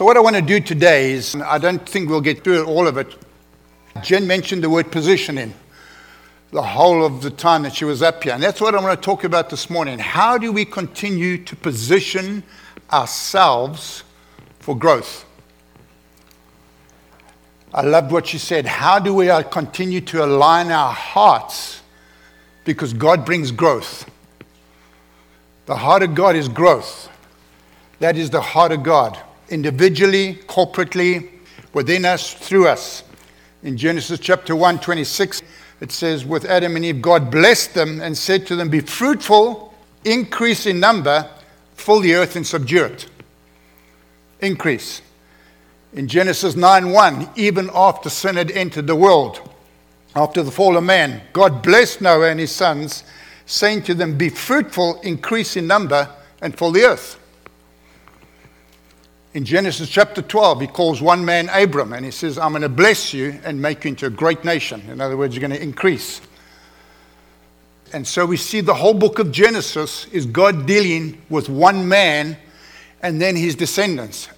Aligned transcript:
So, 0.00 0.06
what 0.06 0.16
I 0.16 0.20
want 0.20 0.34
to 0.36 0.40
do 0.40 0.60
today 0.60 1.12
is 1.12 1.34
I 1.34 1.58
don't 1.58 1.86
think 1.86 2.08
we'll 2.08 2.22
get 2.22 2.42
through 2.42 2.64
all 2.64 2.88
of 2.88 2.96
it. 2.96 3.14
Jen 4.02 4.26
mentioned 4.26 4.64
the 4.64 4.70
word 4.70 4.90
positioning 4.90 5.52
the 6.52 6.62
whole 6.62 7.04
of 7.04 7.20
the 7.20 7.28
time 7.28 7.64
that 7.64 7.74
she 7.74 7.84
was 7.84 8.00
up 8.00 8.24
here. 8.24 8.32
And 8.32 8.42
that's 8.42 8.62
what 8.62 8.74
I 8.74 8.80
want 8.80 8.98
to 8.98 9.04
talk 9.04 9.24
about 9.24 9.50
this 9.50 9.68
morning. 9.68 9.98
How 9.98 10.38
do 10.38 10.52
we 10.52 10.64
continue 10.64 11.36
to 11.44 11.54
position 11.54 12.42
ourselves 12.90 14.02
for 14.60 14.74
growth? 14.74 15.26
I 17.74 17.82
loved 17.82 18.10
what 18.10 18.26
she 18.26 18.38
said. 18.38 18.64
How 18.64 18.98
do 19.00 19.12
we 19.12 19.28
uh, 19.28 19.42
continue 19.42 20.00
to 20.00 20.24
align 20.24 20.70
our 20.70 20.94
hearts? 20.94 21.82
Because 22.64 22.94
God 22.94 23.26
brings 23.26 23.50
growth. 23.50 24.10
The 25.66 25.76
heart 25.76 26.02
of 26.02 26.14
God 26.14 26.36
is 26.36 26.48
growth. 26.48 27.10
That 27.98 28.16
is 28.16 28.30
the 28.30 28.40
heart 28.40 28.72
of 28.72 28.82
God, 28.82 29.18
individually, 29.50 30.36
corporately, 30.46 31.28
within 31.72 32.04
us, 32.04 32.32
through 32.32 32.68
us. 32.68 33.04
In 33.62 33.76
Genesis 33.76 34.18
chapter 34.18 34.56
1, 34.56 34.80
26, 34.80 35.42
it 35.80 35.92
says, 35.92 36.24
With 36.24 36.44
Adam 36.44 36.76
and 36.76 36.84
Eve, 36.84 37.02
God 37.02 37.30
blessed 37.30 37.74
them 37.74 38.00
and 38.00 38.16
said 38.16 38.46
to 38.46 38.56
them, 38.56 38.70
Be 38.70 38.80
fruitful, 38.80 39.74
increase 40.04 40.66
in 40.66 40.80
number, 40.80 41.28
fill 41.74 42.00
the 42.00 42.14
earth 42.14 42.36
and 42.36 42.46
subdue 42.46 42.84
it. 42.84 43.06
Increase. 44.40 45.02
In 45.92 46.08
Genesis 46.08 46.56
9 46.56 46.92
1, 46.92 47.30
even 47.36 47.70
after 47.74 48.08
sin 48.08 48.36
had 48.36 48.50
entered 48.52 48.86
the 48.86 48.96
world, 48.96 49.40
after 50.14 50.42
the 50.42 50.50
fall 50.50 50.76
of 50.76 50.84
man, 50.84 51.22
God 51.32 51.62
blessed 51.62 52.00
Noah 52.00 52.30
and 52.30 52.40
his 52.40 52.52
sons, 52.52 53.04
saying 53.46 53.82
to 53.82 53.94
them, 53.94 54.16
Be 54.16 54.28
fruitful, 54.28 55.00
increase 55.02 55.56
in 55.56 55.66
number, 55.66 56.08
and 56.40 56.56
fill 56.56 56.72
the 56.72 56.84
earth. 56.84 57.19
In 59.32 59.44
Genesis 59.44 59.88
chapter 59.88 60.22
12, 60.22 60.62
he 60.62 60.66
calls 60.66 61.00
one 61.00 61.24
man 61.24 61.48
Abram 61.50 61.92
and 61.92 62.04
he 62.04 62.10
says, 62.10 62.36
I'm 62.36 62.50
going 62.50 62.62
to 62.62 62.68
bless 62.68 63.14
you 63.14 63.38
and 63.44 63.62
make 63.62 63.84
you 63.84 63.90
into 63.90 64.06
a 64.06 64.10
great 64.10 64.44
nation. 64.44 64.82
In 64.88 65.00
other 65.00 65.16
words, 65.16 65.36
you're 65.36 65.46
going 65.46 65.56
to 65.56 65.62
increase. 65.62 66.20
And 67.92 68.06
so 68.06 68.26
we 68.26 68.36
see 68.36 68.60
the 68.60 68.74
whole 68.74 68.94
book 68.94 69.20
of 69.20 69.30
Genesis 69.30 70.06
is 70.06 70.26
God 70.26 70.66
dealing 70.66 71.20
with 71.28 71.48
one 71.48 71.88
man 71.88 72.36
and 73.02 73.20
then 73.20 73.36
his 73.36 73.54
descendants 73.54 74.28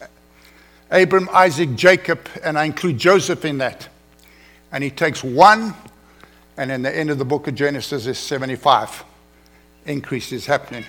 Abram, 0.90 1.30
Isaac, 1.32 1.74
Jacob, 1.74 2.28
and 2.44 2.58
I 2.58 2.66
include 2.66 2.98
Joseph 2.98 3.46
in 3.46 3.56
that. 3.58 3.88
And 4.72 4.84
he 4.84 4.90
takes 4.90 5.24
one, 5.24 5.74
and 6.58 6.70
in 6.70 6.82
the 6.82 6.94
end 6.94 7.08
of 7.08 7.16
the 7.16 7.24
book 7.24 7.48
of 7.48 7.54
Genesis 7.54 8.06
is 8.06 8.18
75. 8.18 9.02
Increase 9.86 10.32
is 10.32 10.44
happening. 10.44 10.84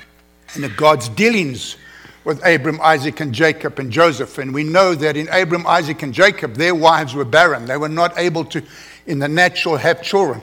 And 0.55 0.63
the 0.63 0.69
God's 0.69 1.07
dealings 1.07 1.77
with 2.23 2.45
Abram, 2.45 2.79
Isaac, 2.81 3.19
and 3.19 3.33
Jacob 3.33 3.79
and 3.79 3.91
Joseph. 3.91 4.37
And 4.37 4.53
we 4.53 4.63
know 4.63 4.95
that 4.95 5.17
in 5.17 5.27
Abram, 5.29 5.67
Isaac, 5.67 6.03
and 6.03 6.13
Jacob, 6.13 6.55
their 6.55 6.75
wives 6.75 7.13
were 7.13 7.25
barren. 7.25 7.65
They 7.65 7.77
were 7.77 7.89
not 7.89 8.17
able 8.17 8.45
to, 8.45 8.63
in 9.05 9.19
the 9.19 9.27
natural, 9.27 9.77
have 9.77 10.01
children. 10.01 10.41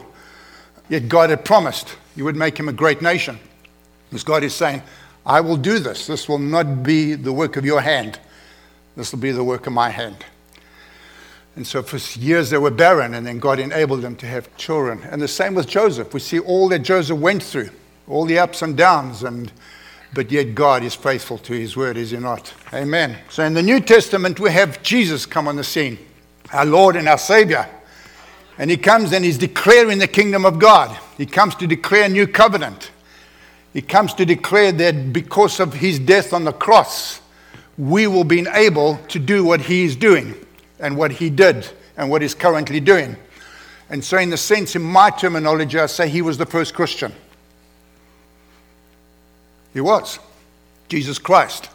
Yet 0.88 1.08
God 1.08 1.30
had 1.30 1.44
promised 1.44 1.96
He 2.14 2.22
would 2.22 2.36
make 2.36 2.58
him 2.58 2.68
a 2.68 2.72
great 2.72 3.00
nation. 3.00 3.38
Because 4.10 4.24
God 4.24 4.42
is 4.42 4.54
saying, 4.54 4.82
I 5.24 5.40
will 5.40 5.56
do 5.56 5.78
this. 5.78 6.06
This 6.06 6.28
will 6.28 6.38
not 6.38 6.82
be 6.82 7.14
the 7.14 7.32
work 7.32 7.56
of 7.56 7.64
your 7.64 7.80
hand, 7.80 8.18
this 8.96 9.12
will 9.12 9.20
be 9.20 9.32
the 9.32 9.44
work 9.44 9.66
of 9.66 9.72
my 9.72 9.88
hand. 9.88 10.24
And 11.56 11.66
so 11.66 11.82
for 11.82 11.98
years 12.18 12.50
they 12.50 12.58
were 12.58 12.70
barren, 12.70 13.14
and 13.14 13.26
then 13.26 13.38
God 13.38 13.58
enabled 13.58 14.02
them 14.02 14.16
to 14.16 14.26
have 14.26 14.54
children. 14.56 15.02
And 15.10 15.20
the 15.20 15.28
same 15.28 15.54
with 15.54 15.66
Joseph. 15.66 16.14
We 16.14 16.20
see 16.20 16.38
all 16.38 16.68
that 16.68 16.80
Joseph 16.80 17.18
went 17.18 17.42
through, 17.42 17.70
all 18.08 18.24
the 18.24 18.38
ups 18.38 18.62
and 18.62 18.76
downs, 18.76 19.22
and 19.22 19.50
but 20.12 20.30
yet 20.30 20.54
God 20.54 20.82
is 20.82 20.94
faithful 20.94 21.38
to 21.38 21.52
his 21.52 21.76
word, 21.76 21.96
is 21.96 22.10
he 22.10 22.18
not? 22.18 22.52
Amen. 22.72 23.16
So 23.28 23.44
in 23.44 23.54
the 23.54 23.62
New 23.62 23.80
Testament, 23.80 24.40
we 24.40 24.50
have 24.50 24.82
Jesus 24.82 25.26
come 25.26 25.46
on 25.46 25.56
the 25.56 25.64
scene, 25.64 25.98
our 26.52 26.66
Lord 26.66 26.96
and 26.96 27.08
our 27.08 27.18
Savior. 27.18 27.68
And 28.58 28.70
he 28.70 28.76
comes 28.76 29.12
and 29.12 29.24
he's 29.24 29.38
declaring 29.38 29.98
the 29.98 30.08
kingdom 30.08 30.44
of 30.44 30.58
God. 30.58 30.98
He 31.16 31.26
comes 31.26 31.54
to 31.56 31.66
declare 31.66 32.04
a 32.04 32.08
new 32.08 32.26
covenant. 32.26 32.90
He 33.72 33.82
comes 33.82 34.12
to 34.14 34.26
declare 34.26 34.72
that 34.72 35.12
because 35.12 35.60
of 35.60 35.74
his 35.74 35.98
death 35.98 36.32
on 36.32 36.44
the 36.44 36.52
cross, 36.52 37.20
we 37.78 38.06
will 38.06 38.24
be 38.24 38.46
able 38.52 38.98
to 39.08 39.18
do 39.18 39.44
what 39.44 39.60
he 39.60 39.84
is 39.84 39.96
doing 39.96 40.34
and 40.80 40.96
what 40.96 41.12
he 41.12 41.30
did 41.30 41.70
and 41.96 42.10
what 42.10 42.20
he's 42.20 42.34
currently 42.34 42.80
doing. 42.80 43.16
And 43.88 44.04
so, 44.04 44.18
in 44.18 44.30
the 44.30 44.36
sense, 44.36 44.76
in 44.76 44.82
my 44.82 45.10
terminology, 45.10 45.78
I 45.78 45.86
say 45.86 46.08
he 46.08 46.22
was 46.22 46.36
the 46.36 46.46
first 46.46 46.74
Christian. 46.74 47.12
He 49.72 49.80
was. 49.80 50.18
Jesus 50.88 51.18
Christ. 51.18 51.68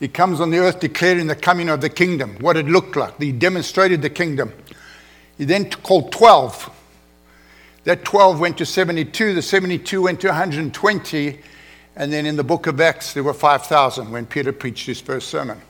He 0.00 0.08
comes 0.08 0.40
on 0.40 0.50
the 0.50 0.58
earth 0.58 0.80
declaring 0.80 1.28
the 1.28 1.36
coming 1.36 1.68
of 1.68 1.80
the 1.80 1.88
kingdom, 1.88 2.36
what 2.40 2.56
it 2.56 2.66
looked 2.66 2.96
like. 2.96 3.20
He 3.20 3.30
demonstrated 3.30 4.02
the 4.02 4.10
kingdom. 4.10 4.52
He 5.38 5.44
then 5.44 5.70
called 5.70 6.10
12. 6.10 6.70
That 7.84 8.04
12 8.04 8.40
went 8.40 8.58
to 8.58 8.66
72, 8.66 9.34
the 9.34 9.42
72 9.42 10.02
went 10.02 10.20
to 10.20 10.28
120, 10.28 11.38
and 11.94 12.12
then 12.12 12.26
in 12.26 12.36
the 12.36 12.44
book 12.44 12.66
of 12.66 12.80
Acts, 12.80 13.12
there 13.12 13.22
were 13.22 13.34
5,000 13.34 14.10
when 14.10 14.26
Peter 14.26 14.52
preached 14.52 14.86
his 14.86 15.00
first 15.00 15.28
sermon. 15.28 15.60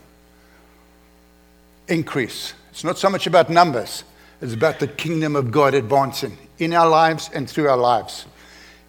Increase. 1.87 2.53
It's 2.71 2.83
not 2.83 2.97
so 2.97 3.09
much 3.09 3.27
about 3.27 3.49
numbers, 3.49 4.03
it's 4.41 4.53
about 4.53 4.79
the 4.79 4.87
kingdom 4.87 5.35
of 5.35 5.51
God 5.51 5.73
advancing 5.73 6.37
in 6.57 6.73
our 6.73 6.87
lives 6.87 7.29
and 7.33 7.49
through 7.49 7.69
our 7.69 7.77
lives. 7.77 8.25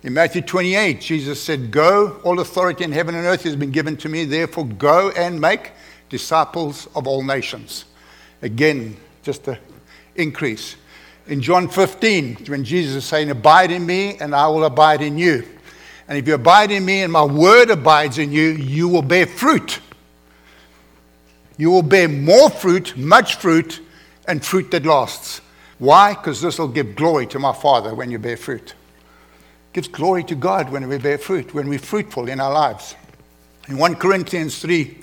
In 0.05 0.13
Matthew 0.13 0.43
28, 0.43 1.01
Jesus 1.01 1.43
said, 1.43 1.71
Go, 1.71 2.21
all 2.25 2.39
authority 2.39 2.85
in 2.85 2.93
heaven 2.93 3.15
and 3.15 3.25
earth 3.25 3.45
has 3.45 3.57
been 3.57 3.71
given 3.71 3.97
to 3.97 4.11
me, 4.11 4.27
therefore 4.27 4.67
go 4.67 5.11
and 5.13 5.41
make 5.41 5.73
disciples 6.11 6.87
of 6.95 7.07
all 7.07 7.23
nations. 7.23 7.87
Again, 8.43 8.99
just 9.23 9.49
an 9.49 9.57
increase. 10.15 10.77
In 11.27 11.41
John 11.41 11.71
15, 11.71 12.45
when 12.49 12.65
Jesus 12.65 12.97
is 12.97 13.05
saying, 13.07 13.31
Abide 13.31 13.71
in 13.71 13.87
me 13.87 14.19
and 14.19 14.35
I 14.35 14.47
will 14.49 14.65
abide 14.65 15.01
in 15.01 15.17
you. 15.17 15.49
And 16.07 16.19
if 16.19 16.29
you 16.29 16.35
abide 16.35 16.71
in 16.71 16.85
me 16.85 17.01
and 17.01 17.11
my 17.11 17.25
word 17.25 17.71
abides 17.71 18.19
in 18.19 18.31
you, 18.31 18.51
you 18.51 18.89
will 18.89 19.01
bear 19.01 19.25
fruit. 19.27 19.81
You 21.57 21.71
will 21.71 21.83
bear 21.83 22.09
more 22.09 22.51
fruit, 22.51 22.95
much 22.95 23.37
fruit, 23.37 23.81
and 24.29 24.45
fruit 24.45 24.71
that 24.73 24.85
lasts. 24.85 25.41
Why? 25.79 26.13
Because 26.13 26.43
this 26.43 26.59
will 26.59 26.69
give 26.69 26.95
glory 26.95 27.27
to 27.29 27.39
my 27.39 27.55
Father 27.55 27.95
when 27.95 28.11
you 28.11 28.19
bear 28.19 28.37
fruit 28.37 28.75
gives 29.75 29.89
glory 29.89 30.23
to 30.23 30.37
God 30.37 30.71
when 30.71 30.89
we 30.89 30.99
bear 30.99 31.19
fruit, 31.19 31.53
when 31.53 31.69
we're 31.69 31.81
fruitful 31.81 32.29
in 32.29 32.41
our 32.41 32.53
lives. 32.53 32.95
In 33.69 33.77
1 33.77 33.97
Corinthians 33.97 34.61
3, 34.61 34.97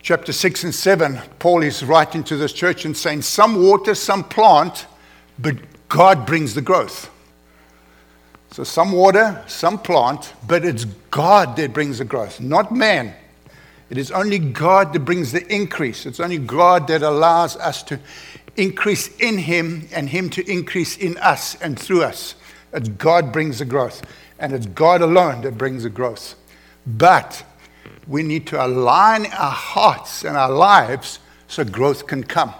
chapter 0.00 0.32
6 0.32 0.64
and 0.64 0.74
7, 0.74 1.20
Paul 1.40 1.64
is 1.64 1.84
writing 1.84 2.22
to 2.24 2.36
this 2.36 2.52
church 2.52 2.84
and 2.84 2.96
saying, 2.96 3.22
Some 3.22 3.60
water, 3.60 3.96
some 3.96 4.22
plant, 4.22 4.86
but 5.36 5.56
God 5.88 6.26
brings 6.26 6.54
the 6.54 6.62
growth. 6.62 7.10
So, 8.52 8.62
some 8.62 8.92
water, 8.92 9.42
some 9.48 9.78
plant, 9.80 10.32
but 10.46 10.64
it's 10.64 10.84
God 11.10 11.56
that 11.56 11.72
brings 11.72 11.98
the 11.98 12.04
growth, 12.04 12.40
not 12.40 12.72
man. 12.72 13.14
It 13.90 13.98
is 13.98 14.12
only 14.12 14.38
God 14.38 14.92
that 14.92 15.00
brings 15.00 15.32
the 15.32 15.44
increase. 15.52 16.06
It's 16.06 16.20
only 16.20 16.38
God 16.38 16.86
that 16.86 17.02
allows 17.02 17.56
us 17.56 17.82
to 17.84 17.98
increase 18.56 19.08
in 19.16 19.38
Him 19.38 19.88
and 19.92 20.08
Him 20.08 20.30
to 20.30 20.50
increase 20.50 20.96
in 20.96 21.16
us 21.18 21.60
and 21.60 21.76
through 21.76 22.04
us. 22.04 22.36
It's 22.72 22.88
God 22.88 23.32
brings 23.32 23.58
the 23.58 23.64
growth, 23.64 24.02
and 24.38 24.52
it's 24.52 24.66
God 24.66 25.02
alone 25.02 25.42
that 25.42 25.56
brings 25.56 25.84
the 25.84 25.90
growth. 25.90 26.34
But 26.86 27.44
we 28.06 28.22
need 28.22 28.46
to 28.48 28.64
align 28.64 29.26
our 29.26 29.50
hearts 29.50 30.24
and 30.24 30.36
our 30.36 30.50
lives 30.50 31.18
so 31.48 31.64
growth 31.64 32.06
can 32.06 32.22
come. 32.24 32.54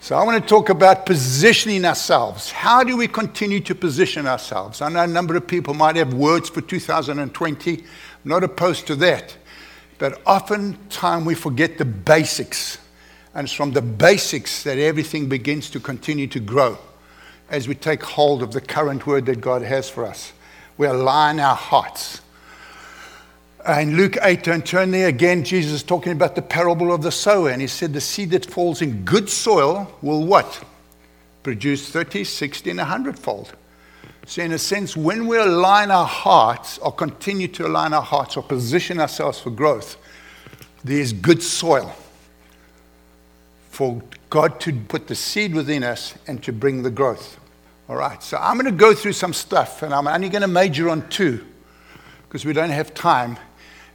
So, 0.00 0.16
I 0.16 0.24
want 0.24 0.40
to 0.40 0.48
talk 0.48 0.68
about 0.68 1.06
positioning 1.06 1.84
ourselves. 1.84 2.50
How 2.50 2.84
do 2.84 2.96
we 2.96 3.08
continue 3.08 3.60
to 3.60 3.74
position 3.74 4.26
ourselves? 4.26 4.80
I 4.80 4.88
know 4.88 5.02
a 5.02 5.06
number 5.06 5.36
of 5.36 5.46
people 5.46 5.74
might 5.74 5.96
have 5.96 6.14
words 6.14 6.48
for 6.48 6.60
2020. 6.60 7.76
I'm 7.78 7.84
not 8.24 8.44
opposed 8.44 8.86
to 8.86 8.96
that. 8.96 9.36
But 9.98 10.20
oftentimes 10.24 11.26
we 11.26 11.34
forget 11.34 11.78
the 11.78 11.84
basics. 11.84 12.78
And 13.34 13.46
it's 13.46 13.52
from 13.52 13.72
the 13.72 13.82
basics 13.82 14.62
that 14.62 14.78
everything 14.78 15.28
begins 15.28 15.68
to 15.70 15.80
continue 15.80 16.28
to 16.28 16.40
grow 16.40 16.78
as 17.50 17.66
we 17.66 17.74
take 17.74 18.02
hold 18.02 18.42
of 18.42 18.52
the 18.52 18.60
current 18.60 19.06
word 19.06 19.26
that 19.26 19.40
God 19.40 19.62
has 19.62 19.88
for 19.88 20.04
us. 20.04 20.32
We 20.76 20.86
align 20.86 21.40
our 21.40 21.56
hearts. 21.56 22.20
Uh, 23.66 23.80
in 23.80 23.96
Luke 23.96 24.16
8, 24.22 24.44
don't 24.44 24.66
turn 24.66 24.90
there 24.90 25.08
again, 25.08 25.44
Jesus 25.44 25.72
is 25.72 25.82
talking 25.82 26.12
about 26.12 26.34
the 26.34 26.42
parable 26.42 26.92
of 26.92 27.02
the 27.02 27.10
sower. 27.10 27.50
And 27.50 27.60
he 27.60 27.68
said, 27.68 27.92
The 27.92 28.00
seed 28.00 28.30
that 28.30 28.46
falls 28.46 28.82
in 28.82 29.04
good 29.04 29.28
soil 29.28 29.92
will 30.02 30.24
what? 30.24 30.62
Produce 31.42 31.88
30, 31.88 32.24
60, 32.24 32.70
and 32.70 32.78
100 32.78 33.18
fold. 33.18 33.52
So, 34.26 34.42
in 34.42 34.52
a 34.52 34.58
sense, 34.58 34.96
when 34.96 35.26
we 35.26 35.38
align 35.38 35.90
our 35.90 36.06
hearts 36.06 36.78
or 36.78 36.92
continue 36.92 37.48
to 37.48 37.66
align 37.66 37.94
our 37.94 38.02
hearts 38.02 38.36
or 38.36 38.42
position 38.42 39.00
ourselves 39.00 39.40
for 39.40 39.50
growth, 39.50 39.96
there's 40.84 41.12
good 41.14 41.42
soil 41.42 41.94
for 43.70 44.02
God 44.30 44.60
to 44.60 44.72
put 44.72 45.06
the 45.06 45.14
seed 45.14 45.54
within 45.54 45.82
us 45.82 46.14
and 46.26 46.42
to 46.44 46.52
bring 46.52 46.82
the 46.82 46.90
growth. 46.90 47.38
All 47.88 47.96
right, 47.96 48.22
so 48.22 48.36
I'm 48.36 48.58
going 48.58 48.70
to 48.70 48.78
go 48.78 48.94
through 48.94 49.14
some 49.14 49.32
stuff, 49.32 49.82
and 49.82 49.94
I'm 49.94 50.06
only 50.06 50.28
going 50.28 50.42
to 50.42 50.48
major 50.48 50.90
on 50.90 51.08
two 51.08 51.44
because 52.28 52.44
we 52.44 52.52
don't 52.52 52.70
have 52.70 52.92
time. 52.92 53.38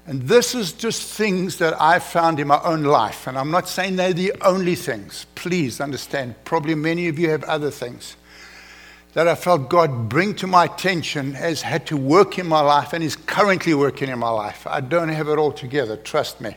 And 0.06 0.24
this 0.24 0.56
is 0.56 0.74
just 0.74 1.14
things 1.14 1.58
that 1.60 1.80
I 1.80 2.00
found 2.00 2.40
in 2.40 2.48
my 2.48 2.60
own 2.64 2.84
life. 2.84 3.28
And 3.28 3.38
I'm 3.38 3.52
not 3.52 3.70
saying 3.70 3.96
they're 3.96 4.12
the 4.12 4.34
only 4.42 4.76
things. 4.76 5.28
Please 5.36 5.80
understand. 5.80 6.36
Probably 6.44 6.76
many 6.76 7.08
of 7.08 7.20
you 7.20 7.30
have 7.30 7.44
other 7.44 7.72
things 7.72 8.18
that 9.14 9.28
I 9.28 9.36
felt 9.36 9.70
God 9.70 10.10
bring 10.10 10.34
to 10.36 10.48
my 10.48 10.66
attention 10.66 11.34
has 11.36 11.62
had 11.62 11.86
to 11.88 11.98
work 11.98 12.40
in 12.40 12.48
my 12.48 12.62
life 12.62 12.94
and 12.94 13.04
is 13.04 13.16
currently 13.16 13.74
working 13.74 14.10
in 14.10 14.20
my 14.20 14.30
life. 14.30 14.66
I 14.66 14.82
don't 14.82 15.10
have 15.10 15.30
it 15.30 15.38
all 15.38 15.52
together, 15.52 15.98
trust 15.98 16.42
me. 16.42 16.56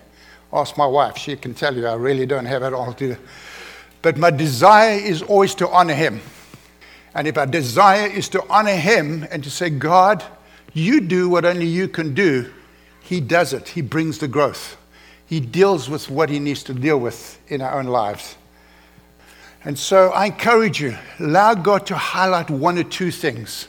Ask 0.53 0.79
my 0.79 0.87
wife, 0.87 1.19
she 1.19 1.37
can 1.37 1.53
tell 1.53 1.77
you 1.77 1.87
I 1.87 1.95
really 1.95 2.25
don't 2.25 2.47
have 2.47 2.63
it 2.63 2.73
all 2.73 2.95
together. 2.95 3.21
But 4.07 4.19
my 4.19 4.31
desire 4.31 5.01
is 5.01 5.21
always 5.21 5.57
to 5.57 5.69
honor 5.69 5.93
Him. 5.93 6.21
And 7.17 7.27
if 7.27 7.37
our 7.37 7.45
desire 7.45 8.07
is 8.07 8.29
to 8.29 8.45
honor 8.49 8.77
Him 8.77 9.27
and 9.33 9.43
to 9.43 9.51
say, 9.51 9.69
God, 9.69 10.23
you 10.73 11.01
do 11.01 11.29
what 11.29 11.45
only 11.45 11.67
you 11.67 11.89
can 11.89 12.15
do, 12.15 12.53
He 13.01 13.21
does 13.21 13.53
it. 13.53 13.71
He 13.71 13.81
brings 13.81 14.19
the 14.19 14.29
growth. 14.29 14.77
He 15.27 15.41
deals 15.41 15.91
with 15.91 16.09
what 16.09 16.31
He 16.31 16.39
needs 16.39 16.63
to 16.63 16.73
deal 16.73 17.01
with 17.01 17.41
in 17.49 17.61
our 17.61 17.81
own 17.81 17.87
lives. 17.87 18.37
And 19.65 19.77
so 19.77 20.11
I 20.11 20.27
encourage 20.27 20.81
you, 20.81 20.97
allow 21.19 21.55
God 21.55 21.85
to 21.87 21.97
highlight 21.97 22.49
one 22.49 22.79
or 22.79 22.85
two 22.85 23.11
things. 23.11 23.67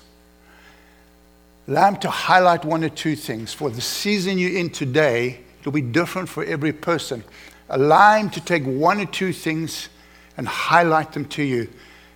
Allow 1.67 1.87
Him 1.87 1.97
to 2.01 2.11
highlight 2.11 2.63
one 2.63 2.83
or 2.83 2.89
two 2.89 3.15
things. 3.15 3.55
For 3.55 3.71
the 3.71 3.81
season 3.81 4.37
you're 4.37 4.55
in 4.55 4.69
today, 4.69 5.39
it'll 5.61 5.71
be 5.71 5.81
different 5.81 6.29
for 6.29 6.43
every 6.43 6.73
person. 6.73 7.23
Allow 7.69 8.17
Him 8.17 8.29
to 8.29 8.39
take 8.39 8.65
one 8.65 9.01
or 9.01 9.07
two 9.07 9.33
things 9.33 9.89
and 10.37 10.47
highlight 10.47 11.11
them 11.11 11.25
to 11.25 11.43
you 11.43 11.67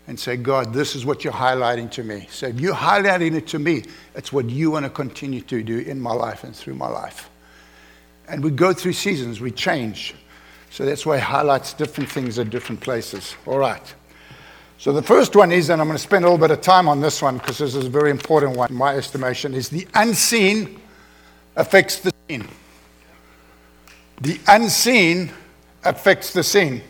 and 0.07 0.19
say, 0.19 0.37
God, 0.37 0.73
this 0.73 0.95
is 0.95 1.05
what 1.05 1.23
you're 1.23 1.33
highlighting 1.33 1.89
to 1.91 2.03
me. 2.03 2.27
So 2.31 2.47
if 2.47 2.59
you're 2.59 2.75
highlighting 2.75 3.35
it 3.35 3.47
to 3.47 3.59
me, 3.59 3.83
it's 4.15 4.31
what 4.33 4.49
you 4.49 4.71
want 4.71 4.85
to 4.85 4.89
continue 4.89 5.41
to 5.41 5.63
do 5.63 5.79
in 5.79 5.99
my 5.99 6.13
life 6.13 6.43
and 6.43 6.55
through 6.55 6.75
my 6.75 6.87
life. 6.87 7.29
And 8.27 8.43
we 8.43 8.51
go 8.51 8.73
through 8.73 8.93
seasons, 8.93 9.41
we 9.41 9.51
change. 9.51 10.15
So 10.69 10.85
that's 10.85 11.05
why 11.05 11.17
it 11.17 11.23
highlights 11.23 11.73
different 11.73 12.09
things 12.09 12.39
at 12.39 12.49
different 12.49 12.81
places. 12.81 13.35
All 13.45 13.57
right. 13.57 13.93
So 14.77 14.91
the 14.91 15.03
first 15.03 15.35
one 15.35 15.51
is, 15.51 15.69
and 15.69 15.81
I'm 15.81 15.87
going 15.87 15.97
to 15.97 16.01
spend 16.01 16.25
a 16.25 16.27
little 16.27 16.39
bit 16.39 16.51
of 16.51 16.61
time 16.61 16.87
on 16.87 17.01
this 17.01 17.21
one 17.21 17.37
because 17.37 17.59
this 17.59 17.75
is 17.75 17.85
a 17.85 17.89
very 17.89 18.09
important 18.09 18.57
one 18.57 18.69
in 18.69 18.75
my 18.75 18.95
estimation, 18.95 19.53
is 19.53 19.69
the 19.69 19.87
unseen 19.93 20.79
affects 21.55 21.99
the 21.99 22.11
seen. 22.27 22.47
The 24.21 24.39
unseen 24.47 25.31
affects 25.83 26.33
the 26.33 26.43
seen. 26.43 26.81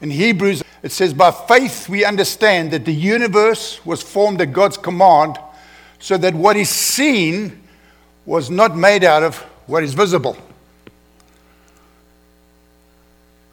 In 0.00 0.10
Hebrews, 0.10 0.62
it 0.82 0.92
says, 0.92 1.14
By 1.14 1.30
faith 1.30 1.88
we 1.88 2.04
understand 2.04 2.70
that 2.72 2.84
the 2.84 2.92
universe 2.92 3.84
was 3.84 4.02
formed 4.02 4.40
at 4.40 4.52
God's 4.52 4.76
command, 4.76 5.38
so 5.98 6.16
that 6.18 6.34
what 6.34 6.56
is 6.56 6.68
seen 6.68 7.62
was 8.26 8.50
not 8.50 8.76
made 8.76 9.04
out 9.04 9.22
of 9.22 9.38
what 9.66 9.82
is 9.82 9.94
visible. 9.94 10.36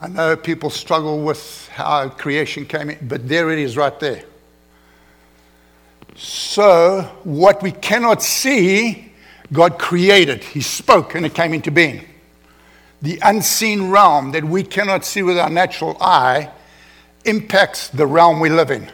I 0.02 0.10
know 0.10 0.36
people 0.36 0.70
struggle 0.70 1.24
with 1.24 1.70
how 1.70 2.10
creation 2.10 2.66
came 2.66 2.90
in, 2.90 3.08
but 3.08 3.28
there 3.28 3.52
it 3.52 3.60
is 3.60 3.78
right 3.78 3.98
there. 4.02 4.24
So, 6.16 7.10
what 7.24 7.64
we 7.64 7.72
cannot 7.72 8.22
see, 8.22 9.14
God 9.52 9.80
created. 9.80 10.44
He 10.44 10.62
spoke 10.62 11.16
and 11.16 11.26
it 11.26 11.34
came 11.34 11.54
into 11.54 11.72
being 11.72 12.06
the 13.04 13.20
unseen 13.22 13.90
realm 13.90 14.32
that 14.32 14.46
we 14.46 14.64
cannot 14.64 15.04
see 15.04 15.22
with 15.22 15.38
our 15.38 15.50
natural 15.50 15.98
eye 16.00 16.50
impacts 17.26 17.90
the 17.90 18.08
realm 18.08 18.40
we 18.40 18.50
live 18.50 18.72
in, 18.72 18.90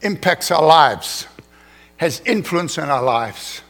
impacts 0.00 0.50
our 0.50 0.64
lives, 0.64 1.26
has 1.98 2.22
influence 2.24 2.78
in 2.78 2.84
our 2.84 3.02
lives. 3.02 3.60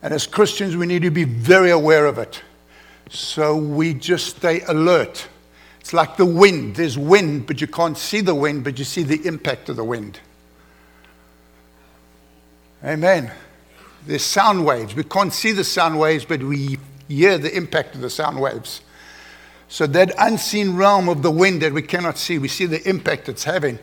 And 0.00 0.14
as 0.14 0.26
Christians, 0.26 0.74
we 0.74 0.86
need 0.86 1.02
to 1.02 1.10
be 1.10 1.24
very 1.24 1.70
aware 1.70 2.06
of 2.06 2.16
it. 2.16 2.42
So 3.10 3.54
we 3.56 3.92
just 3.92 4.38
stay 4.38 4.62
alert. 4.62 5.28
It's 5.80 5.92
like 5.92 6.16
the 6.16 6.24
wind. 6.24 6.76
There's 6.76 6.96
wind, 6.96 7.46
but 7.46 7.60
you 7.60 7.66
can't 7.66 7.96
see 7.98 8.22
the 8.22 8.34
wind, 8.34 8.64
but 8.64 8.78
you 8.78 8.86
see 8.86 9.02
the 9.02 9.26
impact 9.26 9.68
of 9.68 9.76
the 9.76 9.84
wind. 9.84 10.18
Amen. 12.82 13.32
There's 14.06 14.24
sound 14.24 14.64
waves. 14.64 14.94
We 14.94 15.04
can't 15.04 15.32
see 15.32 15.52
the 15.52 15.64
sound 15.64 15.98
waves, 15.98 16.24
but 16.24 16.42
we 16.42 16.78
hear 17.08 17.38
the 17.38 17.54
impact 17.56 17.94
of 17.94 18.00
the 18.00 18.10
sound 18.10 18.40
waves. 18.40 18.82
So, 19.68 19.86
that 19.88 20.14
unseen 20.18 20.76
realm 20.76 21.08
of 21.08 21.22
the 21.22 21.30
wind 21.30 21.62
that 21.62 21.72
we 21.72 21.82
cannot 21.82 22.16
see, 22.16 22.38
we 22.38 22.48
see 22.48 22.66
the 22.66 22.86
impact 22.88 23.28
it's 23.28 23.44
having. 23.44 23.78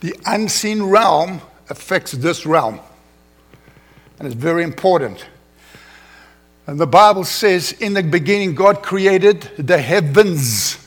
The 0.00 0.14
unseen 0.24 0.84
realm 0.84 1.42
affects 1.68 2.12
this 2.12 2.46
realm. 2.46 2.80
And 4.18 4.26
it's 4.26 4.34
very 4.34 4.64
important. 4.64 5.26
And 6.66 6.78
the 6.78 6.86
Bible 6.86 7.24
says, 7.24 7.72
in 7.72 7.94
the 7.94 8.02
beginning, 8.02 8.54
God 8.54 8.82
created 8.82 9.42
the 9.58 9.78
heavens, 9.78 10.78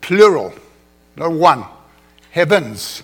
plural, 0.00 0.52
no 1.16 1.30
one, 1.30 1.64
heavens. 2.30 3.02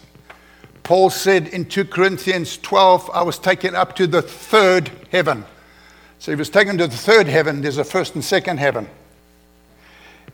Paul 0.83 1.11
said 1.11 1.49
in 1.49 1.67
2 1.67 1.87
Corinthians 1.87 2.59
12, 2.59 3.11
I 3.15 3.23
was 3.23 3.39
taken 3.39 3.75
up 3.75 3.97
to 3.97 4.07
the 4.07 4.23
third 4.23 4.91
heaven. 5.11 5.45
So 6.25 6.33
he 6.33 6.37
was 6.37 6.49
taken 6.49 6.79
to 6.79 6.87
the 6.87 6.97
third 6.97 7.27
heaven. 7.27 7.61
There's 7.61 7.77
a 7.77 7.85
first 7.85 8.15
and 8.15 8.25
second 8.25 8.57
heaven. 8.57 8.89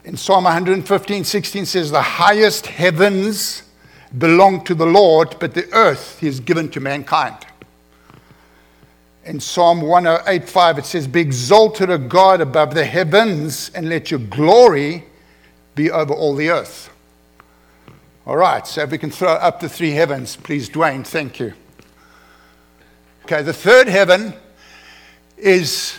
In 0.05 0.17
Psalm 0.17 0.45
115, 0.45 1.25
16 1.25 1.67
says, 1.67 1.91
The 1.91 2.01
highest 2.01 2.69
heavens 2.69 3.65
belong 4.17 4.63
to 4.67 4.77
the 4.77 4.87
Lord, 4.87 5.35
but 5.41 5.53
the 5.53 5.69
earth 5.73 6.21
he 6.21 6.27
has 6.27 6.39
given 6.39 6.71
to 6.71 6.81
mankind. 6.81 7.45
In 9.25 9.41
Psalm 9.41 9.81
108, 9.81 10.49
5, 10.49 10.79
it 10.79 10.85
says, 10.85 11.09
Be 11.09 11.23
exalted, 11.23 11.91
O 11.91 11.99
God, 11.99 12.41
above 12.41 12.73
the 12.73 12.85
heavens, 12.85 13.73
and 13.75 13.89
let 13.89 14.13
your 14.13 14.21
glory 14.21 15.07
be 15.75 15.91
over 15.91 16.15
all 16.15 16.37
the 16.37 16.51
earth. 16.51 16.89
All 18.29 18.37
right, 18.37 18.65
so 18.65 18.83
if 18.83 18.93
we 18.93 18.99
can 18.99 19.11
throw 19.11 19.33
up 19.33 19.59
the 19.59 19.69
three 19.69 19.91
heavens, 19.91 20.37
please, 20.37 20.71
Dwayne, 20.71 21.05
thank 21.05 21.41
you. 21.41 21.53
Okay, 23.25 23.43
the 23.43 23.53
third 23.53 23.89
heaven 23.89 24.35
is 25.41 25.99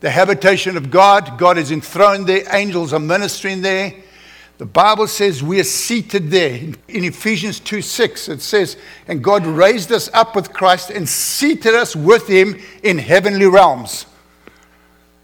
the 0.00 0.10
habitation 0.10 0.76
of 0.76 0.90
God. 0.90 1.38
God 1.38 1.58
is 1.58 1.70
enthroned 1.70 2.26
there, 2.26 2.42
angels 2.54 2.92
are 2.92 3.00
ministering 3.00 3.62
there. 3.62 3.94
The 4.58 4.66
Bible 4.66 5.06
says 5.06 5.42
we 5.42 5.60
are 5.60 5.64
seated 5.64 6.30
there. 6.30 6.54
In 6.88 7.04
Ephesians 7.04 7.60
2 7.60 7.82
6, 7.82 8.28
it 8.30 8.40
says, 8.40 8.78
And 9.06 9.22
God 9.22 9.44
raised 9.44 9.92
us 9.92 10.08
up 10.14 10.34
with 10.34 10.52
Christ 10.52 10.90
and 10.90 11.06
seated 11.06 11.74
us 11.74 11.94
with 11.94 12.26
him 12.26 12.58
in 12.82 12.96
heavenly 12.96 13.46
realms. 13.46 14.06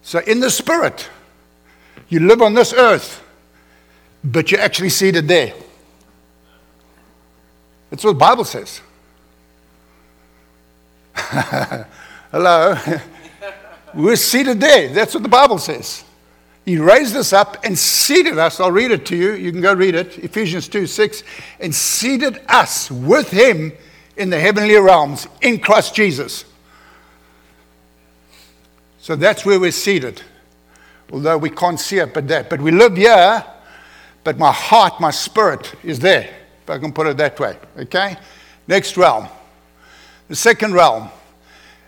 So, 0.02 0.18
in 0.18 0.40
the 0.40 0.50
spirit, 0.50 1.08
you 2.08 2.20
live 2.20 2.42
on 2.42 2.52
this 2.52 2.74
earth, 2.74 3.24
but 4.22 4.50
you're 4.50 4.60
actually 4.60 4.90
seated 4.90 5.28
there. 5.28 5.54
That's 7.88 8.04
what 8.04 8.12
the 8.12 8.18
Bible 8.18 8.44
says. 8.44 8.82
Hello. 11.14 12.76
We're 13.94 14.16
seated 14.16 14.60
there. 14.60 14.88
That's 14.88 15.14
what 15.14 15.22
the 15.22 15.28
Bible 15.28 15.58
says. 15.58 16.04
He 16.64 16.78
raised 16.78 17.16
us 17.16 17.32
up 17.32 17.64
and 17.64 17.76
seated 17.76 18.38
us. 18.38 18.60
I'll 18.60 18.70
read 18.70 18.92
it 18.92 19.04
to 19.06 19.16
you. 19.16 19.32
You 19.32 19.50
can 19.50 19.60
go 19.60 19.74
read 19.74 19.94
it. 19.94 20.18
Ephesians 20.18 20.68
2 20.68 20.86
6. 20.86 21.24
And 21.60 21.74
seated 21.74 22.40
us 22.48 22.90
with 22.90 23.30
him 23.30 23.72
in 24.16 24.30
the 24.30 24.38
heavenly 24.38 24.76
realms 24.76 25.26
in 25.40 25.58
Christ 25.58 25.94
Jesus. 25.94 26.44
So 28.98 29.16
that's 29.16 29.44
where 29.44 29.58
we're 29.58 29.72
seated. 29.72 30.22
Although 31.12 31.38
we 31.38 31.50
can't 31.50 31.80
see 31.80 31.98
it, 31.98 32.14
but 32.14 32.28
that. 32.28 32.48
But 32.48 32.60
we 32.60 32.70
live 32.70 32.96
here, 32.96 33.44
but 34.22 34.38
my 34.38 34.52
heart, 34.52 35.00
my 35.00 35.10
spirit 35.10 35.74
is 35.82 35.98
there, 35.98 36.30
if 36.62 36.70
I 36.70 36.78
can 36.78 36.92
put 36.92 37.08
it 37.08 37.16
that 37.16 37.38
way. 37.40 37.58
Okay? 37.76 38.16
Next 38.68 38.96
realm. 38.96 39.28
The 40.28 40.36
second 40.36 40.72
realm 40.72 41.10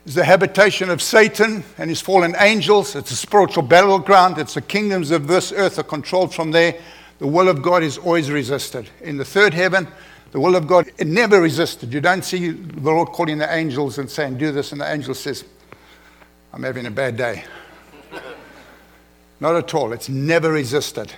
is 0.06 0.14
the 0.14 0.24
habitation 0.24 0.90
of 0.90 1.00
Satan 1.00 1.64
and 1.78 1.88
his 1.88 2.00
fallen 2.00 2.34
angels. 2.38 2.94
It's 2.94 3.10
a 3.10 3.16
spiritual 3.16 3.62
battleground. 3.62 4.38
It's 4.38 4.54
the 4.54 4.60
kingdoms 4.60 5.10
of 5.10 5.26
this 5.26 5.50
earth 5.52 5.78
are 5.78 5.84
controlled 5.84 6.34
from 6.34 6.50
there. 6.50 6.78
The 7.18 7.26
will 7.26 7.48
of 7.48 7.62
God 7.62 7.82
is 7.82 7.96
always 7.96 8.30
resisted. 8.30 8.90
In 9.00 9.16
the 9.16 9.24
third 9.24 9.54
heaven, 9.54 9.88
the 10.32 10.40
will 10.40 10.56
of 10.56 10.66
God 10.66 10.90
it 10.98 11.06
never 11.06 11.40
resisted. 11.40 11.92
You 11.92 12.00
don't 12.00 12.24
see 12.24 12.50
the 12.50 12.80
Lord 12.90 13.08
calling 13.08 13.38
the 13.38 13.52
angels 13.52 13.98
and 13.98 14.10
saying, 14.10 14.36
Do 14.36 14.52
this, 14.52 14.72
and 14.72 14.80
the 14.80 14.92
angel 14.92 15.14
says, 15.14 15.44
I'm 16.52 16.62
having 16.62 16.86
a 16.86 16.90
bad 16.90 17.16
day. 17.16 17.44
Not 19.40 19.56
at 19.56 19.74
all. 19.74 19.92
It's 19.92 20.08
never 20.08 20.52
resisted. 20.52 21.12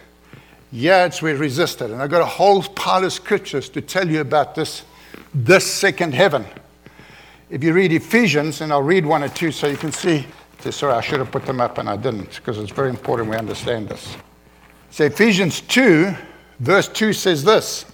Yeah, 0.71 1.07
it's 1.07 1.23
resisted. 1.23 1.91
And 1.91 2.01
I've 2.01 2.11
got 2.11 2.23
a 2.23 2.27
whole 2.27 2.63
pile 2.63 3.05
of 3.05 3.13
scriptures 3.13 3.69
to 3.71 3.81
tell 3.81 4.09
you 4.09 4.21
about 4.21 4.55
this, 4.55 4.83
this 5.35 5.71
second 5.71 6.15
heaven. 6.15 6.45
If 7.49 7.63
you 7.63 7.73
read 7.73 7.93
Ephesians, 7.93 8.61
and 8.61 8.73
I'll 8.73 8.83
read 8.83 9.07
one 9.07 9.23
or 9.23 9.29
two 9.29 9.53
so 9.53 9.69
you 9.69 9.77
can 9.77 9.93
see. 9.93 10.27
Sorry, 10.71 10.93
I 10.93 11.01
should 11.01 11.21
have 11.21 11.31
put 11.31 11.47
them 11.47 11.61
up 11.61 11.79
and 11.79 11.89
I 11.89 11.97
didn't 11.97 12.35
because 12.37 12.59
it's 12.59 12.73
very 12.73 12.91
important 12.91 13.31
we 13.31 13.37
understand 13.37 13.89
this. 13.89 14.17
So, 14.91 15.05
Ephesians 15.05 15.61
2, 15.61 16.13
verse 16.59 16.89
2 16.89 17.13
says 17.13 17.45
this. 17.45 17.85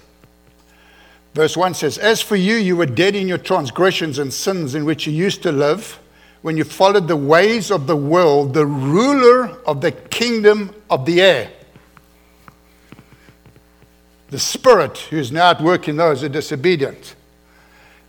Verse 1.35 1.55
1 1.55 1.75
says, 1.75 1.99
As 1.99 2.21
for 2.21 2.35
you, 2.35 2.55
you 2.55 2.75
were 2.75 2.87
dead 2.87 3.15
in 3.15 3.27
your 3.27 3.37
transgressions 3.37 4.17
and 4.17 4.33
sins 4.33 4.73
in 4.73 4.85
which 4.85 5.05
you 5.05 5.13
used 5.13 5.43
to 5.43 5.51
live 5.51 5.99
when 6.41 6.57
you 6.57 6.63
followed 6.63 7.07
the 7.07 7.15
ways 7.15 7.69
of 7.69 7.85
the 7.85 7.95
world, 7.95 8.53
the 8.53 8.65
ruler 8.65 9.49
of 9.67 9.81
the 9.81 9.91
kingdom 9.91 10.73
of 10.89 11.05
the 11.05 11.21
air. 11.21 11.51
The 14.29 14.39
spirit 14.39 14.97
who 14.97 15.17
is 15.17 15.31
now 15.31 15.51
at 15.51 15.61
work 15.61 15.87
in 15.87 15.97
those 15.97 16.21
who 16.21 16.25
are 16.25 16.29
disobedient. 16.29 17.15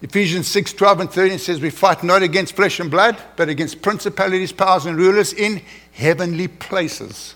Ephesians 0.05 0.47
6 0.49 0.75
12 0.75 1.01
and 1.01 1.11
13 1.11 1.39
says, 1.39 1.63
We 1.63 1.71
fight 1.71 2.05
not 2.05 2.23
against 2.23 2.55
flesh 2.55 2.79
and 2.79 2.91
blood, 2.91 3.17
but 3.37 3.49
against 3.49 3.81
principalities, 3.81 4.53
powers, 4.53 4.85
and 4.85 4.99
rulers 4.99 5.33
in 5.33 5.63
heavenly 5.93 6.47
places. 6.47 7.35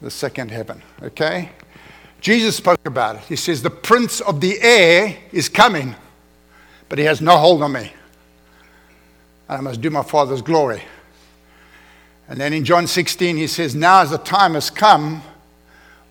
The 0.00 0.10
second 0.10 0.50
heaven, 0.50 0.82
okay? 1.02 1.50
Jesus 2.22 2.56
spoke 2.56 2.80
about 2.86 3.16
it. 3.16 3.22
He 3.28 3.36
says, 3.36 3.60
The 3.60 3.68
prince 3.68 4.22
of 4.22 4.40
the 4.40 4.58
air 4.62 5.18
is 5.30 5.50
coming, 5.50 5.96
but 6.88 6.98
he 6.98 7.04
has 7.04 7.20
no 7.20 7.36
hold 7.36 7.62
on 7.62 7.72
me. 7.72 7.92
And 9.50 9.58
I 9.58 9.60
must 9.60 9.82
do 9.82 9.90
my 9.90 10.02
Father's 10.02 10.40
glory. 10.40 10.82
And 12.26 12.40
then 12.40 12.54
in 12.54 12.64
John 12.64 12.86
16, 12.86 13.36
he 13.36 13.48
says, 13.48 13.74
Now 13.74 14.00
as 14.00 14.12
the 14.12 14.18
time 14.18 14.54
has 14.54 14.70
come 14.70 15.20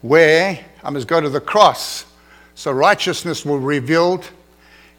where 0.03 0.63
I 0.83 0.91
must 0.91 1.07
go 1.07 1.19
to 1.19 1.29
the 1.29 1.41
cross. 1.41 2.05
So 2.53 2.71
righteousness 2.71 3.43
will 3.43 3.57
be 3.57 3.65
revealed 3.65 4.29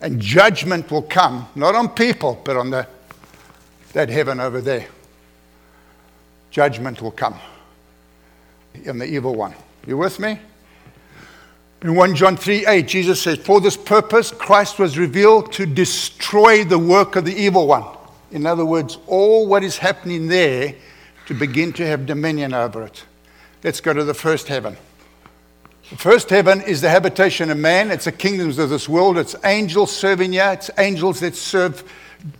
and 0.00 0.20
judgment 0.20 0.90
will 0.90 1.02
come, 1.02 1.48
not 1.54 1.74
on 1.74 1.88
people, 1.88 2.40
but 2.44 2.56
on 2.56 2.70
the, 2.70 2.86
that 3.92 4.08
heaven 4.08 4.40
over 4.40 4.60
there. 4.60 4.86
Judgment 6.50 7.02
will 7.02 7.10
come 7.10 7.38
in 8.74 8.98
the 8.98 9.06
evil 9.06 9.34
one. 9.34 9.54
You 9.86 9.96
with 9.96 10.18
me? 10.18 10.38
In 11.82 11.94
1 11.94 12.16
John 12.16 12.36
3 12.36 12.66
8, 12.66 12.88
Jesus 12.88 13.22
says, 13.22 13.38
For 13.38 13.60
this 13.60 13.76
purpose, 13.76 14.32
Christ 14.32 14.78
was 14.78 14.98
revealed 14.98 15.52
to 15.52 15.66
destroy 15.66 16.64
the 16.64 16.78
work 16.78 17.14
of 17.16 17.24
the 17.24 17.34
evil 17.34 17.66
one. 17.66 17.84
In 18.30 18.46
other 18.46 18.64
words, 18.64 18.98
all 19.06 19.46
what 19.46 19.62
is 19.62 19.78
happening 19.78 20.26
there 20.26 20.74
to 21.26 21.34
begin 21.34 21.72
to 21.74 21.86
have 21.86 22.06
dominion 22.06 22.52
over 22.52 22.82
it. 22.84 23.04
Let's 23.62 23.80
go 23.80 23.92
to 23.92 24.04
the 24.04 24.14
first 24.14 24.48
heaven. 24.48 24.76
First 25.96 26.28
heaven 26.28 26.60
is 26.60 26.82
the 26.82 26.90
habitation 26.90 27.50
of 27.50 27.56
man. 27.56 27.90
It's 27.90 28.04
the 28.04 28.12
kingdoms 28.12 28.58
of 28.58 28.68
this 28.68 28.90
world. 28.90 29.16
It's 29.16 29.34
angels 29.42 29.90
serving 29.90 30.34
you. 30.34 30.42
It's 30.42 30.70
angels 30.76 31.20
that 31.20 31.34
serve 31.34 31.82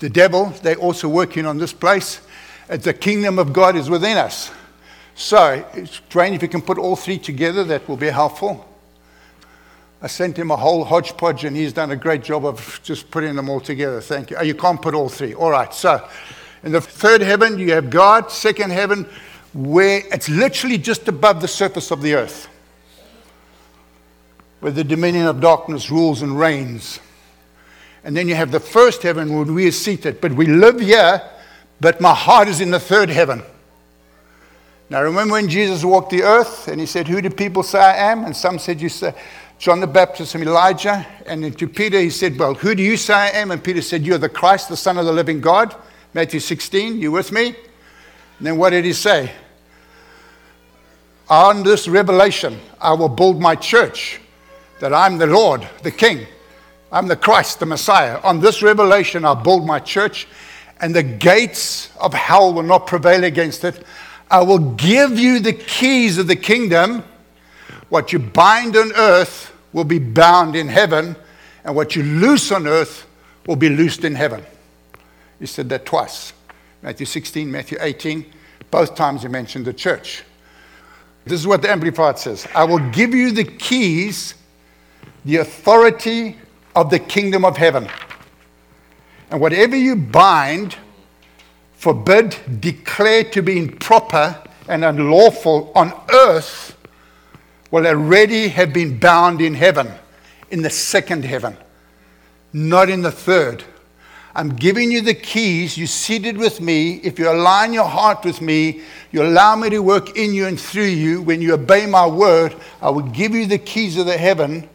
the 0.00 0.11
devil. 0.11 0.52
They're 0.62 0.76
also 0.76 1.09
working 1.09 1.47
on 1.47 1.57
this 1.57 1.73
place. 1.73 2.21
It's 2.69 2.85
the 2.85 2.93
kingdom 2.93 3.38
of 3.38 3.55
God 3.55 3.75
is 3.75 3.88
within 3.88 4.19
us. 4.19 4.50
So, 5.14 5.64
Dwayne, 6.11 6.35
if 6.35 6.43
you 6.43 6.49
can 6.49 6.61
put 6.61 6.76
all 6.76 6.95
three 6.95 7.19
together, 7.19 7.64
that 7.64 7.88
will 7.88 7.97
be 7.97 8.09
helpful. 8.09 8.69
I 10.02 10.09
sent 10.09 10.38
him 10.38 10.50
a 10.50 10.57
whole 10.57 10.85
hodgepodge, 10.85 11.45
and 11.45 11.57
he's 11.57 11.73
done 11.73 11.90
a 11.90 11.97
great 11.97 12.23
job 12.23 12.45
of 12.45 12.81
just 12.85 13.11
putting 13.11 13.35
them 13.35 13.49
all 13.49 13.61
together. 13.61 14.02
Thank 14.02 14.31
you. 14.31 14.37
Oh, 14.37 14.43
you 14.43 14.55
can't 14.55 14.81
put 14.81 14.95
all 14.95 15.09
three. 15.09 15.35
All 15.35 15.50
right. 15.50 15.73
So, 15.73 16.07
in 16.62 16.73
the 16.73 16.83
third 16.83 17.23
heaven, 17.23 17.59
you 17.59 17.73
have 17.73 17.88
God. 17.88 18.31
Second 18.31 18.73
heaven, 18.73 19.09
where 19.55 20.02
it's 20.12 20.28
literally 20.28 20.76
just 20.76 21.09
above 21.09 21.40
the 21.40 21.49
surface 21.49 21.90
of 21.90 22.02
the 22.02 22.12
earth, 22.12 22.49
where 24.61 24.73
the 24.73 24.85
dominion 24.85 25.27
of 25.27 25.41
darkness 25.41 25.91
rules 25.91 26.23
and 26.23 26.38
reigns. 26.38 27.00
And 28.05 28.17
then 28.17 28.29
you 28.29 28.35
have 28.35 28.50
the 28.50 28.61
first 28.61 29.03
heaven 29.03 29.35
where 29.35 29.45
we 29.45 29.69
are 29.69 29.73
seated. 29.73 30.21
But 30.21 30.33
we 30.33 30.47
live 30.47 30.81
here, 30.81 31.23
but 31.81 32.00
my 32.00 32.15
heart 32.15 32.49
is 32.49 32.61
in 32.61 32.71
the 32.71 32.81
third 32.81 33.11
heaven. 33.11 33.43
Now, 34.91 35.03
remember 35.03 35.33
when 35.33 35.49
Jesus 35.49 35.85
walked 35.85 36.11
the 36.11 36.23
earth 36.23 36.69
and 36.69 36.81
he 36.81 36.87
said, 36.87 37.07
Who 37.09 37.21
do 37.21 37.29
people 37.29 37.62
say 37.62 37.79
I 37.79 38.11
am? 38.11 38.25
And 38.25 38.35
some 38.35 38.59
said, 38.59 38.81
You 38.81 38.88
say, 38.88 39.15
John 39.59 39.81
the 39.81 39.87
Baptist 39.87 40.35
and 40.35 40.45
Elijah. 40.45 41.07
And 41.27 41.45
then 41.45 41.53
to 41.55 41.69
Peter, 41.69 42.00
he 42.00 42.11
said, 42.11 42.38
Well, 42.38 42.55
who 42.55 42.75
do 42.75 42.83
you 42.83 42.97
say 42.97 43.15
I 43.15 43.29
am? 43.31 43.50
And 43.50 43.62
Peter 43.62 43.83
said, 43.83 44.07
You're 44.07 44.19
the 44.19 44.29
Christ, 44.29 44.69
the 44.69 44.77
Son 44.77 44.97
of 44.97 45.05
the 45.05 45.12
living 45.12 45.41
God. 45.41 45.75
Matthew 46.15 46.41
16, 46.41 46.99
you 46.99 47.12
with 47.12 47.33
me? 47.33 47.49
And 47.49 48.47
then 48.47 48.57
what 48.57 48.71
did 48.71 48.85
he 48.85 48.93
say? 48.93 49.33
On 51.29 51.62
this 51.62 51.87
revelation, 51.87 52.59
I 52.81 52.95
will 52.95 53.11
build 53.11 53.41
my 53.41 53.55
church, 53.55 54.21
that 54.80 54.92
I'm 54.92 55.18
the 55.18 55.26
Lord, 55.26 55.68
the 55.82 55.90
King. 55.90 56.26
I'm 56.90 57.06
the 57.06 57.16
Christ, 57.16 57.61
the 57.61 57.66
Messiah. 57.66 58.20
On 58.23 58.40
this 58.40 58.62
revelation, 58.62 59.25
I'll 59.25 59.35
build 59.35 59.66
my 59.66 59.78
church, 59.78 60.26
and 60.80 60.94
the 60.94 61.02
gates 61.02 61.90
of 61.99 62.14
hell 62.14 62.52
will 62.54 62.62
not 62.62 62.87
prevail 62.87 63.25
against 63.25 63.64
it. 63.64 63.85
I 64.30 64.42
will 64.42 64.75
give 64.75 65.18
you 65.18 65.40
the 65.40 65.52
keys 65.52 66.18
of 66.18 66.26
the 66.26 66.37
kingdom. 66.37 67.02
What 67.88 68.12
you 68.12 68.18
bind 68.18 68.76
on 68.76 68.92
earth 68.92 69.52
will 69.73 69.85
be 69.85 69.99
bound 69.99 70.56
in 70.56 70.68
heaven, 70.68 71.16
and 71.64 71.75
what 71.75 71.97
you 71.97 72.02
loose 72.02 72.52
on 72.52 72.66
earth 72.66 73.06
will 73.47 73.56
be 73.56 73.68
loosed 73.68 74.04
in 74.04 74.14
heaven. 74.14 74.44
He 75.38 75.47
said 75.47 75.68
that 75.70 75.87
twice 75.87 76.32
Matthew 76.82 77.06
16, 77.06 77.50
Matthew 77.50 77.78
18. 77.80 78.25
Both 78.70 78.94
times 78.94 79.23
he 79.23 79.28
mentioned 79.28 79.64
the 79.64 79.73
church. 79.73 80.25
This 81.25 81.40
is 81.40 81.47
what 81.47 81.62
the 81.62 81.70
Amplified 81.70 82.18
says 82.18 82.47
I 82.54 82.64
will 82.64 82.90
give 82.90 83.14
you 83.14 83.32
the 83.32 83.44
keys, 83.44 84.35
the 85.25 85.37
authority 85.37 86.37
of 86.75 86.90
the 86.90 86.98
kingdom 86.98 87.44
of 87.44 87.56
heaven. 87.56 87.88
And 89.30 89.40
whatever 89.40 89.76
you 89.76 89.96
bind, 89.96 90.76
forbid, 91.75 92.37
declare 92.60 93.25
to 93.25 93.42
be 93.42 93.58
improper 93.58 94.37
and 94.68 94.84
unlawful 94.84 95.72
on 95.75 95.92
earth 96.12 96.76
will 97.70 97.87
already 97.87 98.48
have 98.48 98.72
been 98.72 98.98
bound 98.98 99.40
in 99.40 99.54
heaven, 99.54 99.90
in 100.50 100.62
the 100.62 100.70
second 100.70 101.25
heaven, 101.25 101.56
not 102.52 102.88
in 102.88 103.02
the 103.02 103.10
third. 103.10 103.64
I'm 104.34 104.54
giving 104.54 104.92
you 104.92 105.00
the 105.00 105.14
keys. 105.14 105.76
You're 105.76 105.88
seated 105.88 106.37
with 106.37 106.60
me. 106.60 107.00
If 107.02 107.18
you 107.18 107.28
align 107.28 107.72
your 107.72 107.87
heart 107.87 108.25
with 108.25 108.40
me, 108.40 108.82
you 109.10 109.22
allow 109.22 109.56
me 109.56 109.68
to 109.70 109.80
work 109.80 110.16
in 110.16 110.32
you 110.32 110.46
and 110.46 110.58
through 110.60 110.84
you. 110.84 111.22
When 111.22 111.42
you 111.42 111.54
obey 111.54 111.87
my 111.87 112.06
word, 112.06 112.54
I 112.80 112.90
will 112.90 113.02
give 113.02 113.34
you 113.34 113.46
the 113.46 113.58
keys 113.58 113.98
of 113.98 114.06
the 114.06 114.16
heaven. 114.16 114.68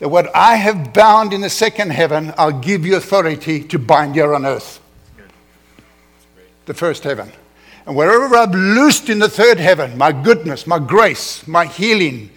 That 0.00 0.08
what 0.08 0.34
I 0.34 0.56
have 0.56 0.92
bound 0.92 1.32
in 1.32 1.42
the 1.42 1.50
second 1.50 1.90
heaven, 1.90 2.32
I'll 2.36 2.58
give 2.58 2.84
you 2.84 2.96
authority 2.96 3.62
to 3.64 3.78
bind 3.78 4.14
here 4.14 4.34
on 4.34 4.44
earth. 4.44 4.80
The 6.64 6.74
first 6.74 7.04
heaven. 7.04 7.30
And 7.86 7.94
wherever 7.94 8.34
I've 8.34 8.54
loosed 8.54 9.10
in 9.10 9.18
the 9.18 9.28
third 9.28 9.58
heaven, 9.58 9.96
my 9.98 10.10
goodness, 10.12 10.66
my 10.66 10.78
grace, 10.78 11.46
my 11.46 11.66
healing, 11.66 12.30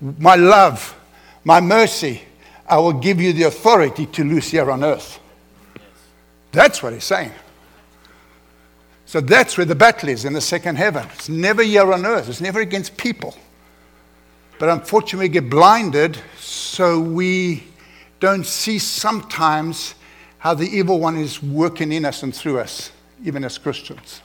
my 0.00 0.36
love, 0.36 0.96
my 1.42 1.60
mercy, 1.60 2.22
I 2.68 2.78
will 2.78 2.92
give 2.92 3.20
you 3.20 3.32
the 3.32 3.44
authority 3.44 4.06
to 4.06 4.24
loose 4.24 4.50
here 4.50 4.70
on 4.70 4.84
earth. 4.84 5.18
That's 6.52 6.80
what 6.80 6.92
he's 6.92 7.04
saying. 7.04 7.32
So 9.06 9.20
that's 9.20 9.56
where 9.56 9.66
the 9.66 9.74
battle 9.74 10.08
is 10.08 10.24
in 10.24 10.32
the 10.32 10.40
second 10.40 10.76
heaven. 10.76 11.08
It's 11.14 11.28
never 11.28 11.64
here 11.64 11.92
on 11.92 12.06
earth, 12.06 12.28
it's 12.28 12.40
never 12.40 12.60
against 12.60 12.96
people. 12.96 13.34
But 14.60 14.68
unfortunately, 14.68 15.24
we 15.24 15.32
get 15.32 15.48
blinded, 15.48 16.20
so 16.38 17.00
we 17.00 17.64
don't 18.20 18.44
see 18.44 18.78
sometimes 18.78 19.94
how 20.36 20.52
the 20.52 20.66
evil 20.66 21.00
one 21.00 21.16
is 21.16 21.42
working 21.42 21.90
in 21.90 22.04
us 22.04 22.22
and 22.22 22.34
through 22.34 22.58
us, 22.58 22.92
even 23.24 23.42
as 23.42 23.56
Christians. 23.56 24.20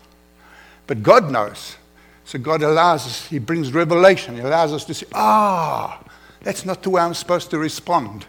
But 0.88 1.02
God 1.02 1.32
knows. 1.32 1.78
So 2.26 2.38
God 2.38 2.64
allows 2.64 3.06
us, 3.06 3.28
He 3.28 3.40
brings 3.40 3.72
revelation. 3.72 4.36
He 4.36 4.42
allows 4.42 4.74
us 4.74 4.84
to 4.84 4.94
see, 4.94 5.06
ah, 5.14 6.04
that's 6.42 6.66
not 6.66 6.84
the 6.84 6.90
way 6.90 7.02
I'm 7.02 7.14
supposed 7.14 7.50
to 7.52 7.58
respond. 7.58 8.26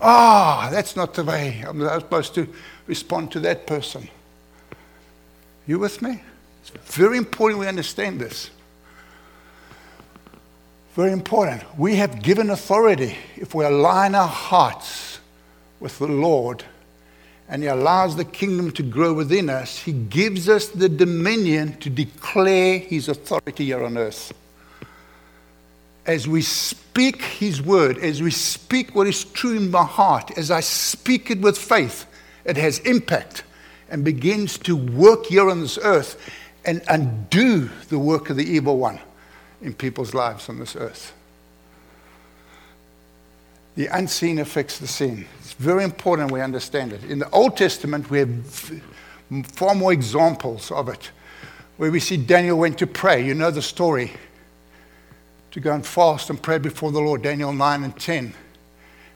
Ah, 0.00 0.68
that's 0.70 0.94
not 0.94 1.14
the 1.14 1.24
way 1.24 1.64
I'm 1.66 1.80
supposed 1.80 2.34
to 2.34 2.46
respond 2.86 3.32
to 3.32 3.40
that 3.40 3.66
person. 3.66 4.08
You 5.66 5.80
with 5.80 6.02
me? 6.02 6.22
It's 6.62 6.70
very 6.94 7.18
important 7.18 7.58
we 7.58 7.66
understand 7.66 8.20
this. 8.20 8.50
Very 10.94 11.12
important. 11.12 11.62
We 11.78 11.96
have 11.96 12.20
given 12.20 12.50
authority 12.50 13.16
if 13.36 13.54
we 13.54 13.64
align 13.64 14.16
our 14.16 14.26
hearts 14.26 15.20
with 15.78 15.96
the 16.00 16.08
Lord 16.08 16.64
and 17.48 17.62
He 17.62 17.68
allows 17.68 18.16
the 18.16 18.24
kingdom 18.24 18.72
to 18.72 18.82
grow 18.82 19.12
within 19.12 19.50
us, 19.50 19.78
He 19.78 19.92
gives 19.92 20.48
us 20.48 20.66
the 20.66 20.88
dominion 20.88 21.76
to 21.78 21.90
declare 21.90 22.78
His 22.78 23.08
authority 23.08 23.66
here 23.66 23.84
on 23.84 23.96
earth. 23.96 24.32
As 26.06 26.26
we 26.26 26.42
speak 26.42 27.22
His 27.22 27.62
word, 27.62 27.98
as 27.98 28.20
we 28.20 28.32
speak 28.32 28.92
what 28.92 29.06
is 29.06 29.24
true 29.24 29.56
in 29.56 29.70
my 29.70 29.84
heart, 29.84 30.36
as 30.36 30.50
I 30.50 30.58
speak 30.58 31.30
it 31.30 31.40
with 31.40 31.56
faith, 31.56 32.04
it 32.44 32.56
has 32.56 32.80
impact 32.80 33.44
and 33.90 34.04
begins 34.04 34.58
to 34.58 34.74
work 34.74 35.26
here 35.26 35.50
on 35.50 35.60
this 35.60 35.78
earth 35.82 36.20
and 36.64 36.82
undo 36.88 37.70
the 37.90 37.98
work 37.98 38.28
of 38.28 38.36
the 38.36 38.44
evil 38.44 38.76
one 38.76 38.98
in 39.62 39.74
people's 39.74 40.14
lives 40.14 40.48
on 40.48 40.58
this 40.58 40.76
earth. 40.76 41.12
The 43.76 43.86
unseen 43.86 44.38
affects 44.38 44.78
the 44.78 44.86
seen. 44.86 45.26
It's 45.40 45.52
very 45.52 45.84
important 45.84 46.30
we 46.30 46.40
understand 46.40 46.92
it. 46.92 47.04
In 47.04 47.18
the 47.18 47.30
Old 47.30 47.56
Testament, 47.56 48.10
we 48.10 48.18
have 48.18 48.82
far 49.52 49.74
more 49.74 49.92
examples 49.92 50.70
of 50.70 50.88
it, 50.88 51.10
where 51.76 51.90
we 51.90 52.00
see 52.00 52.16
Daniel 52.16 52.58
went 52.58 52.78
to 52.78 52.86
pray. 52.86 53.24
You 53.24 53.34
know 53.34 53.50
the 53.50 53.62
story. 53.62 54.12
To 55.52 55.60
go 55.60 55.72
and 55.72 55.84
fast 55.84 56.30
and 56.30 56.40
pray 56.40 56.58
before 56.58 56.92
the 56.92 57.00
Lord, 57.00 57.22
Daniel 57.22 57.52
9 57.52 57.84
and 57.84 57.98
10. 57.98 58.34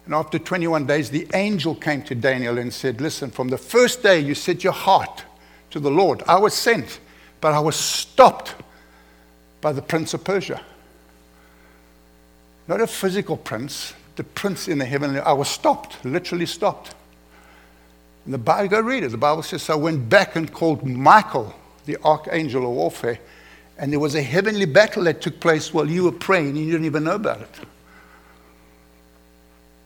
And 0.07 0.15
after 0.15 0.39
21 0.39 0.87
days, 0.87 1.09
the 1.11 1.27
angel 1.33 1.75
came 1.75 2.03
to 2.03 2.15
Daniel 2.15 2.59
and 2.59 2.73
said, 2.73 3.01
Listen, 3.01 3.31
from 3.31 3.49
the 3.49 3.59
first 3.59 4.03
day 4.03 4.19
you 4.19 4.35
set 4.35 4.65
your 4.65 4.73
heart 4.73 5.25
to 5.71 5.81
the 5.81 5.91
Lord, 5.91 6.23
I 6.27 6.39
was 6.39 6.55
sent, 6.55 7.01
but 7.41 7.53
I 7.53 7.61
was 7.61 7.77
stopped 7.77 8.55
by 9.65 9.73
the 9.73 9.81
prince 9.81 10.13
of 10.13 10.23
Persia. 10.23 10.61
Not 12.69 12.83
a 12.83 12.87
physical 12.87 13.39
prince, 13.39 13.95
the 14.17 14.23
prince 14.23 14.69
in 14.69 14.77
the 14.77 14.85
heavenly. 14.85 15.21
I 15.21 15.33
was 15.33 15.49
stopped, 15.49 16.05
literally 16.05 16.45
stopped. 16.45 16.95
And 18.27 18.35
the 18.35 18.39
Bible, 18.39 18.69
go 18.69 18.81
read 18.81 19.05
it. 19.05 19.09
The 19.09 19.17
Bible 19.17 19.43
says, 19.43 19.63
so 19.63 19.73
I 19.73 19.77
went 19.77 20.07
back 20.11 20.37
and 20.37 20.53
called 20.53 20.85
Michael, 20.87 21.55
the 21.87 21.97
archangel 22.05 22.65
of 22.65 22.73
warfare, 22.73 23.19
and 23.79 23.91
there 23.91 23.99
was 23.99 24.15
a 24.15 24.23
heavenly 24.23 24.67
battle 24.67 25.05
that 25.05 25.23
took 25.23 25.41
place 25.41 25.73
while 25.73 25.89
you 25.89 26.05
were 26.05 26.13
praying 26.13 26.49
and 26.49 26.59
you 26.59 26.71
didn't 26.71 26.85
even 26.85 27.05
know 27.05 27.15
about 27.15 27.41
it. 27.41 27.61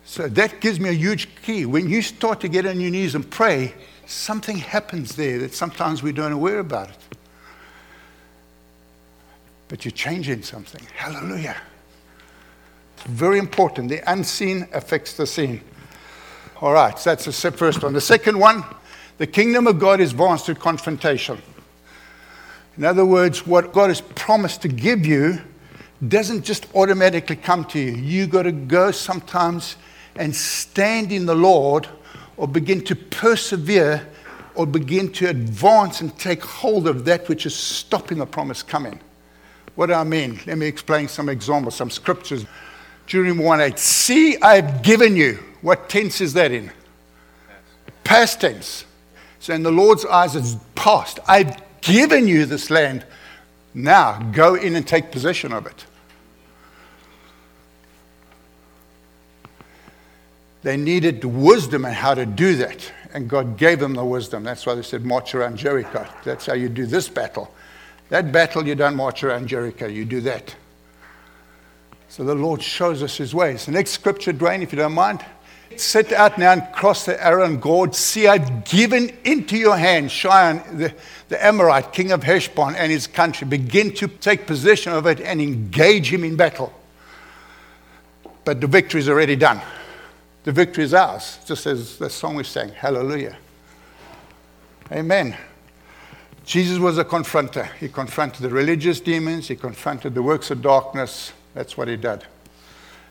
So 0.06 0.26
that 0.26 0.60
gives 0.60 0.80
me 0.80 0.88
a 0.88 0.92
huge 0.92 1.28
key. 1.42 1.66
When 1.66 1.88
you 1.88 2.02
start 2.02 2.40
to 2.40 2.48
get 2.48 2.66
on 2.66 2.80
your 2.80 2.90
knees 2.90 3.14
and 3.14 3.30
pray, 3.30 3.74
something 4.06 4.56
happens 4.56 5.14
there 5.14 5.38
that 5.38 5.54
sometimes 5.54 6.02
we 6.02 6.10
don't 6.10 6.32
aware 6.32 6.58
about 6.58 6.88
it. 6.88 7.17
But 9.68 9.84
you're 9.84 9.92
changing 9.92 10.42
something. 10.42 10.80
Hallelujah. 10.94 11.56
It's 12.96 13.06
very 13.06 13.38
important. 13.38 13.88
The 13.88 14.02
unseen 14.10 14.66
affects 14.72 15.14
the 15.14 15.26
seen. 15.26 15.60
All 16.60 16.72
right, 16.72 16.98
so 16.98 17.10
that's 17.10 17.24
the 17.26 17.52
first 17.52 17.82
one. 17.82 17.92
The 17.92 18.00
second 18.00 18.38
one, 18.38 18.64
the 19.18 19.26
kingdom 19.26 19.66
of 19.66 19.78
God 19.78 20.00
is 20.00 20.10
advanced 20.10 20.46
through 20.46 20.56
confrontation. 20.56 21.40
In 22.76 22.84
other 22.84 23.04
words, 23.04 23.46
what 23.46 23.72
God 23.72 23.90
has 23.90 24.00
promised 24.00 24.62
to 24.62 24.68
give 24.68 25.04
you 25.04 25.38
doesn't 26.06 26.44
just 26.44 26.66
automatically 26.74 27.36
come 27.36 27.64
to 27.66 27.78
you. 27.78 27.92
You've 27.92 28.30
got 28.30 28.44
to 28.44 28.52
go 28.52 28.90
sometimes 28.90 29.76
and 30.16 30.34
stand 30.34 31.12
in 31.12 31.26
the 31.26 31.34
Lord 31.34 31.88
or 32.36 32.46
begin 32.46 32.82
to 32.84 32.96
persevere 32.96 34.06
or 34.54 34.66
begin 34.66 35.12
to 35.12 35.28
advance 35.28 36.00
and 36.00 36.16
take 36.18 36.42
hold 36.42 36.88
of 36.88 37.04
that 37.04 37.28
which 37.28 37.46
is 37.46 37.54
stopping 37.54 38.18
the 38.18 38.26
promise 38.26 38.62
coming. 38.62 39.00
What 39.78 39.86
do 39.86 39.92
I 39.92 40.02
mean? 40.02 40.40
Let 40.44 40.58
me 40.58 40.66
explain 40.66 41.06
some 41.06 41.28
examples, 41.28 41.76
some 41.76 41.88
scriptures. 41.88 42.44
Deuteronomy 43.06 43.44
1 43.44 43.60
8. 43.60 43.78
See, 43.78 44.36
I've 44.38 44.82
given 44.82 45.14
you. 45.14 45.38
What 45.62 45.88
tense 45.88 46.20
is 46.20 46.32
that 46.32 46.50
in? 46.50 46.72
Past 48.02 48.40
tense. 48.40 48.86
So 49.38 49.54
in 49.54 49.62
the 49.62 49.70
Lord's 49.70 50.04
eyes, 50.04 50.34
it's 50.34 50.56
past. 50.74 51.20
I've 51.28 51.62
given 51.80 52.26
you 52.26 52.44
this 52.44 52.70
land. 52.70 53.06
Now 53.72 54.18
go 54.32 54.56
in 54.56 54.74
and 54.74 54.84
take 54.84 55.12
possession 55.12 55.52
of 55.52 55.64
it. 55.64 55.86
They 60.64 60.76
needed 60.76 61.24
wisdom 61.24 61.84
and 61.84 61.94
how 61.94 62.14
to 62.14 62.26
do 62.26 62.56
that. 62.56 62.92
And 63.14 63.30
God 63.30 63.56
gave 63.56 63.78
them 63.78 63.94
the 63.94 64.04
wisdom. 64.04 64.42
That's 64.42 64.66
why 64.66 64.74
they 64.74 64.82
said, 64.82 65.04
march 65.04 65.36
around 65.36 65.56
Jericho. 65.56 66.04
That's 66.24 66.46
how 66.46 66.54
you 66.54 66.68
do 66.68 66.84
this 66.84 67.08
battle. 67.08 67.54
That 68.08 68.32
battle, 68.32 68.66
you 68.66 68.74
don't 68.74 68.96
march 68.96 69.22
around 69.22 69.48
Jericho, 69.48 69.86
you 69.86 70.04
do 70.04 70.20
that. 70.22 70.54
So 72.08 72.24
the 72.24 72.34
Lord 72.34 72.62
shows 72.62 73.02
us 73.02 73.16
his 73.16 73.34
ways. 73.34 73.66
The 73.66 73.72
next 73.72 73.90
scripture, 73.90 74.32
Dwayne, 74.32 74.62
if 74.62 74.72
you 74.72 74.78
don't 74.78 74.94
mind. 74.94 75.24
Set 75.76 76.12
out 76.12 76.38
now 76.38 76.52
and 76.52 76.62
cross 76.72 77.04
the 77.04 77.22
Arnon 77.24 77.60
Gorge. 77.60 77.94
See, 77.94 78.26
I've 78.26 78.64
given 78.64 79.14
into 79.24 79.56
your 79.56 79.76
hand 79.76 80.10
Sihon, 80.10 80.78
the, 80.78 80.94
the 81.28 81.44
Amorite, 81.44 81.92
king 81.92 82.10
of 82.10 82.22
Heshbon, 82.22 82.74
and 82.74 82.90
his 82.90 83.06
country. 83.06 83.46
Begin 83.46 83.92
to 83.94 84.08
take 84.08 84.46
possession 84.46 84.92
of 84.92 85.06
it 85.06 85.20
and 85.20 85.40
engage 85.40 86.12
him 86.12 86.24
in 86.24 86.36
battle. 86.36 86.72
But 88.44 88.62
the 88.62 88.66
victory 88.66 89.00
is 89.00 89.08
already 89.10 89.36
done. 89.36 89.60
The 90.44 90.52
victory 90.52 90.84
is 90.84 90.94
ours, 90.94 91.38
just 91.44 91.66
as 91.66 91.98
the 91.98 92.08
song 92.08 92.36
we 92.36 92.44
sang. 92.44 92.70
Hallelujah. 92.70 93.36
Amen. 94.90 95.36
Jesus 96.48 96.78
was 96.78 96.98
a 96.98 97.04
confronter. 97.04 97.72
He 97.74 97.88
confronted 97.88 98.42
the 98.42 98.48
religious 98.48 99.00
demons, 99.00 99.48
he 99.48 99.56
confronted 99.56 100.14
the 100.14 100.22
works 100.22 100.50
of 100.50 100.62
darkness. 100.62 101.32
That's 101.54 101.76
what 101.76 101.88
he 101.88 101.96
did 101.96 102.24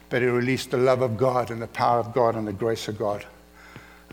but 0.10 0.22
he 0.22 0.28
released 0.28 0.72
the 0.72 0.78
love 0.78 1.02
of 1.02 1.18
God 1.18 1.52
and 1.52 1.62
the 1.62 1.68
power 1.68 2.00
of 2.00 2.14
God 2.14 2.36
and 2.36 2.48
the 2.48 2.54
grace 2.54 2.88
of 2.88 2.98
God. 2.98 3.26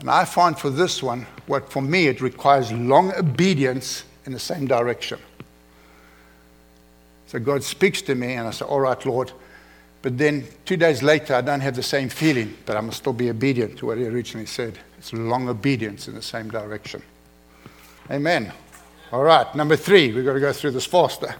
And 0.00 0.10
I 0.10 0.24
find 0.24 0.58
for 0.58 0.70
this 0.70 1.02
one, 1.02 1.26
what 1.46 1.70
for 1.70 1.80
me, 1.80 2.08
it 2.08 2.20
requires 2.20 2.72
long 2.72 3.12
obedience 3.14 4.04
in 4.26 4.32
the 4.32 4.38
same 4.38 4.66
direction. 4.66 5.20
So 7.28 7.38
God 7.38 7.62
speaks 7.62 8.02
to 8.02 8.14
me, 8.14 8.34
and 8.34 8.48
I 8.48 8.50
say, 8.50 8.64
All 8.64 8.80
right, 8.80 9.04
Lord. 9.06 9.32
But 10.02 10.18
then 10.18 10.46
two 10.66 10.76
days 10.76 11.02
later, 11.02 11.34
I 11.34 11.40
don't 11.40 11.60
have 11.60 11.76
the 11.76 11.82
same 11.82 12.08
feeling, 12.08 12.54
but 12.66 12.76
I 12.76 12.80
must 12.80 12.98
still 12.98 13.14
be 13.14 13.30
obedient 13.30 13.78
to 13.78 13.86
what 13.86 13.98
He 13.98 14.04
originally 14.04 14.46
said. 14.46 14.78
It's 14.98 15.12
long 15.12 15.48
obedience 15.48 16.08
in 16.08 16.14
the 16.14 16.22
same 16.22 16.50
direction. 16.50 17.02
Amen. 18.10 18.52
All 19.14 19.22
right, 19.22 19.54
number 19.54 19.76
three, 19.76 20.12
we've 20.12 20.24
got 20.24 20.32
to 20.32 20.40
go 20.40 20.52
through 20.52 20.72
this 20.72 20.86
faster. 20.86 21.36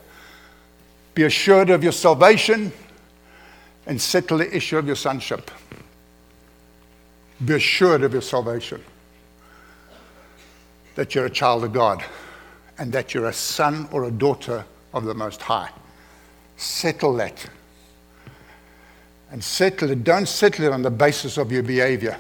Be 1.12 1.24
assured 1.24 1.70
of 1.70 1.82
your 1.82 1.90
salvation 1.90 2.70
and 3.86 4.00
settle 4.00 4.38
the 4.38 4.56
issue 4.56 4.78
of 4.78 4.86
your 4.86 4.94
sonship. 4.94 5.50
Be 7.44 7.54
assured 7.54 8.04
of 8.04 8.12
your 8.12 8.22
salvation, 8.22 8.80
that 10.94 11.16
you're 11.16 11.26
a 11.26 11.30
child 11.30 11.64
of 11.64 11.72
God, 11.72 12.04
and 12.78 12.92
that 12.92 13.12
you're 13.12 13.26
a 13.26 13.32
son 13.32 13.88
or 13.90 14.04
a 14.04 14.10
daughter 14.12 14.64
of 14.92 15.04
the 15.04 15.14
Most 15.14 15.42
High. 15.42 15.70
Settle 16.56 17.14
that. 17.16 17.44
And 19.32 19.42
settle 19.42 19.90
it. 19.90 20.04
Don't 20.04 20.28
settle 20.28 20.66
it 20.66 20.72
on 20.72 20.82
the 20.82 20.92
basis 20.92 21.38
of 21.38 21.50
your 21.50 21.64
behavior. 21.64 22.16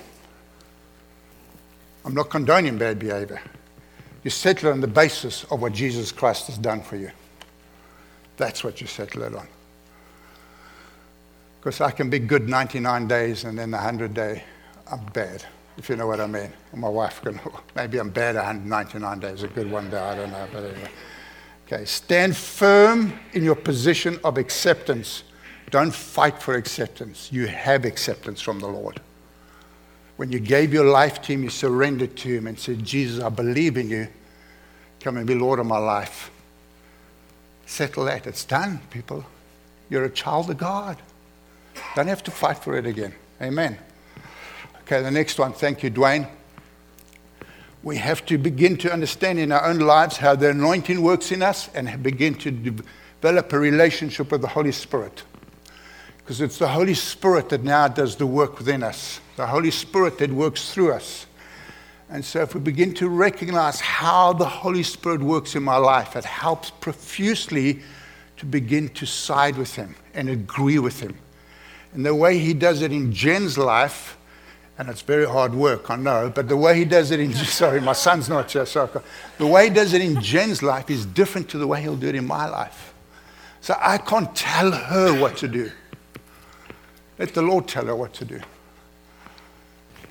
I'm 2.04 2.14
not 2.14 2.28
condoning 2.28 2.76
bad 2.76 2.98
behavior. 2.98 3.40
You 4.24 4.30
settle 4.30 4.72
on 4.72 4.80
the 4.80 4.88
basis 4.88 5.44
of 5.44 5.60
what 5.60 5.74
Jesus 5.74 6.10
Christ 6.10 6.46
has 6.46 6.56
done 6.56 6.82
for 6.82 6.96
you. 6.96 7.10
That's 8.38 8.64
what 8.64 8.80
you 8.80 8.86
settle 8.86 9.22
it 9.22 9.34
on. 9.34 9.46
Because 11.60 11.80
I 11.80 11.90
can 11.90 12.10
be 12.10 12.18
good 12.18 12.48
99 12.48 13.06
days 13.06 13.44
and 13.44 13.58
then 13.58 13.70
the 13.70 13.76
100 13.76 14.14
day, 14.14 14.42
I'm 14.90 15.04
bad, 15.12 15.44
if 15.76 15.88
you 15.88 15.96
know 15.96 16.06
what 16.06 16.20
I 16.20 16.26
mean. 16.26 16.50
And 16.72 16.80
my 16.80 16.88
wife 16.88 17.20
can, 17.22 17.38
maybe 17.76 17.98
I'm 17.98 18.10
bad 18.10 18.34
199 18.34 19.20
days, 19.20 19.42
a 19.42 19.48
good 19.48 19.70
one 19.70 19.90
day, 19.90 19.98
I 19.98 20.16
don't 20.16 20.30
know. 20.30 20.48
But 20.52 20.64
anyway. 20.64 20.90
Okay, 21.66 21.84
stand 21.84 22.36
firm 22.36 23.18
in 23.32 23.44
your 23.44 23.54
position 23.54 24.18
of 24.24 24.36
acceptance. 24.36 25.24
Don't 25.70 25.94
fight 25.94 26.42
for 26.42 26.54
acceptance. 26.54 27.30
You 27.32 27.46
have 27.46 27.84
acceptance 27.84 28.40
from 28.40 28.58
the 28.58 28.68
Lord. 28.68 29.00
When 30.16 30.30
you 30.30 30.38
gave 30.38 30.72
your 30.72 30.84
life 30.84 31.20
to 31.22 31.32
Him, 31.32 31.42
you 31.42 31.50
surrendered 31.50 32.16
to 32.18 32.28
Him 32.28 32.46
and 32.46 32.58
said, 32.58 32.84
Jesus, 32.84 33.22
I 33.22 33.28
believe 33.28 33.76
in 33.76 33.88
you. 33.88 34.08
Come 35.00 35.16
and 35.16 35.26
be 35.26 35.34
Lord 35.34 35.58
of 35.58 35.66
my 35.66 35.78
life. 35.78 36.30
Settle 37.66 38.04
that. 38.04 38.26
It's 38.26 38.44
done, 38.44 38.80
people. 38.90 39.24
You're 39.90 40.04
a 40.04 40.10
child 40.10 40.50
of 40.50 40.58
God. 40.58 40.98
Don't 41.96 42.06
have 42.06 42.22
to 42.24 42.30
fight 42.30 42.58
for 42.58 42.76
it 42.76 42.86
again. 42.86 43.14
Amen. 43.42 43.78
Okay, 44.82 45.02
the 45.02 45.10
next 45.10 45.38
one. 45.38 45.52
Thank 45.52 45.82
you, 45.82 45.90
Dwayne. 45.90 46.28
We 47.82 47.96
have 47.96 48.24
to 48.26 48.38
begin 48.38 48.76
to 48.78 48.92
understand 48.92 49.38
in 49.38 49.52
our 49.52 49.66
own 49.66 49.78
lives 49.78 50.16
how 50.16 50.34
the 50.36 50.50
anointing 50.50 51.02
works 51.02 51.32
in 51.32 51.42
us 51.42 51.68
and 51.74 52.02
begin 52.02 52.34
to 52.36 52.50
develop 52.50 53.52
a 53.52 53.58
relationship 53.58 54.32
with 54.32 54.40
the 54.40 54.48
Holy 54.48 54.72
Spirit. 54.72 55.22
Because 56.18 56.40
it's 56.40 56.58
the 56.58 56.68
Holy 56.68 56.94
Spirit 56.94 57.50
that 57.50 57.62
now 57.62 57.88
does 57.88 58.16
the 58.16 58.26
work 58.26 58.58
within 58.58 58.82
us, 58.82 59.20
the 59.36 59.46
Holy 59.46 59.70
Spirit 59.70 60.18
that 60.18 60.30
works 60.30 60.72
through 60.72 60.92
us. 60.92 61.26
And 62.10 62.24
so, 62.24 62.42
if 62.42 62.54
we 62.54 62.60
begin 62.60 62.94
to 62.94 63.08
recognize 63.08 63.80
how 63.80 64.32
the 64.32 64.44
Holy 64.44 64.82
Spirit 64.82 65.20
works 65.20 65.56
in 65.56 65.62
my 65.62 65.76
life, 65.76 66.16
it 66.16 66.24
helps 66.24 66.70
profusely 66.70 67.80
to 68.36 68.46
begin 68.46 68.88
to 68.90 69.06
side 69.06 69.56
with 69.56 69.74
Him 69.74 69.96
and 70.12 70.28
agree 70.28 70.78
with 70.78 71.00
Him. 71.00 71.16
And 71.94 72.04
the 72.04 72.14
way 72.14 72.38
he 72.38 72.52
does 72.52 72.82
it 72.82 72.92
in 72.92 73.12
Jen's 73.12 73.56
life, 73.56 74.18
and 74.76 74.88
it's 74.88 75.00
very 75.00 75.26
hard 75.26 75.54
work, 75.54 75.90
I 75.90 75.96
know, 75.96 76.30
but 76.34 76.48
the 76.48 76.56
way 76.56 76.76
he 76.76 76.84
does 76.84 77.12
it 77.12 77.20
in, 77.20 77.32
sorry, 77.34 77.80
my 77.80 77.92
son's 77.92 78.28
not 78.28 78.50
here, 78.50 78.66
so 78.66 79.02
the 79.38 79.46
way 79.46 79.68
he 79.68 79.74
does 79.74 79.94
it 79.94 80.02
in 80.02 80.20
Jen's 80.20 80.62
life 80.62 80.90
is 80.90 81.06
different 81.06 81.48
to 81.50 81.58
the 81.58 81.66
way 81.66 81.80
he'll 81.80 81.96
do 81.96 82.08
it 82.08 82.16
in 82.16 82.26
my 82.26 82.46
life. 82.48 82.92
So 83.60 83.76
I 83.80 83.98
can't 83.98 84.34
tell 84.34 84.72
her 84.72 85.18
what 85.18 85.36
to 85.38 85.48
do. 85.48 85.70
Let 87.18 87.32
the 87.32 87.42
Lord 87.42 87.68
tell 87.68 87.86
her 87.86 87.94
what 87.94 88.12
to 88.14 88.24
do. 88.24 88.40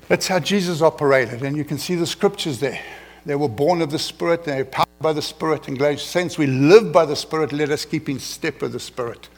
That's 0.07 0.27
how 0.27 0.39
Jesus 0.39 0.81
operated, 0.81 1.43
and 1.43 1.55
you 1.55 1.63
can 1.63 1.77
see 1.77 1.95
the 1.95 2.05
scriptures 2.05 2.59
there. 2.59 2.79
They 3.25 3.35
were 3.35 3.47
born 3.47 3.81
of 3.81 3.89
the 3.89 3.99
Spirit, 3.99 4.43
they 4.43 4.59
are 4.59 4.65
powered 4.65 4.87
by 4.99 5.13
the 5.13 5.21
Spirit. 5.21 5.63
Galatians, 5.63 6.03
since 6.03 6.37
we 6.37 6.47
live 6.47 6.91
by 6.91 7.05
the 7.05 7.15
Spirit, 7.15 7.53
let 7.53 7.69
us 7.69 7.85
keep 7.85 8.09
in 8.09 8.19
step 8.19 8.61
with 8.61 8.73
the 8.73 8.79
Spirit. 8.79 9.29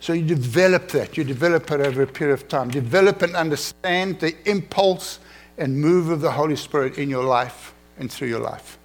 So 0.00 0.12
you 0.12 0.24
develop 0.24 0.88
that. 0.88 1.16
You 1.16 1.22
develop 1.22 1.70
it 1.70 1.80
over 1.80 2.02
a 2.02 2.06
period 2.08 2.34
of 2.34 2.48
time. 2.48 2.70
Develop 2.70 3.22
and 3.22 3.36
understand 3.36 4.18
the 4.18 4.34
impulse 4.50 5.20
and 5.58 5.80
move 5.80 6.10
of 6.10 6.20
the 6.20 6.32
Holy 6.32 6.56
Spirit 6.56 6.98
in 6.98 7.08
your 7.08 7.22
life 7.22 7.72
and 7.98 8.10
through 8.10 8.26
your 8.26 8.40
life. 8.40 8.78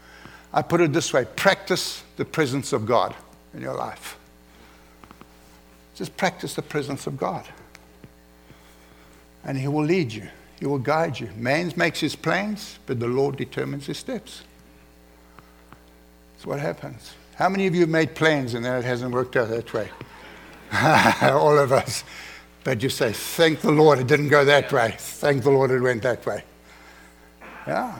I 0.53 0.62
put 0.62 0.80
it 0.80 0.93
this 0.93 1.13
way 1.13 1.25
practice 1.36 2.03
the 2.17 2.25
presence 2.25 2.71
of 2.71 2.86
God 2.86 3.15
in 3.56 3.62
your 3.62 3.73
life. 3.73 4.17
Just 5.95 6.15
practice 6.17 6.53
the 6.53 6.62
presence 6.62 7.08
of 7.08 7.17
God. 7.17 7.47
And 9.43 9.58
He 9.58 9.67
will 9.67 9.86
lead 9.86 10.13
you, 10.13 10.30
He 10.59 10.65
will 10.65 10.79
guide 10.79 11.19
you. 11.19 11.29
Man 11.35 11.71
makes 11.75 11.99
his 11.99 12.15
plans, 12.15 12.79
but 12.85 12.99
the 12.99 13.07
Lord 13.07 13.37
determines 13.37 13.85
his 13.85 13.97
steps. 13.97 14.43
That's 16.33 16.45
what 16.45 16.59
happens. 16.59 17.13
How 17.35 17.49
many 17.49 17.67
of 17.67 17.75
you 17.75 17.81
have 17.81 17.89
made 17.89 18.15
plans 18.15 18.55
and 18.55 18.65
then 18.65 18.75
it 18.75 18.83
hasn't 18.83 19.13
worked 19.13 19.35
out 19.35 19.49
that 19.49 19.71
way? 19.73 19.89
All 21.21 21.57
of 21.57 21.71
us. 21.71 22.03
But 22.63 22.81
you 22.81 22.89
say, 22.89 23.11
Thank 23.13 23.61
the 23.61 23.71
Lord 23.71 23.99
it 23.99 24.07
didn't 24.07 24.29
go 24.29 24.43
that 24.45 24.71
way. 24.71 24.95
Thank 24.97 25.43
the 25.43 25.51
Lord 25.51 25.71
it 25.71 25.79
went 25.79 26.01
that 26.03 26.25
way. 26.25 26.43
Yeah. 27.67 27.99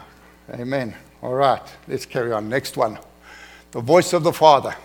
Amen. 0.53 0.95
All 1.21 1.35
right. 1.35 1.61
Let's 1.87 2.05
carry 2.05 2.31
on. 2.31 2.49
Next 2.49 2.77
one. 2.77 2.97
The 3.71 3.81
voice 3.81 4.13
of 4.13 4.23
the 4.23 4.33
Father 4.33 4.75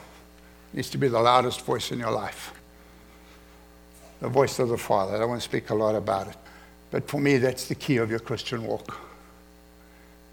needs 0.73 0.91
to 0.91 0.99
be 0.99 1.09
the 1.09 1.21
loudest 1.21 1.63
voice 1.63 1.91
in 1.91 1.99
your 1.99 2.11
life. 2.11 2.53
The 4.21 4.29
voice 4.29 4.59
of 4.59 4.69
the 4.69 4.79
Father. 4.79 5.17
I 5.17 5.19
don't 5.19 5.31
want 5.31 5.41
to 5.41 5.49
speak 5.49 5.71
a 5.71 5.75
lot 5.75 5.95
about 5.95 6.29
it. 6.29 6.37
But 6.93 7.09
for 7.09 7.19
me, 7.19 7.39
that's 7.39 7.67
the 7.67 7.75
key 7.75 7.97
of 7.97 8.11
your 8.11 8.21
Christian 8.21 8.65
walk. 8.65 8.99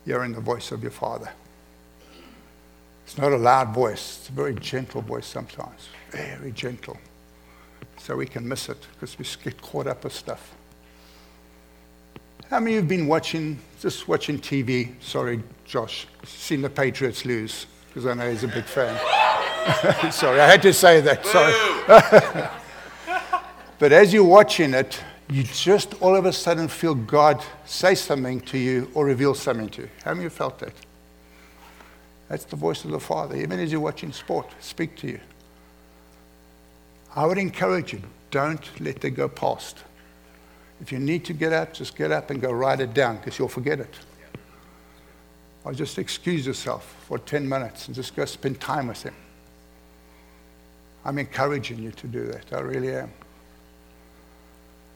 You're 0.06 0.26
in 0.26 0.34
the 0.34 0.41
voice 0.41 0.72
of 0.72 0.84
your 0.84 0.91
Father. 0.91 1.32
It's 3.06 3.17
not 3.17 3.32
a 3.32 3.38
loud 3.38 3.74
voice, 3.74 4.19
it's 4.19 4.30
a 4.30 4.34
very 4.34 4.54
gentle 4.54 5.02
voice 5.02 5.26
sometimes. 5.26 5.88
Very 6.12 6.52
gentle. 6.52 6.98
So 7.98 8.17
we 8.17 8.28
can 8.28 8.48
miss 8.48 8.69
it 8.69 8.78
because 8.93 9.17
we 9.17 9.26
get 9.43 9.62
caught 9.62 9.88
up 9.88 10.04
with 10.04 10.13
stuff. 10.13 10.54
How 12.50 12.60
many 12.60 12.72
of 12.72 12.76
you 12.76 12.82
have 12.82 12.88
been 12.89 13.08
watching, 13.08 13.58
just 13.80 14.08
watching 14.08 14.38
TV? 14.38 14.91
Sorry, 15.02 15.41
Josh, 15.65 16.08
seen 16.26 16.62
the 16.62 16.69
Patriots 16.69 17.24
lose 17.24 17.67
because 17.88 18.06
I 18.06 18.13
know 18.15 18.30
he's 18.30 18.43
a 18.43 18.48
big 18.48 18.65
fan. 18.65 18.95
Sorry, 20.12 20.39
I 20.41 20.48
had 20.48 20.62
to 20.63 20.74
say 20.74 21.00
that. 21.02 21.26
Sorry. 21.26 22.50
but 23.80 23.91
as 23.91 24.13
you're 24.13 24.24
watching 24.24 24.74
it, 24.74 25.02
you 25.30 25.44
just 25.44 26.02
all 26.02 26.15
of 26.15 26.26
a 26.26 26.34
sudden 26.34 26.68
feel 26.68 26.96
God 26.96 27.44
say 27.65 27.94
something 27.94 28.42
to 28.42 28.58
you 28.58 28.89
or 28.96 29.06
reveal 29.06 29.36
something 29.36 29.70
to 29.70 29.84
you. 29.84 29.89
How 30.04 30.12
many 30.12 30.26
of 30.26 30.32
you 30.32 30.36
felt 30.36 30.60
that? 30.60 30.74
That's 32.30 32.46
the 32.46 32.56
voice 32.56 32.84
of 32.84 32.92
the 32.92 33.00
Father. 33.00 33.36
Even 33.36 33.60
as 33.60 33.72
you're 33.72 33.82
watching 33.82 34.12
sport, 34.12 34.48
speak 34.60 34.96
to 34.98 35.08
you. 35.08 35.20
I 37.15 37.26
would 37.26 37.38
encourage 37.38 37.94
you, 37.94 38.02
don't 38.32 38.62
let 38.80 39.04
it 39.04 39.12
go 39.12 39.28
past. 39.28 39.78
If 40.82 40.92
you 40.92 41.00
need 41.00 41.26
to 41.26 41.34
get 41.34 41.54
up, 41.54 41.74
just 41.74 41.96
get 41.96 42.12
up 42.12 42.30
and 42.30 42.42
go 42.42 42.52
write 42.52 42.80
it 42.80 42.94
down 42.94 43.18
because 43.18 43.38
you'll 43.38 43.50
forget 43.50 43.80
it. 43.80 43.94
Or 45.63 45.74
just 45.74 46.00
excuse 46.00 46.46
yourself 46.46 46.96
for 47.08 47.20
10 47.20 47.48
minutes 47.48 47.88
and 47.88 47.96
just 47.96 48.15
go 48.15 48.26
spend 48.26 48.60
time 48.62 48.88
with 48.88 49.04
Him. 49.04 49.15
I'm 51.04 51.18
encouraging 51.18 51.80
you 51.80 51.92
to 51.92 52.08
do 52.08 52.26
that. 52.28 52.54
I 52.54 52.60
really 52.62 52.96
am. 52.96 53.12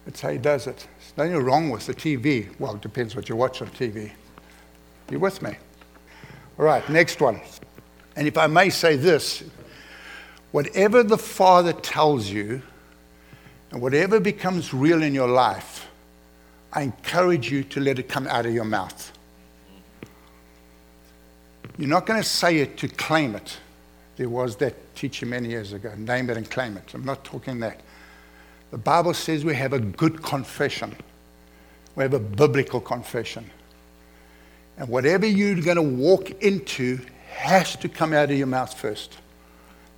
That's 0.05 0.21
how 0.21 0.29
He 0.29 0.37
does 0.37 0.67
it. 0.67 0.87
There's 1.15 1.29
nothing 1.29 1.45
wrong 1.45 1.69
with 1.69 1.85
the 1.85 1.93
TV. 1.93 2.53
Well, 2.59 2.75
it 2.75 2.81
depends 2.81 3.15
what 3.15 3.29
you 3.29 3.35
watch 3.35 3.61
on 3.61 3.69
TV. 3.69 4.11
You 5.09 5.19
with 5.19 5.41
me? 5.41 5.55
All 6.57 6.65
right, 6.65 6.87
next 6.89 7.21
one. 7.21 7.41
And 8.15 8.27
if 8.27 8.37
I 8.37 8.47
may 8.47 8.69
say 8.69 8.95
this, 8.95 9.43
whatever 10.51 11.03
the 11.03 11.17
Father 11.17 11.73
tells 11.73 12.29
you 12.29 12.61
and 13.71 13.81
whatever 13.81 14.19
becomes 14.19 14.73
real 14.73 15.01
in 15.01 15.13
your 15.13 15.27
life, 15.27 15.87
I 16.71 16.81
encourage 16.83 17.51
you 17.51 17.63
to 17.65 17.79
let 17.79 17.99
it 17.99 18.09
come 18.09 18.27
out 18.27 18.45
of 18.45 18.53
your 18.53 18.65
mouth. 18.65 19.11
You're 21.77 21.89
not 21.89 22.05
going 22.05 22.21
to 22.21 22.27
say 22.27 22.57
it 22.57 22.77
to 22.77 22.87
claim 22.87 23.35
it. 23.35 23.57
There 24.15 24.29
was 24.29 24.55
that 24.57 24.95
teacher 24.95 25.25
many 25.25 25.49
years 25.49 25.73
ago 25.73 25.93
name 25.95 26.29
it 26.29 26.37
and 26.37 26.49
claim 26.49 26.77
it. 26.77 26.93
I'm 26.93 27.05
not 27.05 27.23
talking 27.23 27.59
that. 27.61 27.81
The 28.73 28.79
Bible 28.79 29.13
says 29.13 29.45
we 29.45 29.53
have 29.53 29.73
a 29.73 29.79
good 29.79 30.23
confession, 30.23 30.95
we 31.95 32.01
have 32.01 32.15
a 32.15 32.19
biblical 32.19 32.81
confession. 32.81 33.47
And 34.79 34.89
whatever 34.89 35.27
you're 35.27 35.61
going 35.61 35.75
to 35.75 35.83
walk 35.83 36.31
into 36.41 36.99
has 37.33 37.75
to 37.75 37.87
come 37.87 38.13
out 38.13 38.31
of 38.31 38.35
your 38.35 38.47
mouth 38.47 38.73
first. 38.73 39.19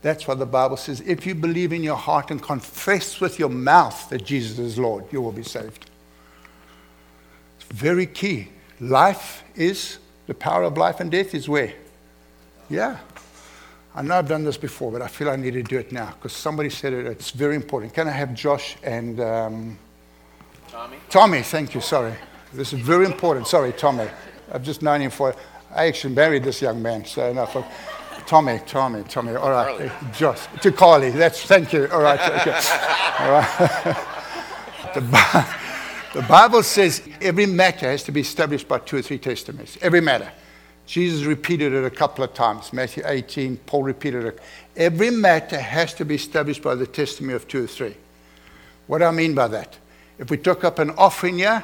That's 0.02 0.28
what 0.28 0.40
the 0.40 0.46
Bible 0.46 0.76
says. 0.76 1.00
If 1.00 1.26
you 1.26 1.36
believe 1.36 1.72
in 1.72 1.84
your 1.84 1.96
heart 1.96 2.32
and 2.32 2.44
confess 2.44 3.22
with 3.22 3.40
your 3.40 3.48
mouth 3.48 4.10
that 4.10 4.26
Jesus 4.26 4.60
is 4.60 4.78
Lord, 4.78 5.06
you 5.10 5.22
will 5.22 5.32
be 5.32 5.42
saved. 5.42 5.90
It's 7.58 7.70
very 7.80 8.06
key. 8.06 8.50
Life 8.82 9.46
is, 9.56 10.00
the 10.28 10.34
power 10.34 10.64
of 10.64 10.78
life 10.78 11.00
and 11.00 11.10
death 11.10 11.34
is 11.34 11.48
where? 11.48 11.74
Yeah. 12.70 12.98
I 13.98 14.02
know 14.02 14.18
I've 14.18 14.28
done 14.28 14.44
this 14.44 14.58
before, 14.58 14.92
but 14.92 15.02
I 15.02 15.08
feel 15.08 15.30
I 15.30 15.38
need 15.38 15.54
to 15.54 15.64
do 15.64 15.80
it 15.80 15.94
now 15.94 16.08
because 16.08 16.34
somebody 16.34 16.70
said 16.70 16.92
it. 16.92 17.06
It's 17.06 17.32
very 17.32 17.56
important. 17.56 17.94
Can 17.94 18.10
I 18.10 18.12
have 18.12 18.34
Josh 18.34 18.76
and 18.84 19.22
um, 19.22 19.80
Tommy? 20.68 20.98
Tommy, 21.10 21.42
thank 21.42 21.74
you. 21.74 21.80
Sorry. 21.80 22.14
This 22.52 22.74
is 22.74 22.82
very 22.82 23.06
important. 23.06 23.48
Sorry, 23.48 23.72
Tommy. 23.72 24.10
I've 24.52 24.64
just 24.64 24.82
known 24.82 25.00
him 25.00 25.12
for, 25.12 25.34
I 25.74 25.88
actually 25.88 26.14
married 26.14 26.44
this 26.44 26.62
young 26.62 26.82
man, 26.82 27.06
so 27.06 27.32
enough. 27.32 27.56
Tommy, 28.28 28.60
Tommy, 28.66 29.04
Tommy. 29.04 29.36
All 29.36 29.52
right, 29.52 29.78
Carly. 29.78 29.92
Josh, 30.14 30.46
to 30.62 30.72
Carly. 30.74 31.12
That's 31.12 31.44
thank 31.44 31.72
you. 31.72 31.88
All 31.88 32.02
right, 32.02 32.20
okay. 32.42 32.60
all 33.20 33.32
right. 33.32 33.98
the, 34.94 35.48
the 36.16 36.22
Bible 36.28 36.64
says 36.64 37.02
every 37.22 37.46
matter 37.46 37.90
has 37.90 38.04
to 38.04 38.12
be 38.12 38.22
established 38.22 38.68
by 38.68 38.80
two 38.80 38.98
or 38.98 39.02
three 39.02 39.20
testimonies. 39.20 39.78
Every 39.82 40.02
matter. 40.02 40.32
Jesus 40.86 41.26
repeated 41.26 41.74
it 41.74 41.84
a 41.84 41.90
couple 41.90 42.24
of 42.24 42.34
times. 42.34 42.72
Matthew 42.72 43.04
18, 43.06 43.58
Paul 43.66 43.84
repeated 43.84 44.26
it. 44.26 44.40
Every 44.76 45.10
matter 45.10 45.60
has 45.60 45.94
to 45.96 46.06
be 46.06 46.16
established 46.16 46.62
by 46.62 46.76
the 46.76 46.86
testimony 46.86 47.34
of 47.36 47.48
two 47.48 47.64
or 47.64 47.68
three. 47.68 47.96
What 48.88 49.00
do 49.00 49.06
I 49.06 49.12
mean 49.12 49.34
by 49.34 49.48
that? 49.48 49.78
If 50.20 50.30
we 50.30 50.38
took 50.38 50.64
up 50.64 50.80
an 50.80 50.92
offering 50.92 51.40
here, 51.40 51.64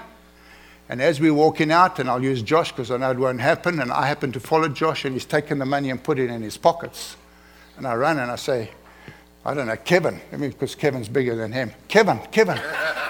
and 0.90 1.02
as 1.02 1.22
we're 1.22 1.34
walking 1.34 1.72
out, 1.72 2.00
and 2.00 2.10
I'll 2.10 2.24
use 2.24 2.42
Josh 2.42 2.72
because 2.72 2.92
I 2.92 2.98
know 2.98 3.12
it 3.12 3.18
won't 3.18 3.40
happen, 3.40 3.80
and 3.80 3.92
I 3.92 4.08
happen 4.08 4.32
to 4.34 4.40
follow 4.40 4.68
Josh, 4.68 5.06
and 5.06 5.14
he's 5.14 5.26
taken 5.26 5.60
the 5.60 5.66
money 5.66 5.90
and 5.90 6.04
put 6.04 6.20
it 6.20 6.30
in 6.30 6.42
his 6.42 6.58
pockets. 6.58 7.16
And 7.78 7.88
I 7.88 7.96
run 7.96 8.20
and 8.20 8.30
I 8.30 8.36
say, 8.36 8.72
I 9.46 9.54
don't 9.54 9.68
know, 9.68 9.78
Kevin, 9.78 10.20
I 10.34 10.38
mean, 10.38 10.52
because 10.52 10.76
Kevin's 10.76 11.08
bigger 11.08 11.36
than 11.36 11.52
him. 11.52 11.72
Kevin, 11.88 12.20
Kevin, 12.32 12.60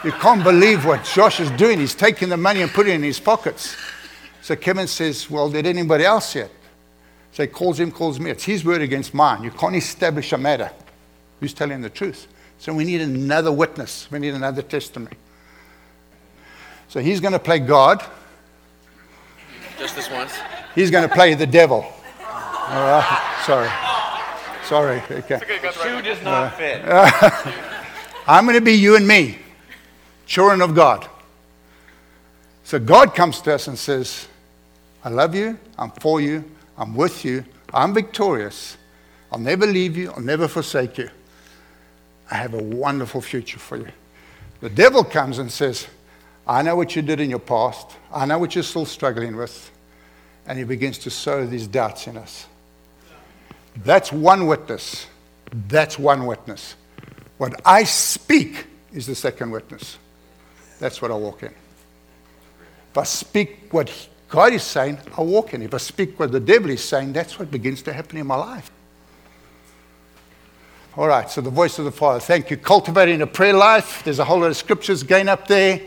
you 0.04 0.12
can't 0.14 0.44
believe 0.44 0.86
what 0.86 1.04
Josh 1.04 1.40
is 1.40 1.50
doing. 1.52 1.80
He's 1.80 1.96
taking 1.96 2.30
the 2.30 2.38
money 2.38 2.62
and 2.62 2.72
putting 2.72 2.94
it 2.94 2.96
in 2.96 3.04
his 3.04 3.20
pockets. 3.20 3.76
So 4.42 4.56
Kevin 4.56 4.88
says, 4.88 5.30
Well, 5.30 5.50
did 5.50 5.66
anybody 5.66 6.04
else 6.04 6.36
yet? 6.36 6.52
So 7.32 7.44
he 7.44 7.48
calls 7.48 7.80
him, 7.80 7.92
calls 7.92 8.20
me. 8.20 8.32
It's 8.32 8.44
his 8.44 8.66
word 8.66 8.82
against 8.82 9.14
mine. 9.14 9.44
You 9.44 9.52
can't 9.52 9.76
establish 9.76 10.34
a 10.34 10.38
matter. 10.38 10.72
Who's 11.40 11.54
telling 11.54 11.82
the 11.82 11.90
truth? 11.90 12.28
So 12.60 12.74
we 12.74 12.84
need 12.84 13.02
another 13.02 13.52
witness. 13.52 14.10
We 14.12 14.20
need 14.20 14.34
another 14.34 14.62
testimony. 14.62 15.16
So 16.90 17.00
he's 17.00 17.22
going 17.22 17.34
to 17.34 17.40
play 17.40 17.60
God. 17.60 18.04
Just 19.80 19.96
this 19.96 20.12
once. 20.12 20.34
He's 20.76 20.92
going 20.92 21.08
to 21.08 21.14
play 21.14 21.34
the 21.34 21.48
devil. 21.48 21.86
All 22.22 22.84
right. 22.84 23.42
Sorry. 23.46 23.70
Sorry. 24.66 25.02
Okay. 25.20 25.40
The 25.62 25.72
shoe 25.72 26.02
does 26.02 26.22
not 26.22 26.56
fit. 26.56 26.84
I'm 28.28 28.46
going 28.46 28.58
to 28.58 28.64
be 28.64 28.74
you 28.74 28.96
and 28.96 29.08
me, 29.08 29.40
children 30.26 30.62
of 30.62 30.76
God. 30.76 31.08
So 32.64 32.78
God 32.78 33.16
comes 33.16 33.42
to 33.42 33.56
us 33.56 33.68
and 33.68 33.78
says, 33.78 34.28
I 35.04 35.10
love 35.10 35.36
you. 35.36 35.58
I'm 35.78 35.92
for 35.92 36.22
you. 36.22 36.44
I'm 36.78 36.96
with 36.96 37.26
you. 37.26 37.44
I'm 37.74 37.94
victorious. 37.94 38.78
I'll 39.32 39.40
never 39.40 39.66
leave 39.66 39.98
you. 39.98 40.12
I'll 40.12 40.22
never 40.22 40.48
forsake 40.48 40.98
you. 40.98 41.10
I 42.30 42.36
have 42.36 42.54
a 42.54 42.62
wonderful 42.64 43.22
future 43.22 43.60
for 43.60 43.78
you. 43.78 43.88
The 44.62 44.70
devil 44.70 45.04
comes 45.04 45.40
and 45.40 45.52
says, 45.52 45.88
I 46.48 46.62
know 46.62 46.76
what 46.76 46.96
you 46.96 47.02
did 47.02 47.20
in 47.20 47.30
your 47.30 47.40
past. 47.40 47.88
I 48.14 48.26
know 48.26 48.40
what 48.40 48.56
you're 48.56 48.64
still 48.64 48.86
struggling 48.86 49.36
with. 49.36 49.72
And 50.48 50.58
he 50.58 50.64
begins 50.64 50.98
to 51.00 51.10
sow 51.10 51.46
these 51.46 51.68
doubts 51.68 52.08
in 52.08 52.18
us. 52.18 52.48
That's 53.78 54.12
one 54.12 54.48
witness. 54.48 55.08
That's 55.68 55.98
one 55.98 56.26
witness. 56.26 56.76
What 57.38 57.60
I 57.66 57.84
speak 57.84 58.66
is 58.94 59.08
the 59.08 59.16
second 59.16 59.52
witness. 59.52 59.98
That's 60.80 61.02
what 61.02 61.12
I 61.12 61.16
walk 61.16 61.44
in. 61.44 61.54
If 62.92 62.98
I 62.98 63.04
speak 63.04 63.68
what 63.72 63.90
God 64.32 64.54
is 64.54 64.64
saying, 64.64 64.98
I 65.16 65.22
walk 65.22 65.54
in. 65.54 65.62
If 65.62 65.74
I 65.74 65.78
speak 65.78 66.20
what 66.20 66.32
the 66.32 66.40
devil 66.40 66.72
is 66.72 66.84
saying, 66.84 67.14
that's 67.14 67.38
what 67.38 67.52
begins 67.52 67.84
to 67.84 67.94
happen 67.94 68.18
in 68.18 68.26
my 68.26 68.36
life. 68.36 68.72
All 70.98 71.08
right, 71.08 71.30
so 71.30 71.42
the 71.42 71.50
voice 71.52 71.78
of 71.78 71.86
the 71.86 71.92
Father. 71.92 72.20
Thank 72.20 72.50
you. 72.50 72.58
Cultivating 72.58 73.22
a 73.22 73.28
prayer 73.28 73.54
life. 73.54 74.04
There's 74.04 74.20
a 74.20 74.26
whole 74.26 74.40
lot 74.40 74.48
of 74.48 74.58
scriptures 74.58 75.04
again 75.04 75.30
up 75.30 75.48
there 75.48 75.82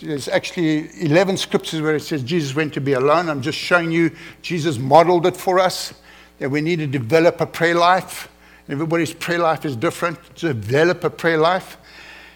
there's 0.00 0.28
actually 0.28 0.88
11 1.02 1.36
scriptures 1.36 1.80
where 1.80 1.94
it 1.94 2.00
says 2.00 2.22
Jesus 2.22 2.54
went 2.54 2.74
to 2.74 2.80
be 2.80 2.92
alone. 2.92 3.28
I'm 3.28 3.40
just 3.40 3.58
showing 3.58 3.90
you 3.90 4.10
Jesus 4.42 4.78
modeled 4.78 5.26
it 5.26 5.36
for 5.36 5.58
us 5.58 5.94
that 6.38 6.50
we 6.50 6.60
need 6.60 6.76
to 6.76 6.86
develop 6.86 7.40
a 7.40 7.46
prayer 7.46 7.74
life. 7.74 8.28
Everybody's 8.68 9.14
prayer 9.14 9.38
life 9.38 9.64
is 9.64 9.76
different. 9.76 10.18
Develop 10.34 11.04
a 11.04 11.10
prayer 11.10 11.38
life. 11.38 11.76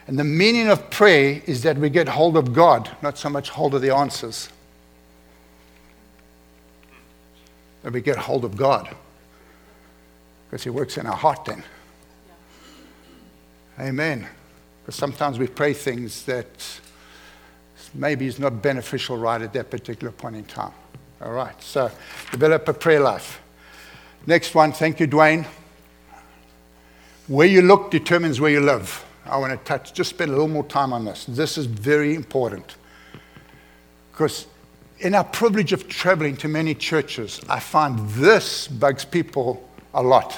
And 0.07 0.19
the 0.19 0.25
meaning 0.25 0.69
of 0.69 0.89
prayer 0.91 1.43
is 1.47 1.63
that 1.63 1.77
we 1.77 1.91
get 1.91 2.09
hold 2.09 2.37
of 2.37 2.55
God, 2.55 2.91
not 3.03 3.19
so 3.19 3.29
much 3.29 3.51
hold 3.51 3.75
of 3.75 3.83
the 3.83 3.95
answers. 3.95 4.49
That 7.83 7.93
we 7.93 8.01
get 8.01 8.17
hold 8.17 8.45
of 8.45 8.57
God. 8.57 8.95
Because 10.49 10.65
He 10.65 10.71
works 10.71 10.97
in 10.97 11.07
our 11.07 11.17
heart 11.17 11.45
then. 11.45 11.63
Amen. 13.79 14.27
Because 14.83 14.97
sometimes 14.97 15.39
we 15.39 15.47
pray 15.47 15.73
things 15.73 16.25
that 16.25 16.47
maybe 17.95 18.27
is 18.27 18.39
not 18.39 18.63
beneficial 18.63 19.17
right 19.17 19.41
at 19.41 19.53
that 19.53 19.71
particular 19.71 20.11
point 20.11 20.37
in 20.37 20.45
time. 20.45 20.73
All 21.21 21.33
right, 21.33 21.61
so 21.63 21.91
develop 22.31 22.69
a 22.69 22.75
prayer 22.75 23.01
life. 23.01 23.41
Next 24.27 24.55
one, 24.55 24.73
thank 24.73 25.01
you, 25.01 25.07
Dwayne. 25.09 25.47
Where 27.27 27.47
you 27.47 27.63
look 27.63 27.91
determines 27.91 28.41
where 28.41 28.51
you 28.51 28.61
live. 28.61 29.05
I 29.27 29.37
want 29.37 29.53
to 29.53 29.65
touch, 29.65 29.93
just 29.93 30.11
spend 30.11 30.31
a 30.31 30.33
little 30.33 30.49
more 30.49 30.65
time 30.65 30.93
on 30.93 31.05
this. 31.05 31.25
This 31.27 31.59
is 31.59 31.67
very 31.67 32.15
important. 32.15 32.77
Because 34.13 34.47
in 35.01 35.15
our 35.15 35.25
privilege 35.25 35.73
of 35.73 35.89
traveling 35.89 36.37
to 36.39 36.49
many 36.49 36.75
churches, 36.75 37.41
I 37.49 37.61
find 37.61 38.09
this 38.11 38.69
bugs 38.69 39.05
people 39.05 39.69
a 39.95 40.03
lot. 40.03 40.37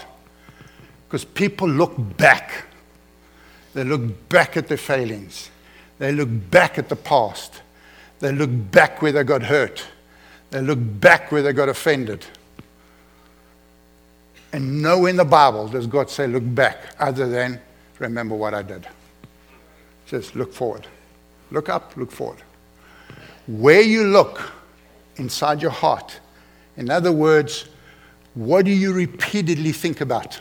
Because 1.09 1.25
people 1.25 1.69
look 1.69 1.95
back. 2.17 2.67
They 3.75 3.85
look 3.85 4.29
back 4.29 4.57
at 4.57 4.69
their 4.69 4.77
failings. 4.77 5.51
They 5.99 6.13
look 6.13 6.29
back 6.51 6.79
at 6.79 6.89
the 6.89 6.97
past. 6.97 7.63
They 8.21 8.33
look 8.33 8.51
back 8.71 9.03
where 9.03 9.13
they 9.13 9.25
got 9.25 9.43
hurt. 9.43 9.85
They 10.51 10.61
look 10.61 10.79
back 10.81 11.33
where 11.33 11.43
they 11.43 11.53
got 11.53 11.69
offended. 11.69 12.25
And 14.53 14.83
nowhere 14.83 15.11
in 15.11 15.17
the 15.17 15.25
Bible 15.25 15.69
does 15.69 15.87
God 15.87 16.11
say, 16.11 16.27
look 16.27 16.43
back, 16.55 16.95
other 16.99 17.29
than 17.29 17.61
remember 17.99 18.35
what 18.35 18.53
I 18.53 18.63
did. 18.63 18.87
Just 20.07 20.35
look 20.35 20.53
forward. 20.53 20.87
Look 21.51 21.69
up, 21.69 21.97
look 21.97 22.11
forward. 22.11 22.43
Where 23.47 23.81
you 23.81 24.05
look 24.05 24.53
inside 25.17 25.61
your 25.61 25.71
heart, 25.71 26.21
in 26.77 26.91
other 26.91 27.13
words, 27.13 27.67
what 28.35 28.65
do 28.65 28.71
you 28.71 28.93
repeatedly 28.93 29.73
think 29.73 30.01
about? 30.01 30.41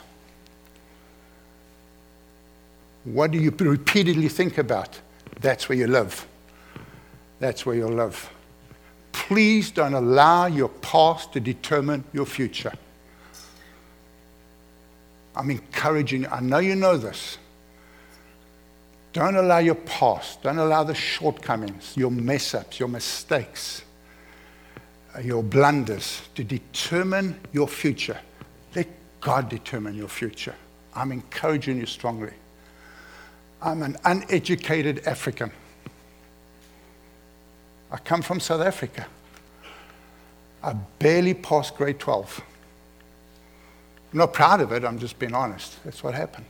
What 3.03 3.31
do 3.31 3.37
you 3.37 3.51
repeatedly 3.51 4.29
think 4.29 4.57
about? 4.57 4.99
That's 5.39 5.69
where 5.69 5.77
you 5.77 5.87
live. 5.87 6.27
That's 7.39 7.65
where 7.65 7.75
you'll 7.75 7.93
live. 7.93 8.29
Please 9.11 9.71
don't 9.71 9.93
allow 9.93 10.45
your 10.45 10.69
past 10.69 11.33
to 11.33 11.39
determine 11.39 12.03
your 12.13 12.25
future. 12.25 12.73
I'm 15.35 15.49
encouraging 15.49 16.23
you. 16.23 16.27
I 16.29 16.41
know 16.41 16.59
you 16.59 16.75
know 16.75 16.97
this. 16.97 17.37
Don't 19.11 19.35
allow 19.35 19.57
your 19.57 19.75
past, 19.75 20.43
don't 20.43 20.59
allow 20.59 20.83
the 20.83 20.93
shortcomings, 20.93 21.93
your 21.97 22.11
mess 22.11 22.53
ups, 22.53 22.79
your 22.79 22.89
mistakes, 22.89 23.83
uh, 25.15 25.19
your 25.19 25.41
blunders 25.41 26.21
to 26.35 26.43
determine 26.43 27.39
your 27.51 27.67
future. 27.67 28.19
Let 28.75 28.87
God 29.19 29.49
determine 29.49 29.95
your 29.95 30.09
future. 30.09 30.55
I'm 30.95 31.11
encouraging 31.11 31.77
you 31.77 31.87
strongly. 31.87 32.33
I'm 33.61 33.81
an 33.81 33.97
uneducated 34.05 35.07
African. 35.07 35.51
I 37.91 37.97
come 37.97 38.21
from 38.21 38.39
South 38.39 38.61
Africa. 38.61 39.07
I 40.61 40.73
barely 40.99 41.33
passed 41.33 41.75
grade 41.75 41.99
12. 41.99 42.41
I'm 44.11 44.17
not 44.19 44.33
proud 44.33 44.61
of 44.61 44.71
it, 44.71 44.83
I'm 44.83 44.99
just 44.99 45.17
being 45.17 45.33
honest. 45.33 45.83
That's 45.83 46.03
what 46.03 46.13
happened. 46.13 46.45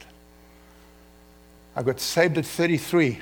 I 1.75 1.83
got 1.83 1.99
saved 1.99 2.37
at 2.37 2.45
33, 2.45 3.19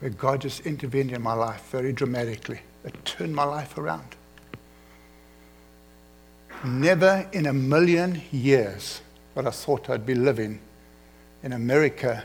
where 0.00 0.10
God 0.10 0.40
just 0.40 0.66
intervened 0.66 1.12
in 1.12 1.22
my 1.22 1.34
life 1.34 1.62
very 1.70 1.92
dramatically. 1.92 2.60
It 2.84 3.04
turned 3.04 3.34
my 3.34 3.44
life 3.44 3.76
around. 3.76 4.16
Never 6.64 7.28
in 7.32 7.46
a 7.46 7.52
million 7.52 8.22
years 8.32 9.00
would 9.34 9.46
I 9.46 9.50
thought 9.50 9.88
I'd 9.88 10.06
be 10.06 10.14
living 10.14 10.58
in 11.42 11.52
America, 11.52 12.24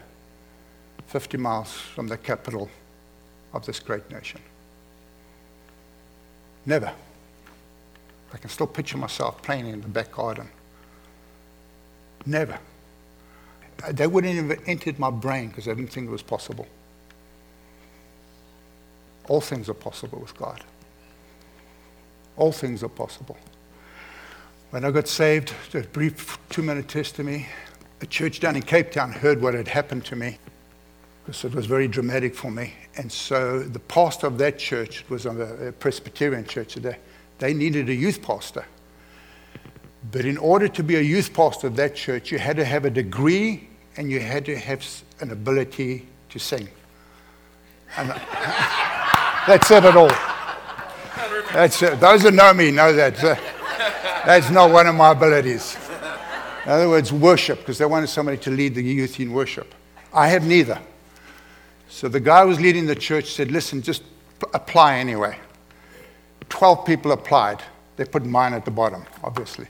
50 1.07 1.37
miles 1.37 1.71
from 1.71 2.07
the 2.07 2.17
capital 2.17 2.69
of 3.53 3.65
this 3.65 3.79
great 3.79 4.09
nation. 4.09 4.41
Never. 6.65 6.91
I 8.33 8.37
can 8.37 8.49
still 8.49 8.65
picture 8.65 8.97
myself 8.97 9.41
playing 9.43 9.67
in 9.67 9.81
the 9.81 9.87
back 9.87 10.11
garden. 10.11 10.49
Never. 12.25 12.57
They 13.91 14.07
wouldn't 14.07 14.35
have 14.35 14.61
entered 14.67 14.99
my 14.99 15.09
brain 15.09 15.49
because 15.49 15.67
I 15.67 15.73
didn't 15.73 15.91
think 15.91 16.07
it 16.07 16.11
was 16.11 16.23
possible. 16.23 16.67
All 19.27 19.41
things 19.41 19.69
are 19.69 19.73
possible 19.73 20.19
with 20.19 20.37
God. 20.37 20.63
All 22.37 22.51
things 22.51 22.83
are 22.83 22.89
possible. 22.89 23.37
When 24.71 24.83
I 24.85 24.91
got 24.91 25.07
saved, 25.07 25.53
a 25.73 25.81
brief 25.81 26.37
two 26.49 26.63
minute 26.63 26.87
testimony, 26.87 27.47
a 28.01 28.05
church 28.05 28.39
down 28.39 28.55
in 28.55 28.63
Cape 28.63 28.91
Town 28.91 29.11
heard 29.11 29.41
what 29.41 29.53
had 29.53 29.67
happened 29.67 30.03
to 30.05 30.15
me 30.15 30.39
because 31.23 31.45
it 31.45 31.53
was 31.55 31.65
very 31.67 31.87
dramatic 31.87 32.35
for 32.35 32.51
me. 32.51 32.73
And 32.97 33.11
so 33.11 33.59
the 33.59 33.79
pastor 33.79 34.27
of 34.27 34.37
that 34.39 34.59
church 34.59 35.05
was 35.09 35.25
a 35.25 35.73
Presbyterian 35.79 36.45
church 36.45 36.73
today. 36.73 36.97
They 37.39 37.53
needed 37.53 37.89
a 37.89 37.93
youth 37.93 38.21
pastor. 38.21 38.65
But 40.11 40.25
in 40.25 40.37
order 40.37 40.67
to 40.67 40.83
be 40.83 40.97
a 40.97 41.01
youth 41.01 41.33
pastor 41.33 41.67
of 41.67 41.77
that 41.77 41.95
church, 41.95 42.31
you 42.31 42.39
had 42.39 42.57
to 42.57 42.65
have 42.65 42.83
a 42.83 42.89
degree 42.89 43.69
and 43.97 44.09
you 44.09 44.19
had 44.19 44.45
to 44.45 44.57
have 44.57 44.85
an 45.19 45.31
ability 45.31 46.07
to 46.29 46.39
sing. 46.39 46.67
And 47.97 48.09
that's 49.47 49.69
it 49.71 49.85
at 49.85 49.95
all. 49.95 50.11
That's 51.53 51.81
it. 51.81 51.99
Those 51.99 52.23
that 52.23 52.33
know 52.33 52.53
me 52.53 52.71
know 52.71 52.93
that. 52.93 53.23
Uh, 53.23 53.35
that's 54.25 54.49
not 54.49 54.71
one 54.71 54.87
of 54.87 54.95
my 54.95 55.11
abilities. 55.11 55.77
In 56.65 56.71
other 56.71 56.89
words, 56.89 57.11
worship, 57.11 57.59
because 57.59 57.77
they 57.77 57.85
wanted 57.85 58.07
somebody 58.07 58.37
to 58.37 58.49
lead 58.49 58.73
the 58.73 58.81
youth 58.81 59.19
in 59.19 59.33
worship. 59.33 59.75
I 60.13 60.27
have 60.29 60.45
neither. 60.45 60.79
So 61.89 62.07
the 62.07 62.19
guy 62.19 62.41
who 62.43 62.47
was 62.47 62.59
leading 62.59 62.85
the 62.85 62.95
church 62.95 63.33
said, 63.33 63.51
Listen, 63.51 63.81
just 63.81 64.03
apply 64.53 64.97
anyway. 64.97 65.37
12 66.49 66.85
people 66.85 67.11
applied. 67.11 67.61
They 67.97 68.05
put 68.05 68.25
mine 68.25 68.53
at 68.53 68.65
the 68.65 68.71
bottom, 68.71 69.05
obviously. 69.23 69.67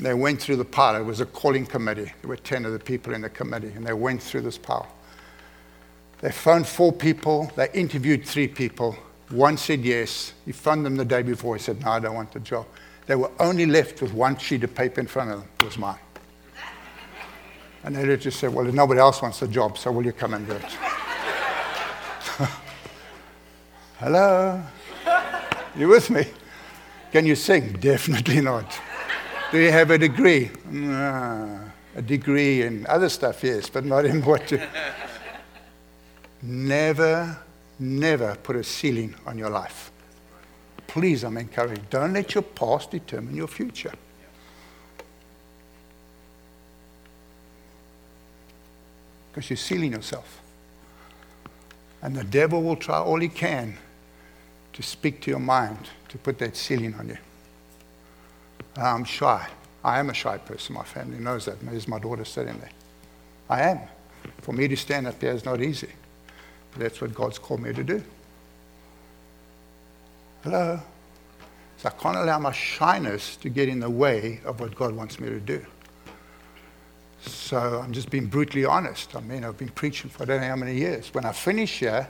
They 0.00 0.14
went 0.14 0.40
through 0.40 0.56
the 0.56 0.64
pile. 0.64 0.96
It 0.96 1.04
was 1.04 1.20
a 1.20 1.26
calling 1.26 1.66
committee. 1.66 2.12
There 2.20 2.28
were 2.28 2.36
10 2.36 2.64
of 2.64 2.72
the 2.72 2.78
people 2.78 3.14
in 3.14 3.20
the 3.22 3.30
committee, 3.30 3.72
and 3.74 3.86
they 3.86 3.92
went 3.92 4.22
through 4.22 4.42
this 4.42 4.58
pile. 4.58 4.88
They 6.20 6.32
phoned 6.32 6.66
four 6.66 6.92
people. 6.92 7.52
They 7.54 7.68
interviewed 7.74 8.24
three 8.24 8.48
people. 8.48 8.96
One 9.30 9.56
said 9.56 9.80
yes. 9.80 10.32
He 10.44 10.52
phoned 10.52 10.84
them 10.84 10.96
the 10.96 11.04
day 11.04 11.22
before. 11.22 11.56
He 11.56 11.62
said, 11.62 11.80
No, 11.82 11.90
I 11.92 12.00
don't 12.00 12.14
want 12.14 12.32
the 12.32 12.40
job. 12.40 12.66
They 13.06 13.14
were 13.14 13.30
only 13.38 13.66
left 13.66 14.00
with 14.00 14.12
one 14.12 14.36
sheet 14.38 14.64
of 14.64 14.74
paper 14.74 15.00
in 15.00 15.06
front 15.06 15.30
of 15.30 15.40
them. 15.40 15.48
It 15.60 15.64
was 15.64 15.78
mine. 15.78 15.98
And 17.84 17.94
they 17.94 18.16
just 18.16 18.40
said, 18.40 18.52
Well, 18.52 18.64
nobody 18.64 19.00
else 19.00 19.20
wants 19.22 19.40
the 19.40 19.48
job, 19.48 19.76
so 19.76 19.92
will 19.92 20.04
you 20.04 20.12
come 20.12 20.34
and 20.34 20.46
do 20.46 20.54
it? 20.54 20.62
Hello? 23.98 24.62
You 25.76 25.88
with 25.88 26.10
me? 26.10 26.24
Can 27.12 27.26
you 27.26 27.36
sing? 27.36 27.74
Definitely 27.74 28.40
not. 28.40 28.80
Do 29.54 29.60
you 29.60 29.70
have 29.70 29.92
a 29.92 29.98
degree? 29.98 30.50
Nah, 30.68 31.60
a 31.94 32.02
degree 32.02 32.62
in 32.62 32.84
other 32.88 33.08
stuff, 33.08 33.44
yes, 33.44 33.70
but 33.70 33.84
not 33.84 34.04
in 34.04 34.20
what 34.22 34.50
you. 34.50 34.60
never, 36.42 37.38
never 37.78 38.34
put 38.34 38.56
a 38.56 38.64
ceiling 38.64 39.14
on 39.24 39.38
your 39.38 39.50
life. 39.50 39.92
Please, 40.88 41.22
I'm 41.22 41.36
encouraging. 41.36 41.86
Don't 41.88 42.14
let 42.14 42.34
your 42.34 42.42
past 42.42 42.90
determine 42.90 43.36
your 43.36 43.46
future. 43.46 43.92
Because 49.30 49.50
you're 49.50 49.56
sealing 49.56 49.92
yourself. 49.92 50.40
And 52.02 52.16
the 52.16 52.24
devil 52.24 52.60
will 52.60 52.74
try 52.74 52.98
all 52.98 53.20
he 53.20 53.28
can 53.28 53.76
to 54.72 54.82
speak 54.82 55.20
to 55.20 55.30
your 55.30 55.38
mind, 55.38 55.90
to 56.08 56.18
put 56.18 56.40
that 56.40 56.56
ceiling 56.56 56.96
on 56.96 57.10
you. 57.10 57.18
I'm 58.76 59.04
shy. 59.04 59.46
I 59.82 59.98
am 59.98 60.10
a 60.10 60.14
shy 60.14 60.38
person. 60.38 60.74
My 60.74 60.84
family 60.84 61.18
knows 61.18 61.44
that. 61.44 61.60
There's 61.60 61.86
my 61.86 61.98
daughter 61.98 62.24
sitting 62.24 62.58
there. 62.58 62.70
I 63.48 63.62
am. 63.62 63.80
For 64.40 64.52
me 64.52 64.68
to 64.68 64.76
stand 64.76 65.06
up 65.06 65.20
there 65.20 65.32
is 65.32 65.44
not 65.44 65.60
easy. 65.60 65.90
But 66.72 66.80
that's 66.80 67.00
what 67.00 67.14
God's 67.14 67.38
called 67.38 67.60
me 67.60 67.72
to 67.72 67.84
do. 67.84 68.02
Hello? 70.42 70.80
So 71.78 71.88
I 71.88 71.92
can't 72.02 72.16
allow 72.16 72.38
my 72.38 72.52
shyness 72.52 73.36
to 73.36 73.48
get 73.48 73.68
in 73.68 73.80
the 73.80 73.90
way 73.90 74.40
of 74.44 74.60
what 74.60 74.74
God 74.74 74.94
wants 74.94 75.20
me 75.20 75.28
to 75.28 75.40
do. 75.40 75.64
So 77.20 77.80
I'm 77.82 77.92
just 77.92 78.10
being 78.10 78.26
brutally 78.26 78.64
honest. 78.64 79.14
I 79.16 79.20
mean, 79.20 79.44
I've 79.44 79.58
been 79.58 79.70
preaching 79.70 80.10
for 80.10 80.22
I 80.22 80.26
don't 80.26 80.40
know 80.40 80.48
how 80.48 80.56
many 80.56 80.74
years. 80.74 81.12
When 81.12 81.24
I 81.24 81.32
finish 81.32 81.78
here, 81.78 82.08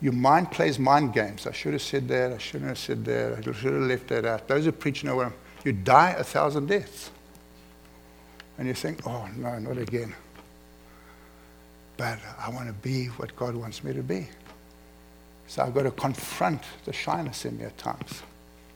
your 0.00 0.12
mind 0.12 0.50
plays 0.50 0.78
mind 0.78 1.12
games. 1.12 1.46
I 1.46 1.52
should 1.52 1.72
have 1.74 1.82
said 1.82 2.08
that. 2.08 2.32
I 2.32 2.38
shouldn't 2.38 2.68
have 2.68 2.78
said 2.78 3.04
that. 3.04 3.38
I 3.38 3.42
should 3.52 3.72
have 3.72 3.82
left 3.82 4.08
that 4.08 4.24
out. 4.24 4.48
Those 4.48 4.64
who 4.64 4.72
preach 4.72 5.04
know 5.04 5.16
what 5.16 5.26
I'm 5.26 5.34
you 5.64 5.72
die 5.72 6.10
a 6.10 6.24
thousand 6.24 6.66
deaths. 6.66 7.10
And 8.58 8.68
you 8.68 8.74
think, 8.74 9.06
oh, 9.06 9.28
no, 9.36 9.58
not 9.58 9.78
again. 9.78 10.14
But 11.96 12.18
I 12.38 12.50
want 12.50 12.68
to 12.68 12.74
be 12.74 13.06
what 13.06 13.34
God 13.36 13.54
wants 13.54 13.82
me 13.82 13.92
to 13.92 14.02
be. 14.02 14.28
So 15.46 15.62
I've 15.62 15.74
got 15.74 15.82
to 15.82 15.90
confront 15.90 16.62
the 16.84 16.92
shyness 16.92 17.44
in 17.44 17.58
me 17.58 17.64
at 17.64 17.76
times. 17.78 18.22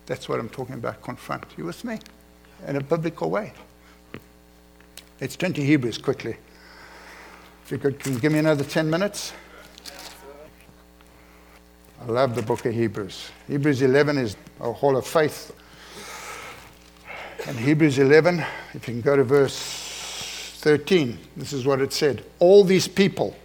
That's 0.07 0.29
what 0.29 0.39
I'm 0.39 0.49
talking 0.49 0.75
about, 0.75 1.03
confront. 1.03 1.45
You 1.57 1.65
with 1.65 1.85
me? 1.85 1.99
In 2.67 2.77
a 2.77 2.81
biblical 2.81 3.31
way. 3.31 3.53
Let's 5.21 5.37
turn 5.37 5.53
to 5.55 5.63
Hebrews 5.63 5.99
quickly. 5.99 6.37
If 7.65 7.73
you 7.73 7.79
could, 7.79 7.99
give 7.99 8.33
me 8.33 8.39
another 8.39 8.65
10 8.65 8.89
minutes? 8.89 9.33
I 12.01 12.05
love 12.05 12.35
the 12.35 12.43
book 12.43 12.65
of 12.65 12.75
Hebrews. 12.75 13.31
Hebrews 13.49 13.83
11 13.83 14.19
is 14.19 14.37
a 14.61 14.73
hall 14.73 14.97
of 14.97 15.07
faith. 15.07 15.53
And 17.47 17.57
Hebrews 17.57 17.99
11, 17.99 18.45
if 18.75 18.89
you 18.89 18.95
can 18.95 19.01
go 19.01 19.17
to 19.17 19.23
verse 19.23 19.57
13, 20.59 21.17
this 21.37 21.53
is 21.53 21.65
what 21.65 21.81
it 21.81 21.93
said. 21.93 22.25
All 22.41 22.65
these 22.65 22.89
people, 22.89 23.37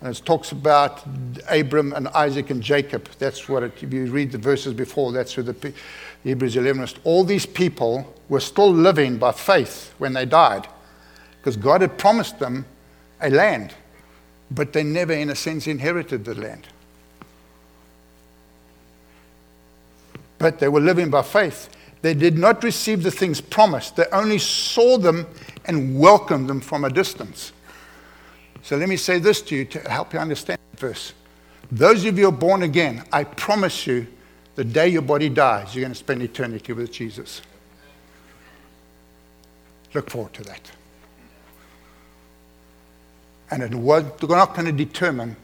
and 0.00 0.14
it 0.14 0.22
talks 0.24 0.52
about 0.52 1.02
Abram 1.48 1.92
and 1.92 2.06
Isaac 2.08 2.50
and 2.50 2.62
Jacob. 2.62 3.08
That's 3.18 3.48
what 3.48 3.64
it, 3.64 3.72
if 3.82 3.92
you 3.92 4.06
read 4.06 4.30
the 4.30 4.38
verses 4.38 4.72
before, 4.72 5.10
that's 5.10 5.34
who 5.34 5.42
the 5.42 5.72
Hebrews 6.22 6.56
11 6.56 6.80
was. 6.80 6.94
All 7.02 7.24
these 7.24 7.44
people 7.44 8.14
were 8.28 8.40
still 8.40 8.72
living 8.72 9.18
by 9.18 9.32
faith 9.32 9.94
when 9.98 10.12
they 10.12 10.26
died 10.26 10.68
because 11.38 11.56
God 11.56 11.80
had 11.80 11.98
promised 11.98 12.38
them 12.38 12.66
a 13.20 13.30
land, 13.30 13.74
but 14.50 14.72
they 14.72 14.84
never, 14.84 15.12
in 15.12 15.28
a 15.28 15.34
sense, 15.34 15.66
inherited 15.66 16.24
the 16.24 16.34
land. 16.34 16.68
but 20.40 20.58
they 20.58 20.68
were 20.68 20.80
living 20.80 21.10
by 21.10 21.22
faith. 21.22 21.68
They 22.02 22.14
did 22.14 22.38
not 22.38 22.64
receive 22.64 23.02
the 23.02 23.10
things 23.10 23.40
promised, 23.40 23.96
they 23.96 24.06
only 24.12 24.38
saw 24.38 24.98
them 24.98 25.26
and 25.66 25.98
welcomed 25.98 26.48
them 26.48 26.60
from 26.60 26.84
a 26.84 26.90
distance. 26.90 27.52
So 28.62 28.76
let 28.76 28.88
me 28.88 28.96
say 28.96 29.18
this 29.18 29.40
to 29.42 29.56
you 29.56 29.64
to 29.66 29.78
help 29.90 30.12
you 30.12 30.18
understand 30.18 30.58
the 30.72 30.76
verse. 30.78 31.12
Those 31.72 32.04
of 32.04 32.18
you 32.18 32.24
who 32.24 32.28
are 32.28 32.32
born 32.32 32.62
again, 32.62 33.04
I 33.12 33.24
promise 33.24 33.86
you, 33.86 34.06
the 34.56 34.64
day 34.64 34.88
your 34.88 35.02
body 35.02 35.28
dies, 35.28 35.74
you're 35.74 35.82
going 35.82 35.92
to 35.92 35.98
spend 35.98 36.22
eternity 36.22 36.72
with 36.72 36.92
Jesus. 36.92 37.42
Look 39.94 40.10
forward 40.10 40.34
to 40.34 40.42
that. 40.44 40.70
And 43.50 43.62
it 43.62 43.74
was 43.74 44.04
not 44.22 44.54
going 44.54 44.66
to 44.66 44.72
determine 44.72 45.36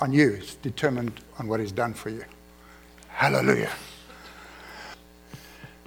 on 0.00 0.12
you, 0.12 0.30
it's 0.30 0.56
determined 0.56 1.20
on 1.38 1.46
what 1.46 1.60
He's 1.60 1.72
done 1.72 1.94
for 1.94 2.10
you. 2.10 2.24
Hallelujah. 3.08 3.70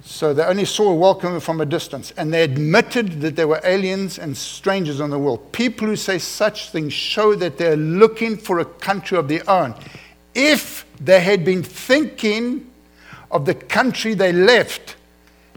So 0.08 0.32
they 0.32 0.42
only 0.42 0.64
saw 0.64 0.90
a 0.90 0.94
welcome 0.94 1.38
from 1.38 1.60
a 1.60 1.66
distance, 1.66 2.14
and 2.16 2.32
they 2.32 2.42
admitted 2.42 3.20
that 3.20 3.36
they 3.36 3.44
were 3.44 3.60
aliens 3.62 4.18
and 4.18 4.34
strangers 4.34 5.02
on 5.02 5.10
the 5.10 5.18
world. 5.18 5.52
People 5.52 5.86
who 5.86 5.96
say 5.96 6.18
such 6.18 6.70
things 6.70 6.94
show 6.94 7.34
that 7.34 7.58
they're 7.58 7.76
looking 7.76 8.38
for 8.38 8.60
a 8.60 8.64
country 8.64 9.18
of 9.18 9.28
their 9.28 9.48
own. 9.48 9.74
If 10.34 10.86
they 10.98 11.20
had 11.20 11.44
been 11.44 11.62
thinking 11.62 12.70
of 13.30 13.44
the 13.44 13.54
country 13.54 14.14
they 14.14 14.32
left, 14.32 14.96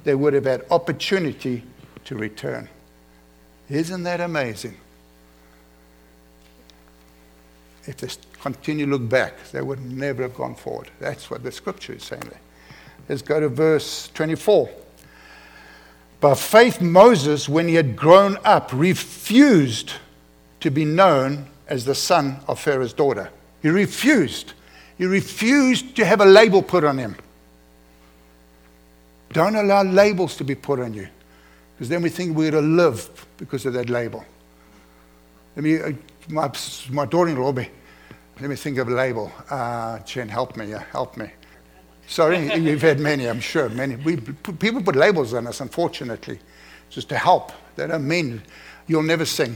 they 0.04 0.16
would 0.16 0.34
have 0.34 0.46
had 0.46 0.66
opportunity 0.70 1.64
to 2.04 2.18
return. 2.18 2.68
Isn't 3.70 4.04
that 4.04 4.20
amazing? 4.20 4.76
If 7.88 7.98
they 7.98 8.10
continue 8.42 8.86
to 8.86 8.92
look 8.92 9.08
back, 9.08 9.50
they 9.54 9.62
would 9.62 9.80
never 9.80 10.24
have 10.24 10.36
gone 10.36 10.56
forward. 10.56 10.92
That's 11.00 11.32
what 11.32 11.42
the 11.42 11.54
scripture 11.54 11.94
is 11.94 12.04
saying 12.04 12.24
there. 12.30 12.42
Let's 13.12 13.22
go 13.22 13.42
to 13.42 13.50
verse 13.50 14.10
24. 14.14 14.70
By 16.22 16.34
faith, 16.34 16.80
Moses, 16.80 17.50
when 17.50 17.68
he 17.68 17.76
had 17.76 17.98
grown 17.98 18.38
up, 18.46 18.70
refused 18.72 19.92
to 20.62 20.72
be 20.72 20.86
known 20.86 21.48
as 21.68 21.84
the 21.84 21.94
son 21.94 22.38
of 22.48 22.58
Pharaoh's 22.58 22.94
daughter. 22.94 23.30
He 23.62 23.68
refused. 23.68 24.54
He 24.98 25.04
refused 25.04 25.94
to 25.98 26.06
have 26.06 26.22
a 26.22 26.26
label 26.26 26.64
put 26.64 26.86
on 26.86 26.98
him. 26.98 27.18
Don't 29.34 29.58
allow 29.58 29.84
labels 29.84 30.38
to 30.38 30.46
be 30.46 30.56
put 30.56 30.80
on 30.80 30.94
you, 30.94 31.10
because 31.76 31.90
then 31.90 32.02
we 32.02 32.08
think 32.08 32.38
we're 32.38 32.52
to 32.52 32.62
live 32.62 33.28
because 33.36 33.66
of 33.66 33.74
that 33.74 33.90
label. 33.90 34.24
Let 35.58 35.64
me, 35.66 35.82
uh, 35.82 35.92
my, 36.30 36.50
my 36.90 37.06
daughter-in-law, 37.06 37.52
let 37.52 38.50
me 38.50 38.56
think 38.56 38.78
of 38.78 38.88
a 38.88 38.92
label. 38.92 39.34
Uh, 39.50 40.00
Jen, 40.00 40.30
help 40.30 40.56
me, 40.56 40.70
yeah, 40.70 40.86
help 40.94 41.18
me. 41.18 41.30
Sorry, 42.12 42.54
you've 42.62 42.82
had 42.82 43.00
many, 43.00 43.26
I'm 43.30 43.40
sure. 43.40 43.70
Many. 43.70 43.96
We, 43.96 44.18
people 44.18 44.84
put 44.84 44.98
labels 44.98 45.34
on 45.34 45.48
us, 45.48 45.62
unfortunately, 45.62 46.40
just 46.90 47.08
to 47.08 47.18
help. 47.18 47.54
They 47.78 47.88
don't 47.88 48.06
mean 48.06 48.42
you'll 48.86 49.02
never 49.02 49.24
sing. 49.24 49.56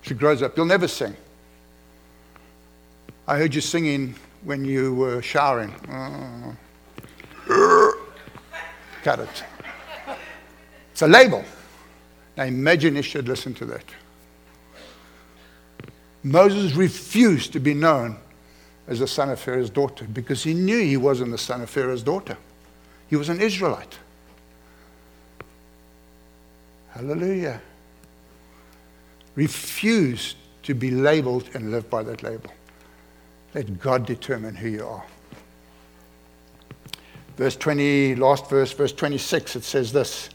She 0.00 0.14
grows 0.14 0.40
up, 0.40 0.56
you'll 0.56 0.64
never 0.64 0.88
sing. 0.88 1.14
I 3.28 3.36
heard 3.36 3.54
you 3.54 3.60
singing 3.60 4.14
when 4.44 4.64
you 4.64 4.94
were 4.94 5.20
showering. 5.20 5.74
Uh, 5.86 6.54
cut 9.02 9.18
it. 9.18 9.44
It's 10.92 11.02
a 11.02 11.06
label. 11.06 11.44
Now 12.34 12.44
imagine 12.44 12.96
should 13.02 13.28
listen 13.28 13.52
to 13.54 13.66
that. 13.66 13.84
Moses 16.22 16.72
refused 16.72 17.52
to 17.52 17.60
be 17.60 17.74
known 17.74 18.16
as 18.90 18.98
the 18.98 19.06
son 19.06 19.30
of 19.30 19.40
Pharaoh's 19.40 19.70
daughter 19.70 20.04
because 20.12 20.42
he 20.42 20.52
knew 20.52 20.80
he 20.80 20.96
wasn't 20.96 21.30
the 21.30 21.38
son 21.38 21.62
of 21.62 21.70
Pharaoh's 21.70 22.02
daughter. 22.02 22.36
He 23.08 23.16
was 23.16 23.28
an 23.28 23.40
Israelite. 23.40 23.98
Hallelujah. 26.90 27.62
Refuse 29.36 30.34
to 30.64 30.74
be 30.74 30.90
labeled 30.90 31.48
and 31.54 31.70
live 31.70 31.88
by 31.88 32.02
that 32.02 32.22
label. 32.22 32.50
Let 33.54 33.80
God 33.80 34.04
determine 34.06 34.56
who 34.56 34.68
you 34.68 34.86
are. 34.86 35.04
Verse 37.36 37.56
20, 37.56 38.16
last 38.16 38.50
verse, 38.50 38.72
verse 38.72 38.92
26, 38.92 39.56
it 39.56 39.64
says 39.64 39.92
this. 39.92 40.30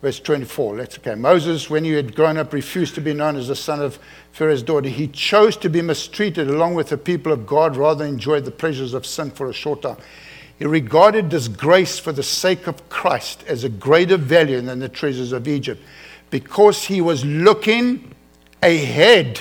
Verse 0.00 0.20
24, 0.20 0.76
let's 0.76 0.98
okay. 0.98 1.16
Moses, 1.16 1.68
when 1.68 1.82
he 1.82 1.90
had 1.92 2.14
grown 2.14 2.38
up, 2.38 2.52
refused 2.52 2.94
to 2.94 3.00
be 3.00 3.12
known 3.12 3.34
as 3.34 3.48
the 3.48 3.56
son 3.56 3.82
of 3.82 3.98
Pharaoh's 4.30 4.62
daughter. 4.62 4.88
He 4.88 5.08
chose 5.08 5.56
to 5.56 5.68
be 5.68 5.82
mistreated 5.82 6.48
along 6.48 6.74
with 6.74 6.90
the 6.90 6.98
people 6.98 7.32
of 7.32 7.46
God 7.46 7.76
rather 7.76 8.04
than 8.04 8.14
enjoy 8.14 8.40
the 8.40 8.52
pleasures 8.52 8.94
of 8.94 9.04
sin 9.04 9.32
for 9.32 9.48
a 9.48 9.52
short 9.52 9.82
time. 9.82 9.96
He 10.58 10.66
regarded 10.66 11.28
disgrace 11.28 11.98
for 11.98 12.12
the 12.12 12.22
sake 12.22 12.68
of 12.68 12.88
Christ 12.88 13.44
as 13.48 13.64
a 13.64 13.68
greater 13.68 14.16
value 14.16 14.60
than 14.60 14.78
the 14.78 14.88
treasures 14.88 15.32
of 15.32 15.48
Egypt 15.48 15.82
because 16.30 16.84
he 16.84 17.00
was 17.00 17.24
looking 17.24 18.14
ahead 18.62 19.40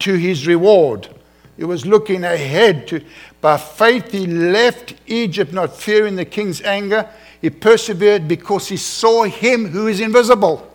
to 0.00 0.14
his 0.14 0.46
reward. 0.46 1.08
He 1.56 1.64
was 1.64 1.84
looking 1.84 2.24
ahead 2.24 2.86
to, 2.88 3.04
by 3.42 3.58
faith, 3.58 4.12
he 4.12 4.26
left 4.26 4.94
Egypt, 5.06 5.52
not 5.52 5.76
fearing 5.76 6.16
the 6.16 6.24
king's 6.24 6.62
anger 6.62 7.06
he 7.42 7.50
persevered 7.50 8.28
because 8.28 8.68
he 8.68 8.76
saw 8.76 9.24
him 9.24 9.66
who 9.66 9.88
is 9.88 10.00
invisible. 10.00 10.66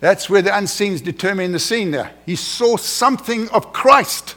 That's 0.00 0.28
where 0.28 0.42
the 0.42 0.56
unseen 0.56 0.92
is 0.92 1.00
determining 1.00 1.52
the 1.52 1.58
seen 1.58 1.90
there. 1.90 2.12
He 2.26 2.36
saw 2.36 2.76
something 2.76 3.48
of 3.48 3.72
Christ, 3.72 4.36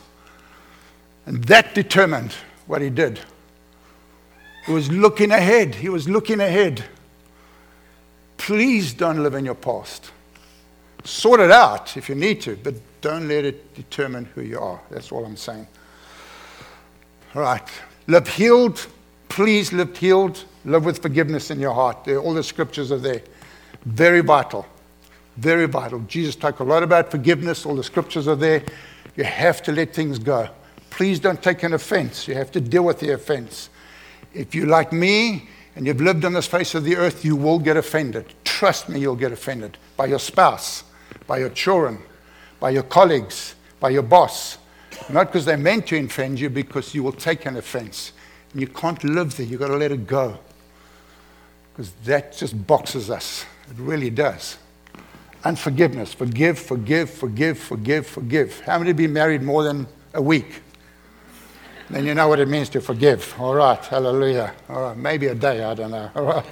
and 1.26 1.44
that 1.44 1.76
determined 1.76 2.34
what 2.68 2.82
he 2.82 2.90
did. 2.90 3.20
He 4.66 4.72
was 4.72 4.90
looking 4.90 5.32
ahead. 5.32 5.76
He 5.76 5.90
was 5.90 6.08
looking 6.08 6.40
ahead. 6.40 6.86
Please 8.38 8.94
don't 8.94 9.22
live 9.22 9.36
in 9.36 9.44
your 9.44 9.56
past. 9.56 10.10
Sort 11.04 11.42
it 11.42 11.52
out 11.52 11.98
if 11.98 12.08
you 12.08 12.16
need 12.16 12.40
to, 12.42 12.56
but 12.56 12.76
don't 13.02 13.28
let 13.28 13.44
it 13.44 13.76
determine 13.76 14.24
who 14.24 14.42
you 14.42 14.58
are. 14.58 14.80
That's 14.90 15.12
all 15.12 15.26
I'm 15.26 15.36
saying. 15.36 15.68
Right. 17.34 17.68
Live 18.08 18.28
healed. 18.28 18.88
Please 19.30 19.72
live 19.72 19.98
healed. 19.98 20.44
Live 20.66 20.86
with 20.86 21.02
forgiveness 21.02 21.50
in 21.50 21.60
your 21.60 21.74
heart. 21.74 22.08
All 22.08 22.34
the 22.34 22.44
scriptures 22.44 22.92
are 22.92 22.98
there. 22.98 23.22
Very 23.86 24.22
vital. 24.22 24.66
Very 25.38 25.66
vital. 25.66 26.00
Jesus 26.02 26.36
talked 26.36 26.60
a 26.60 26.64
lot 26.64 26.84
about 26.84 27.10
forgiveness. 27.10 27.66
All 27.66 27.76
the 27.76 27.84
scriptures 27.84 28.28
are 28.28 28.36
there. 28.36 28.64
You 29.16 29.24
have 29.24 29.62
to 29.64 29.72
let 29.72 29.94
things 29.94 30.20
go. 30.20 30.50
Please 30.90 31.20
don't 31.20 31.42
take 31.42 31.64
an 31.64 31.74
offense. 31.74 32.28
You 32.28 32.36
have 32.36 32.52
to 32.52 32.62
deal 32.62 32.84
with 32.84 33.00
the 33.00 33.12
offense. 33.12 33.70
If 34.34 34.54
you're 34.54 34.68
like 34.68 34.92
me 34.92 35.48
and 35.76 35.88
you've 35.88 36.02
lived 36.02 36.26
on 36.26 36.34
this 36.34 36.48
face 36.48 36.76
of 36.76 36.84
the 36.84 36.98
earth, 36.98 37.24
you 37.24 37.38
will 37.38 37.60
get 37.60 37.78
offended. 37.78 38.26
Trust 38.44 38.90
me, 38.90 39.00
you'll 39.00 39.16
get 39.16 39.32
offended 39.32 39.78
by 39.96 40.08
your 40.08 40.20
spouse, 40.20 40.84
by 41.28 41.40
your 41.40 41.50
children, 41.50 42.00
by 42.60 42.72
your 42.72 42.84
colleagues, 42.84 43.56
by 43.80 43.90
your 43.90 44.04
boss. 44.04 44.58
Not 45.10 45.28
because 45.28 45.46
they 45.46 45.56
meant 45.56 45.88
to 45.88 45.98
offend 45.98 46.40
you, 46.40 46.50
because 46.50 46.94
you 46.94 47.04
will 47.04 47.12
take 47.12 47.46
an 47.46 47.58
offense. 47.58 48.14
And 48.52 48.62
you 48.62 48.68
can't 48.68 49.04
live 49.04 49.36
there. 49.38 49.46
You've 49.46 49.60
got 49.60 49.68
to 49.68 49.78
let 49.78 49.92
it 49.92 50.08
go 50.08 50.40
because 51.82 51.92
that 52.06 52.38
just 52.38 52.68
boxes 52.68 53.10
us. 53.10 53.46
It 53.70 53.78
really 53.78 54.10
does. 54.10 54.58
Unforgiveness. 55.44 56.14
Forgive, 56.14 56.60
forgive, 56.60 57.10
forgive, 57.10 57.58
forgive, 57.58 58.06
forgive. 58.06 58.60
How 58.62 58.78
many 58.78 58.94
been 58.94 59.14
married 59.14 59.42
more 59.42 59.64
than 59.64 59.88
a 60.14 60.22
week? 60.22 60.62
Then 61.90 62.06
you 62.06 62.14
know 62.14 62.28
what 62.28 62.40
it 62.40 62.48
means 62.48 62.70
to 62.70 62.82
forgive. 62.82 63.34
All 63.40 63.56
right, 63.56 63.84
hallelujah. 63.84 64.54
All 64.70 64.82
right, 64.82 64.98
maybe 64.98 65.28
a 65.28 65.36
day, 65.36 65.64
I 65.64 65.74
don't 65.74 65.92
know. 65.92 66.12
All 66.16 66.44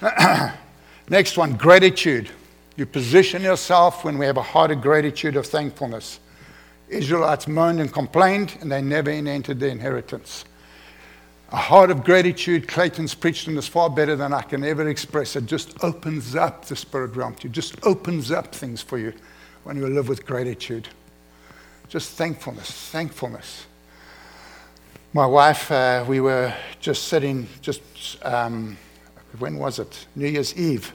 right. 0.00 0.54
Next 1.08 1.36
one, 1.36 1.54
gratitude. 1.54 2.30
You 2.76 2.86
position 2.86 3.42
yourself 3.42 4.04
when 4.04 4.18
we 4.18 4.26
have 4.26 4.36
a 4.36 4.42
heart 4.42 4.70
of 4.70 4.80
gratitude, 4.80 5.36
of 5.36 5.46
thankfulness. 5.46 6.20
Israelites 6.94 7.46
moaned 7.48 7.80
and 7.80 7.92
complained, 7.92 8.56
and 8.60 8.70
they 8.70 8.82
never 8.82 9.10
entered 9.10 9.60
the 9.60 9.68
inheritance. 9.68 10.44
A 11.50 11.56
heart 11.56 11.90
of 11.90 12.02
gratitude, 12.02 12.66
Clayton's 12.66 13.14
preached 13.14 13.46
on 13.46 13.54
this 13.54 13.68
far 13.68 13.90
better 13.90 14.16
than 14.16 14.32
I 14.32 14.42
can 14.42 14.64
ever 14.64 14.88
express. 14.88 15.36
It 15.36 15.46
just 15.46 15.82
opens 15.84 16.34
up 16.34 16.64
the 16.64 16.74
spirit 16.74 17.14
realm 17.14 17.34
to 17.36 17.44
you, 17.44 17.50
just 17.50 17.76
opens 17.84 18.30
up 18.30 18.54
things 18.54 18.82
for 18.82 18.98
you 18.98 19.12
when 19.64 19.76
you 19.76 19.86
live 19.86 20.08
with 20.08 20.26
gratitude. 20.26 20.88
Just 21.88 22.12
thankfulness, 22.12 22.70
thankfulness. 22.90 23.66
My 25.12 25.26
wife, 25.26 25.70
uh, 25.70 26.04
we 26.08 26.20
were 26.20 26.52
just 26.80 27.04
sitting, 27.04 27.46
just, 27.60 27.82
um, 28.24 28.76
when 29.38 29.56
was 29.56 29.78
it? 29.78 30.06
New 30.16 30.26
Year's 30.26 30.56
Eve. 30.56 30.92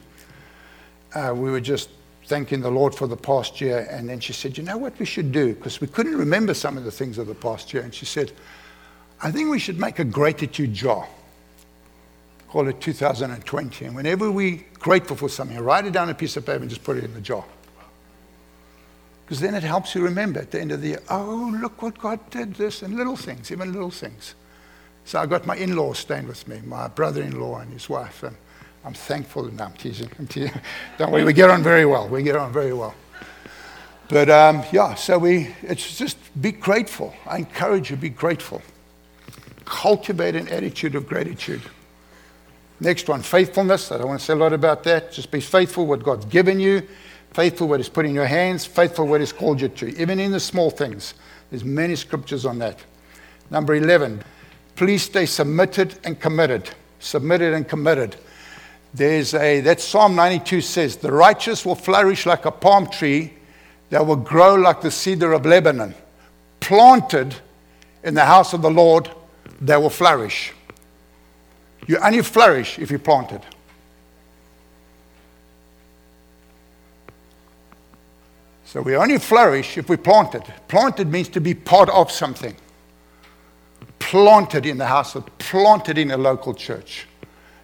Uh, 1.16 1.34
we 1.36 1.50
were 1.52 1.62
just 1.62 1.89
thanking 2.30 2.62
the 2.62 2.70
Lord 2.70 2.94
for 2.94 3.08
the 3.08 3.18
past 3.18 3.60
year. 3.60 3.88
And 3.90 4.08
then 4.08 4.20
she 4.20 4.34
said, 4.34 4.58
You 4.58 4.64
know 4.64 4.78
what 4.78 4.98
we 5.00 5.06
should 5.06 5.32
do? 5.32 5.56
Because 5.56 5.82
we 5.82 5.88
couldn't 5.88 6.16
remember 6.16 6.54
some 6.54 6.78
of 6.78 6.86
the 6.86 6.92
things 6.92 7.18
of 7.18 7.28
the 7.28 7.36
past 7.36 7.74
year. 7.74 7.82
And 7.82 7.94
she 7.94 8.06
said, 8.06 8.32
I 9.22 9.32
think 9.32 9.50
we 9.50 9.60
should 9.60 9.80
make 9.80 10.00
a 10.00 10.06
gratitude 10.06 10.74
jar. 10.74 11.08
Call 12.50 12.68
it 12.68 12.80
2020. 12.80 13.86
And 13.86 13.96
whenever 13.96 14.32
we're 14.32 14.64
grateful 14.76 15.18
for 15.18 15.28
something, 15.28 15.60
write 15.60 15.86
it 15.86 15.92
down 15.92 16.04
on 16.04 16.10
a 16.10 16.16
piece 16.16 16.38
of 16.38 16.46
paper 16.46 16.62
and 16.62 16.70
just 16.70 16.84
put 16.84 16.98
it 16.98 17.04
in 17.04 17.14
the 17.14 17.22
jar. 17.22 17.44
Because 19.26 19.42
then 19.42 19.54
it 19.54 19.64
helps 19.64 19.94
you 19.94 20.02
remember 20.02 20.40
at 20.40 20.52
the 20.52 20.62
end 20.62 20.72
of 20.72 20.82
the 20.82 20.90
year, 20.90 21.02
oh, 21.10 21.56
look 21.62 21.82
what 21.82 21.98
God 22.00 22.20
did 22.32 22.56
this, 22.56 22.82
and 22.82 22.96
little 22.96 23.16
things, 23.16 23.52
even 23.52 23.74
little 23.74 23.92
things. 23.92 24.34
So 25.06 25.20
I 25.20 25.26
got 25.26 25.46
my 25.46 25.56
in 25.56 25.76
laws 25.76 26.00
staying 26.00 26.28
with 26.28 26.48
me, 26.48 26.62
my 26.66 26.88
brother 26.88 27.22
in 27.22 27.40
law 27.40 27.60
and 27.60 27.72
his 27.72 27.90
wife. 27.90 28.24
And 28.24 28.36
I'm 28.84 28.94
thankful. 28.94 29.44
No, 29.52 29.66
I'm 29.66 29.74
teasing. 29.74 30.10
I'm 30.18 30.28
teasing. 30.28 30.60
Don't 30.98 31.12
worry, 31.12 31.24
we 31.24 31.34
get 31.34 31.50
on 31.50 31.62
very 31.64 31.86
well. 31.86 32.08
We 32.08 32.24
get 32.24 32.36
on 32.36 32.52
very 32.52 32.74
well. 32.74 32.96
But 34.08 34.30
um, 34.30 34.64
yeah, 34.72 34.96
so 34.96 35.20
we, 35.20 35.56
it's 35.62 35.98
just 35.98 36.18
be 36.42 36.52
grateful. 36.52 37.14
I 37.28 37.38
encourage 37.38 37.92
you, 37.92 37.98
be 37.98 38.10
grateful. 38.10 38.62
Cultivate 39.66 40.36
an 40.36 40.48
attitude 40.48 40.96
of 40.96 41.08
gratitude. 41.08 41.62
Next 42.80 43.08
one, 43.08 43.22
faithfulness. 43.22 43.92
I 43.92 43.98
don't 43.98 44.08
want 44.08 44.20
to 44.20 44.26
say 44.26 44.34
a 44.34 44.36
lot 44.38 44.54
about 44.54 44.84
that. 44.86 45.12
Just 45.12 45.30
be 45.30 45.42
faithful 45.42 45.86
what 45.86 46.02
God's 46.02 46.26
given 46.26 46.60
you 46.60 46.88
faithful 47.34 47.68
what 47.68 47.80
He's 47.80 47.90
put 47.90 48.06
in 48.06 48.14
your 48.14 48.26
hands, 48.26 48.66
faithful 48.66 49.08
what 49.08 49.20
He's 49.20 49.34
called 49.34 49.62
you 49.62 49.70
to, 49.70 49.88
even 50.02 50.20
in 50.20 50.32
the 50.32 50.40
small 50.40 50.70
things. 50.70 51.14
There's 51.50 51.64
many 51.64 51.96
scriptures 51.96 52.46
on 52.46 52.60
that. 52.60 52.80
Number 53.50 53.76
11, 53.76 54.24
please 54.76 55.04
stay 55.04 55.26
submitted 55.26 55.98
and 56.04 56.20
committed. 56.20 56.70
Submitted 57.00 57.54
and 57.54 57.68
committed. 57.68 58.18
There's 58.94 59.34
a, 59.34 59.62
that 59.62 59.82
Psalm 59.82 60.16
92 60.16 60.62
says, 60.62 60.98
the 60.98 61.12
righteous 61.12 61.66
will 61.66 61.76
flourish 61.76 62.26
like 62.26 62.46
a 62.46 62.52
palm 62.52 62.88
tree 62.88 63.34
that 63.90 64.06
will 64.06 64.16
grow 64.16 64.56
like 64.56 64.82
the 64.82 64.92
cedar 64.92 65.34
of 65.34 65.46
Lebanon. 65.46 65.94
Planted 66.60 67.36
in 68.04 68.14
the 68.14 68.26
house 68.26 68.54
of 68.54 68.62
the 68.62 68.72
Lord, 68.72 69.10
they 69.62 69.78
will 69.78 69.90
flourish. 69.90 70.54
You 71.88 71.98
only 71.98 72.22
flourish 72.22 72.80
if 72.80 72.90
you're 72.90 73.00
planted. 73.00 73.42
So 78.66 78.82
we 78.82 78.96
only 78.96 79.18
flourish 79.18 79.78
if 79.80 79.90
we 79.90 79.98
planted. 79.98 80.44
Planted 80.68 81.08
means 81.08 81.30
to 81.30 81.42
be 81.42 81.56
part 81.56 81.90
of 81.90 82.12
something. 82.12 82.56
Planted 83.98 84.68
in 84.68 84.78
the 84.78 84.86
house 84.86 85.16
of, 85.16 85.26
planted 85.40 85.98
in 85.98 86.12
a 86.12 86.18
local 86.18 86.54
church. 86.54 87.08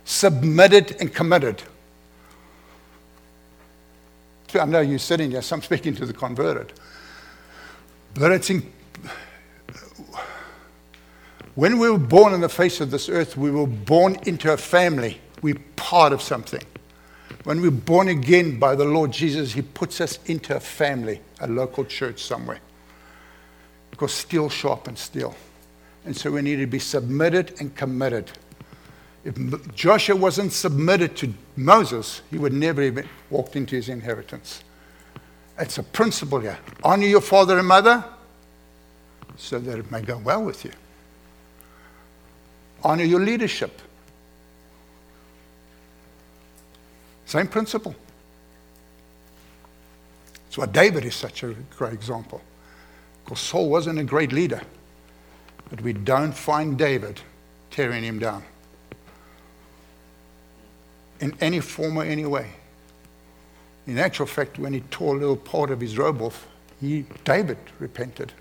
Submitted 0.05 0.97
and 0.99 1.13
committed. 1.13 1.63
I 4.53 4.65
know 4.65 4.79
you're 4.79 4.99
sitting 4.99 5.31
here, 5.31 5.41
so 5.41 5.57
I'm 5.57 5.61
speaking 5.61 5.95
to 5.95 6.05
the 6.05 6.13
converted. 6.13 6.71
But 8.13 8.31
it's 8.31 8.49
in, 8.49 8.71
when 11.55 11.79
we 11.79 11.89
were 11.89 11.97
born 11.97 12.33
on 12.33 12.41
the 12.41 12.49
face 12.49 12.79
of 12.79 12.91
this 12.91 13.09
earth, 13.09 13.35
we 13.35 13.51
were 13.51 13.67
born 13.67 14.17
into 14.25 14.53
a 14.53 14.57
family. 14.57 15.19
We're 15.41 15.59
part 15.75 16.13
of 16.13 16.21
something. 16.21 16.63
When 17.43 17.61
we're 17.61 17.71
born 17.71 18.07
again 18.07 18.59
by 18.59 18.75
the 18.75 18.85
Lord 18.85 19.11
Jesus, 19.11 19.53
He 19.53 19.61
puts 19.61 20.01
us 20.01 20.19
into 20.25 20.55
a 20.55 20.59
family, 20.59 21.21
a 21.39 21.47
local 21.47 21.85
church 21.85 22.23
somewhere. 22.23 22.59
Because 23.91 24.13
steel 24.13 24.49
sharpens 24.49 24.99
steel. 24.99 25.35
And 26.05 26.15
so 26.15 26.31
we 26.31 26.41
need 26.41 26.57
to 26.57 26.67
be 26.67 26.79
submitted 26.79 27.55
and 27.59 27.75
committed. 27.75 28.31
If 29.25 29.75
Joshua 29.75 30.15
wasn't 30.15 30.53
submitted 30.53 31.17
to 31.17 31.33
Moses, 31.57 32.21
he 32.29 32.37
would 32.37 32.53
never 32.53 32.83
have 32.83 33.05
walked 33.29 33.55
into 33.55 33.75
his 33.75 33.89
inheritance. 33.89 34.63
It's 35.59 35.77
a 35.79 35.83
principle 35.83 36.39
here. 36.39 36.59
Honor 36.83 37.07
your 37.07 37.21
father 37.21 37.57
and 37.57 37.67
mother 37.67 38.03
so 39.35 39.59
that 39.59 39.79
it 39.79 39.91
may 39.91 40.01
go 40.01 40.19
well 40.19 40.43
with 40.43 40.63
you. 40.63 40.71
Honor 42.83 43.03
your 43.03 43.19
leadership 43.19 43.81
Same 47.25 47.47
principle. 47.47 47.95
That's 50.45 50.57
why 50.57 50.67
David 50.67 51.05
is 51.05 51.15
such 51.15 51.43
a 51.43 51.55
great 51.75 51.93
example. 51.93 52.41
Because 53.23 53.39
Saul 53.39 53.69
wasn't 53.69 53.99
a 53.99 54.03
great 54.03 54.31
leader, 54.31 54.61
but 55.69 55.81
we 55.81 55.93
don't 55.93 56.31
find 56.31 56.77
David 56.77 57.19
tearing 57.71 58.03
him 58.03 58.19
down 58.19 58.43
in 61.25 61.35
any 61.41 61.59
form 61.59 61.97
or 61.97 62.03
any 62.03 62.23
way. 62.23 62.47
In 63.87 63.97
actual 63.97 64.27
fact, 64.27 64.59
when 64.59 64.73
he 64.73 64.81
tore 64.91 65.15
a 65.15 65.17
little 65.17 65.35
part 65.35 65.71
of 65.71 65.81
his 65.81 65.97
robe 65.97 66.21
off, 66.21 66.45
he, 66.79 67.03
David 67.23 67.57
repented. 67.79 68.31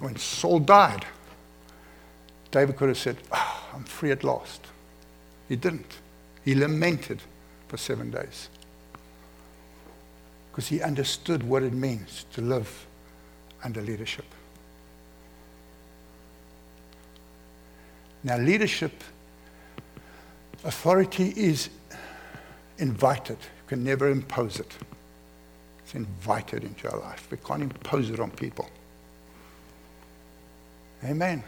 When 0.00 0.16
Saul 0.16 0.58
died, 0.58 1.06
David 2.50 2.76
could 2.76 2.88
have 2.88 2.98
said, 2.98 3.18
oh, 3.30 3.68
I'm 3.72 3.84
free 3.84 4.10
at 4.10 4.24
last. 4.24 4.66
He 5.48 5.54
didn't. 5.54 5.98
He 6.44 6.56
lamented 6.56 7.22
for 7.68 7.76
seven 7.76 8.10
days 8.10 8.48
because 10.50 10.66
he 10.66 10.82
understood 10.82 11.44
what 11.44 11.62
it 11.62 11.72
means 11.72 12.26
to 12.32 12.40
live 12.40 12.84
under 13.62 13.80
leadership. 13.80 14.24
Now, 18.24 18.38
leadership, 18.38 19.04
authority 20.66 21.32
is 21.36 21.70
invited. 22.78 23.38
You 23.38 23.68
can 23.68 23.84
never 23.84 24.10
impose 24.10 24.60
it. 24.60 24.76
It's 25.84 25.94
invited 25.94 26.64
into 26.64 26.90
our 26.90 26.98
life. 26.98 27.28
We 27.30 27.36
can't 27.38 27.62
impose 27.62 28.10
it 28.10 28.18
on 28.18 28.30
people. 28.32 28.68
Amen. 31.04 31.42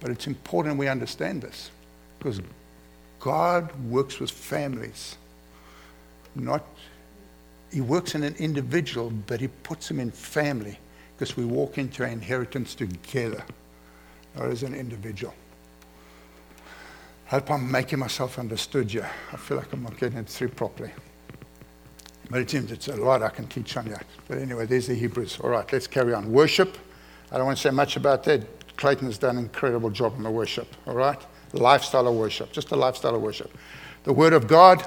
But 0.00 0.10
it's 0.10 0.26
important 0.26 0.76
we 0.76 0.88
understand 0.88 1.42
this 1.42 1.70
because 2.18 2.40
God 3.20 3.70
works 3.88 4.18
with 4.18 4.30
families. 4.30 5.16
Not, 6.34 6.64
he 7.72 7.80
works 7.80 8.14
in 8.14 8.24
an 8.24 8.34
individual, 8.36 9.10
but 9.26 9.40
he 9.40 9.48
puts 9.48 9.88
them 9.88 10.00
in 10.00 10.10
family 10.10 10.78
because 11.16 11.36
we 11.36 11.44
walk 11.44 11.78
into 11.78 12.02
our 12.02 12.08
inheritance 12.08 12.74
together, 12.74 13.44
not 14.36 14.48
as 14.48 14.62
an 14.62 14.74
individual. 14.74 15.34
I 17.30 17.34
hope 17.34 17.50
I'm 17.52 17.70
making 17.70 18.00
myself 18.00 18.40
understood 18.40 18.90
here. 18.90 19.08
I 19.32 19.36
feel 19.36 19.56
like 19.56 19.72
I'm 19.72 19.84
not 19.84 19.96
getting 19.96 20.18
it 20.18 20.28
through 20.28 20.48
properly. 20.48 20.90
But 22.28 22.40
it 22.40 22.50
seems 22.50 22.72
it's 22.72 22.88
a 22.88 22.96
lot 22.96 23.22
I 23.22 23.28
can 23.28 23.46
teach 23.46 23.76
on 23.76 23.84
that. 23.86 24.04
But 24.26 24.38
anyway, 24.38 24.66
there's 24.66 24.88
the 24.88 24.96
Hebrews. 24.96 25.38
All 25.40 25.50
right, 25.50 25.72
let's 25.72 25.86
carry 25.86 26.12
on. 26.12 26.32
Worship. 26.32 26.76
I 27.30 27.36
don't 27.36 27.46
want 27.46 27.58
to 27.58 27.62
say 27.62 27.70
much 27.70 27.96
about 27.96 28.24
that. 28.24 28.42
Clayton 28.76 29.06
has 29.06 29.16
done 29.16 29.36
an 29.36 29.44
incredible 29.44 29.90
job 29.90 30.14
on 30.16 30.24
the 30.24 30.30
worship. 30.30 30.74
All 30.88 30.94
right? 30.94 31.20
lifestyle 31.52 32.06
of 32.06 32.14
worship, 32.14 32.52
just 32.52 32.70
a 32.70 32.76
lifestyle 32.76 33.14
of 33.14 33.22
worship. 33.22 33.56
The 34.04 34.12
Word 34.12 34.32
of 34.32 34.46
God, 34.46 34.84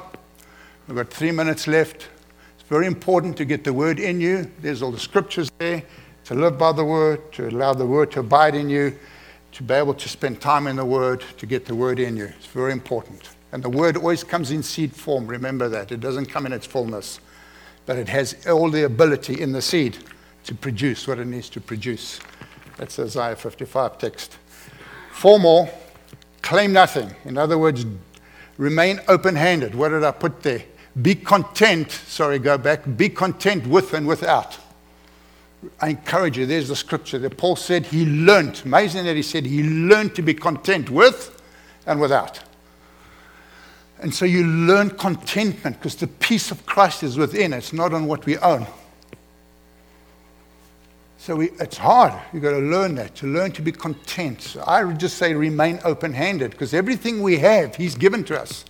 we've 0.88 0.98
got 0.98 1.10
three 1.10 1.32
minutes 1.32 1.68
left. 1.68 2.08
It's 2.58 2.68
very 2.70 2.88
important 2.88 3.38
to 3.38 3.46
get 3.46 3.64
the 3.64 3.74
Word 3.74 4.00
in 4.00 4.22
you. 4.22 4.50
There's 4.60 4.82
all 4.82 4.92
the 4.92 5.00
scriptures 5.00 5.52
there, 5.58 5.84
to 6.26 6.36
live 6.36 6.58
by 6.58 6.72
the 6.72 6.86
Word, 6.86 7.32
to 7.34 7.50
allow 7.50 7.74
the 7.74 7.86
Word 7.86 8.12
to 8.12 8.22
abide 8.22 8.56
in 8.56 8.70
you, 8.70 8.98
to 9.54 9.64
be 9.64 9.74
able 9.74 9.94
to 9.94 10.10
spend 10.10 10.42
time 10.42 10.68
in 10.68 10.76
the 10.76 10.86
Word, 10.86 11.24
to 11.38 11.46
get 11.46 11.66
the 11.66 11.76
Word 11.76 12.00
in 12.00 12.18
you. 12.18 12.26
It's 12.26 12.48
very 12.48 12.72
important. 12.72 13.30
And 13.52 13.64
the 13.64 13.70
Word 13.70 13.98
always 13.98 14.24
comes 14.24 14.52
in 14.52 14.64
seed 14.64 14.94
form. 14.94 15.28
Remember 15.28 15.70
that. 15.70 15.92
It 15.92 16.00
doesn't 16.00 16.26
come 16.26 16.46
in 16.46 16.54
its 16.54 16.66
fullness, 16.66 17.20
but 17.86 17.98
it 17.98 18.10
has 18.10 18.48
all 18.48 18.70
the 18.70 18.86
ability 18.86 19.40
in 19.40 19.52
the 19.52 19.62
seed 19.62 19.98
to 20.46 20.56
produce 20.56 21.08
what 21.08 21.20
it 21.20 21.26
needs 21.26 21.50
to 21.50 21.62
produce. 21.62 22.20
That's 22.78 22.98
Isaiah 22.98 23.36
55 23.36 24.00
text. 24.00 24.38
Four 25.12 25.40
more. 25.40 25.70
Claim 26.42 26.74
nothing. 26.74 27.16
In 27.26 27.38
other 27.38 27.58
words, 27.58 27.86
remain 28.58 29.00
open 29.08 29.36
handed. 29.36 29.76
What 29.76 29.90
did 29.90 30.04
I 30.04 30.12
put 30.12 30.42
there? 30.42 30.64
Be 31.02 31.16
content. 31.16 31.92
Sorry, 31.92 32.40
go 32.40 32.58
back. 32.58 32.82
Be 32.98 33.10
content 33.10 33.68
with 33.68 33.94
and 33.94 34.08
without. 34.08 34.58
I 35.80 35.90
encourage 35.90 36.38
you. 36.38 36.46
There's 36.46 36.68
the 36.68 36.76
scripture 36.76 37.20
that 37.20 37.38
Paul 37.38 37.56
said 37.56 37.86
he 37.86 38.06
learned. 38.06 38.62
Amazing 38.66 39.06
that 39.06 39.16
he 39.16 39.22
said 39.22 39.46
he 39.46 39.64
learned 39.64 40.16
to 40.16 40.22
be 40.22 40.34
content 40.34 40.90
with 40.90 41.42
and 41.86 42.00
without. 42.00 42.40
And 44.00 44.14
so 44.14 44.26
you 44.26 44.46
learn 44.46 44.90
contentment 44.90 45.78
because 45.78 45.96
the 45.96 46.08
peace 46.08 46.52
of 46.52 46.66
Christ 46.66 47.04
is 47.04 47.18
within. 47.18 47.54
It's 47.54 47.74
not 47.74 47.94
on 47.94 48.06
what 48.06 48.26
we 48.26 48.38
own. 48.40 48.68
So 51.18 51.38
we, 51.38 51.52
it's 51.52 51.78
hard. 51.78 52.14
You've 52.34 52.44
got 52.44 52.52
to 52.52 52.60
learn 52.60 52.96
that, 52.96 53.16
to 53.16 53.28
learn 53.28 53.54
to 53.54 53.62
be 53.62 53.72
content. 53.72 54.42
So 54.42 54.62
I 54.68 54.84
would 54.84 55.00
just 55.00 55.18
say 55.18 55.34
remain 55.34 55.80
open 55.86 56.12
handed 56.12 56.52
because 56.52 56.74
everything 56.74 57.22
we 57.22 57.38
have, 57.38 57.78
He's 57.78 57.96
given 57.96 58.26
to 58.26 58.38
us. 58.38 58.66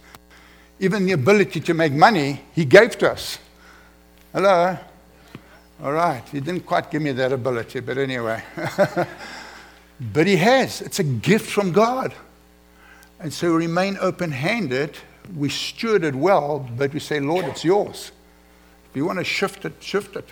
Even 0.80 1.06
the 1.06 1.14
ability 1.14 1.62
to 1.62 1.74
make 1.74 1.94
money, 1.94 2.44
He 2.54 2.64
gave 2.64 2.96
to 3.00 3.12
us. 3.12 3.40
Hello? 4.34 4.78
All 5.82 5.94
right. 5.94 6.24
He 6.30 6.40
didn't 6.40 6.66
quite 6.66 6.92
give 6.92 7.02
me 7.02 7.12
that 7.14 7.32
ability, 7.32 7.80
but 7.80 7.98
anyway. 7.98 8.44
but 10.14 10.28
he 10.28 10.36
has. 10.38 10.82
It's 10.82 11.00
a 11.00 11.04
gift 11.04 11.50
from 11.50 11.72
God. 11.72 12.14
And 13.20 13.34
so 13.34 13.52
we 13.52 13.66
remain 13.66 13.98
open 14.02 14.32
handed. 14.32 14.98
We 15.36 15.50
steward 15.50 16.04
it 16.04 16.16
well, 16.16 16.70
but 16.78 16.94
we 16.94 17.00
say, 17.00 17.20
Lord, 17.20 17.46
it's 17.46 17.64
yours. 17.64 18.12
If 18.90 18.98
you 18.98 19.06
want 19.06 19.20
to 19.20 19.26
shift 19.26 19.66
it, 19.66 19.74
shift 19.80 20.16
it. 20.16 20.28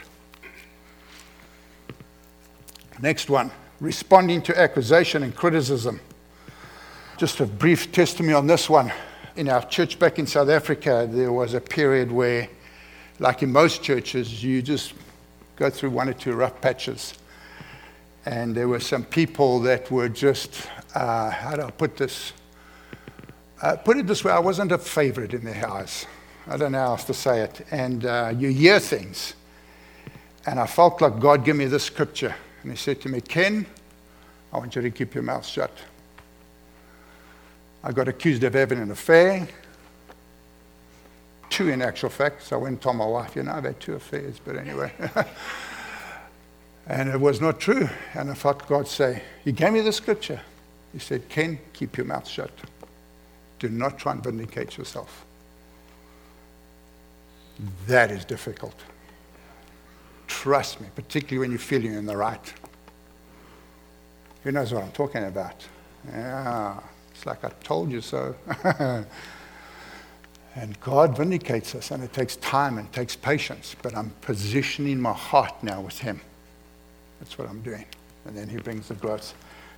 Next 2.99 3.29
one 3.29 3.51
responding 3.81 4.43
to 4.43 4.57
accusation 4.57 5.23
and 5.23 5.35
criticism. 5.35 5.99
Just 7.17 7.39
a 7.39 7.45
brief 7.45 7.91
testimony 7.91 8.33
on 8.33 8.47
this 8.47 8.69
one. 8.69 8.93
In 9.35 9.49
our 9.49 9.65
church 9.65 9.97
back 9.97 10.19
in 10.19 10.27
South 10.27 10.49
Africa, 10.49 11.07
there 11.09 11.31
was 11.31 11.55
a 11.55 11.61
period 11.61 12.11
where, 12.11 12.47
like 13.19 13.41
in 13.41 13.51
most 13.51 13.81
churches, 13.81 14.43
you 14.43 14.61
just 14.61 14.93
go 15.61 15.69
through 15.69 15.91
one 15.91 16.09
or 16.09 16.13
two 16.13 16.33
rough 16.33 16.59
patches. 16.59 17.13
And 18.25 18.55
there 18.55 18.67
were 18.67 18.79
some 18.79 19.03
people 19.03 19.59
that 19.59 19.91
were 19.91 20.09
just, 20.09 20.67
uh, 20.95 21.29
how 21.29 21.55
do 21.55 21.61
I 21.61 21.69
put 21.69 21.97
this? 21.97 22.33
Uh, 23.61 23.75
put 23.75 23.97
it 23.97 24.07
this 24.07 24.23
way, 24.23 24.31
I 24.31 24.39
wasn't 24.39 24.71
a 24.71 24.79
favorite 24.79 25.35
in 25.35 25.43
their 25.43 25.69
eyes. 25.69 26.07
I 26.47 26.57
don't 26.57 26.71
know 26.71 26.79
how 26.79 26.93
else 26.93 27.03
to 27.03 27.13
say 27.13 27.41
it. 27.41 27.63
And 27.69 28.07
uh, 28.07 28.33
you 28.35 28.49
hear 28.49 28.79
things. 28.79 29.35
And 30.47 30.59
I 30.59 30.65
felt 30.65 30.99
like 30.99 31.19
God 31.19 31.45
gave 31.45 31.55
me 31.55 31.65
this 31.65 31.83
scripture. 31.83 32.33
And 32.63 32.71
he 32.71 32.77
said 32.77 32.99
to 33.01 33.09
me, 33.09 33.21
Ken, 33.21 33.67
I 34.51 34.57
want 34.57 34.75
you 34.75 34.81
to 34.81 34.89
keep 34.89 35.13
your 35.13 35.23
mouth 35.23 35.45
shut. 35.45 35.77
I 37.83 37.91
got 37.91 38.07
accused 38.07 38.43
of 38.43 38.55
having 38.55 38.79
an 38.79 38.89
affair. 38.89 39.47
Two, 41.51 41.67
in 41.67 41.81
actual 41.81 42.09
fact. 42.09 42.43
So 42.43 42.55
I 42.55 42.59
went 42.59 42.73
and 42.75 42.81
told 42.81 42.95
my 42.95 43.05
wife, 43.05 43.35
you 43.35 43.43
know, 43.43 43.51
I've 43.51 43.65
had 43.65 43.77
two 43.81 43.95
affairs, 43.95 44.39
but 44.43 44.55
anyway. 44.55 44.93
and 46.87 47.09
it 47.09 47.19
was 47.19 47.41
not 47.41 47.59
true. 47.59 47.89
And 48.13 48.31
I 48.31 48.33
felt 48.33 48.65
God 48.69 48.87
say, 48.87 49.21
He 49.43 49.51
gave 49.51 49.73
me 49.73 49.81
the 49.81 49.91
scripture. 49.91 50.39
He 50.93 50.99
said, 50.99 51.27
Ken, 51.27 51.59
keep 51.73 51.97
your 51.97 52.05
mouth 52.05 52.25
shut. 52.25 52.51
Do 53.59 53.67
not 53.67 53.99
try 53.99 54.13
and 54.13 54.23
vindicate 54.23 54.77
yourself. 54.77 55.25
That 57.85 58.11
is 58.11 58.23
difficult. 58.23 58.75
Trust 60.27 60.79
me, 60.79 60.87
particularly 60.95 61.39
when 61.39 61.51
you 61.51 61.57
feel 61.57 61.83
you're 61.83 61.99
in 61.99 62.05
the 62.05 62.15
right. 62.15 62.53
Who 64.45 64.53
knows 64.53 64.73
what 64.73 64.83
I'm 64.83 64.91
talking 64.93 65.25
about? 65.25 65.67
Yeah, 66.07 66.79
it's 67.13 67.25
like 67.25 67.43
I 67.43 67.49
told 67.61 67.91
you 67.91 67.99
so. 67.99 68.35
and 70.55 70.79
God 70.81 71.15
vindicates 71.15 71.75
us, 71.75 71.91
and 71.91 72.03
it 72.03 72.13
takes 72.13 72.35
time 72.37 72.77
and 72.77 72.87
it 72.87 72.93
takes 72.93 73.15
patience. 73.15 73.75
But 73.81 73.95
I'm 73.95 74.11
positioning 74.21 74.99
my 74.99 75.13
heart 75.13 75.63
now 75.63 75.81
with 75.81 75.97
Him. 75.99 76.19
That's 77.19 77.37
what 77.37 77.49
I'm 77.49 77.61
doing. 77.61 77.85
And 78.25 78.35
then 78.35 78.49
He 78.49 78.57
brings 78.57 78.87
the 78.87 78.95
growth. 78.95 79.33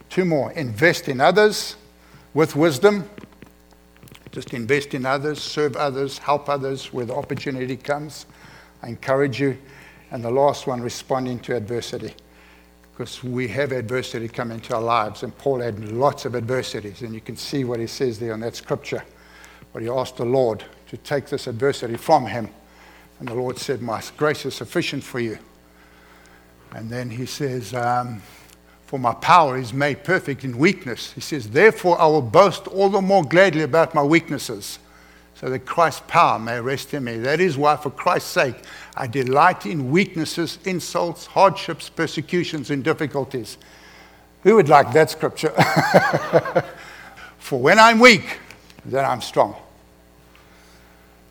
Two 0.10 0.26
more 0.26 0.52
invest 0.54 1.08
in 1.08 1.22
others 1.22 1.76
with 2.34 2.56
wisdom. 2.56 3.10
Just 4.32 4.54
invest 4.54 4.96
in 4.96 5.06
others, 5.06 5.42
serve 5.42 5.76
others, 5.76 6.18
help 6.18 6.50
others 6.50 6.92
where 6.92 7.06
the 7.06 7.14
opportunity 7.14 7.78
comes. 7.78 8.26
I 8.82 8.88
encourage 8.88 9.40
you 9.40 9.58
and 10.14 10.24
the 10.24 10.32
last 10.32 10.68
one, 10.68 10.80
responding 10.80 11.40
to 11.40 11.56
adversity. 11.56 12.14
Because 12.92 13.24
we 13.24 13.48
have 13.48 13.72
adversity 13.72 14.28
come 14.28 14.52
into 14.52 14.76
our 14.76 14.82
lives, 14.82 15.24
and 15.24 15.36
Paul 15.40 15.60
had 15.60 15.92
lots 15.92 16.26
of 16.26 16.36
adversities. 16.36 17.02
And 17.02 17.16
you 17.16 17.20
can 17.20 17.36
see 17.36 17.64
what 17.64 17.80
he 17.80 17.88
says 17.88 18.20
there 18.20 18.34
in 18.34 18.40
that 18.42 18.56
scripture, 18.56 19.04
where 19.74 19.84
he 19.84 19.90
asked 19.90 20.18
the 20.18 20.26
Lord 20.26 20.64
to 20.88 20.98
take 20.98 21.28
this 21.28 21.48
adversity 21.48 21.98
from 21.98 22.28
him. 22.28 22.50
And 23.20 23.28
the 23.28 23.34
Lord 23.34 23.58
said, 23.58 23.82
My 23.82 24.02
grace 24.16 24.46
is 24.46 24.56
sufficient 24.56 25.04
for 25.04 25.20
you. 25.20 25.38
And 26.74 26.90
then 26.90 27.10
he 27.10 27.26
says, 27.26 27.74
um, 27.74 28.22
For 28.86 29.00
my 29.00 29.14
power 29.16 29.58
is 29.58 29.74
made 29.74 30.04
perfect 30.04 30.44
in 30.44 30.58
weakness. 30.58 31.12
He 31.14 31.22
says, 31.22 31.50
Therefore 31.50 32.00
I 32.00 32.06
will 32.06 32.22
boast 32.22 32.68
all 32.68 32.90
the 32.90 33.02
more 33.02 33.24
gladly 33.24 33.64
about 33.64 33.94
my 33.94 34.04
weaknesses 34.04 34.80
so 35.36 35.50
that 35.50 35.66
Christ's 35.66 36.04
power 36.08 36.40
may 36.40 36.62
rest 36.62 36.94
in 36.94 37.04
me. 37.04 37.18
That 37.18 37.40
is 37.42 37.58
why, 37.58 37.76
for 37.76 37.90
Christ's 37.90 38.30
sake, 38.30 38.56
I 38.96 39.08
delight 39.08 39.66
in 39.66 39.92
weaknesses, 39.92 40.60
insults, 40.64 41.26
hardships, 41.26 41.90
persecutions, 41.90 42.70
and 42.70 42.84
difficulties. 42.84 43.58
Who 44.44 44.56
would 44.56 44.70
like 44.70 44.94
that 44.94 45.10
scripture? 45.10 45.50
for 47.40 47.60
when 47.60 47.80
I'm 47.80 48.00
weak, 48.00 48.40
then 48.86 49.06
I'm 49.06 49.22
strong. 49.22 49.56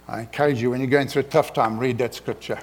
I 0.09 0.20
encourage 0.20 0.61
you, 0.61 0.70
when 0.70 0.80
you're 0.80 0.90
going 0.90 1.09
through 1.09 1.20
a 1.20 1.24
tough 1.24 1.53
time, 1.53 1.78
read 1.78 1.98
that 1.98 2.14
scripture. 2.14 2.59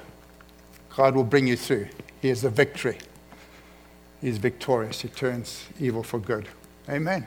God 0.96 1.16
will 1.16 1.24
bring 1.24 1.48
you 1.48 1.56
through. 1.56 1.88
He 2.22 2.30
is 2.30 2.42
the 2.42 2.50
victory. 2.50 2.98
He 4.22 4.28
is 4.28 4.38
victorious. 4.38 5.02
He 5.02 5.08
turns 5.08 5.66
evil 5.80 6.04
for 6.04 6.20
good. 6.20 6.48
Amen. 6.90 7.26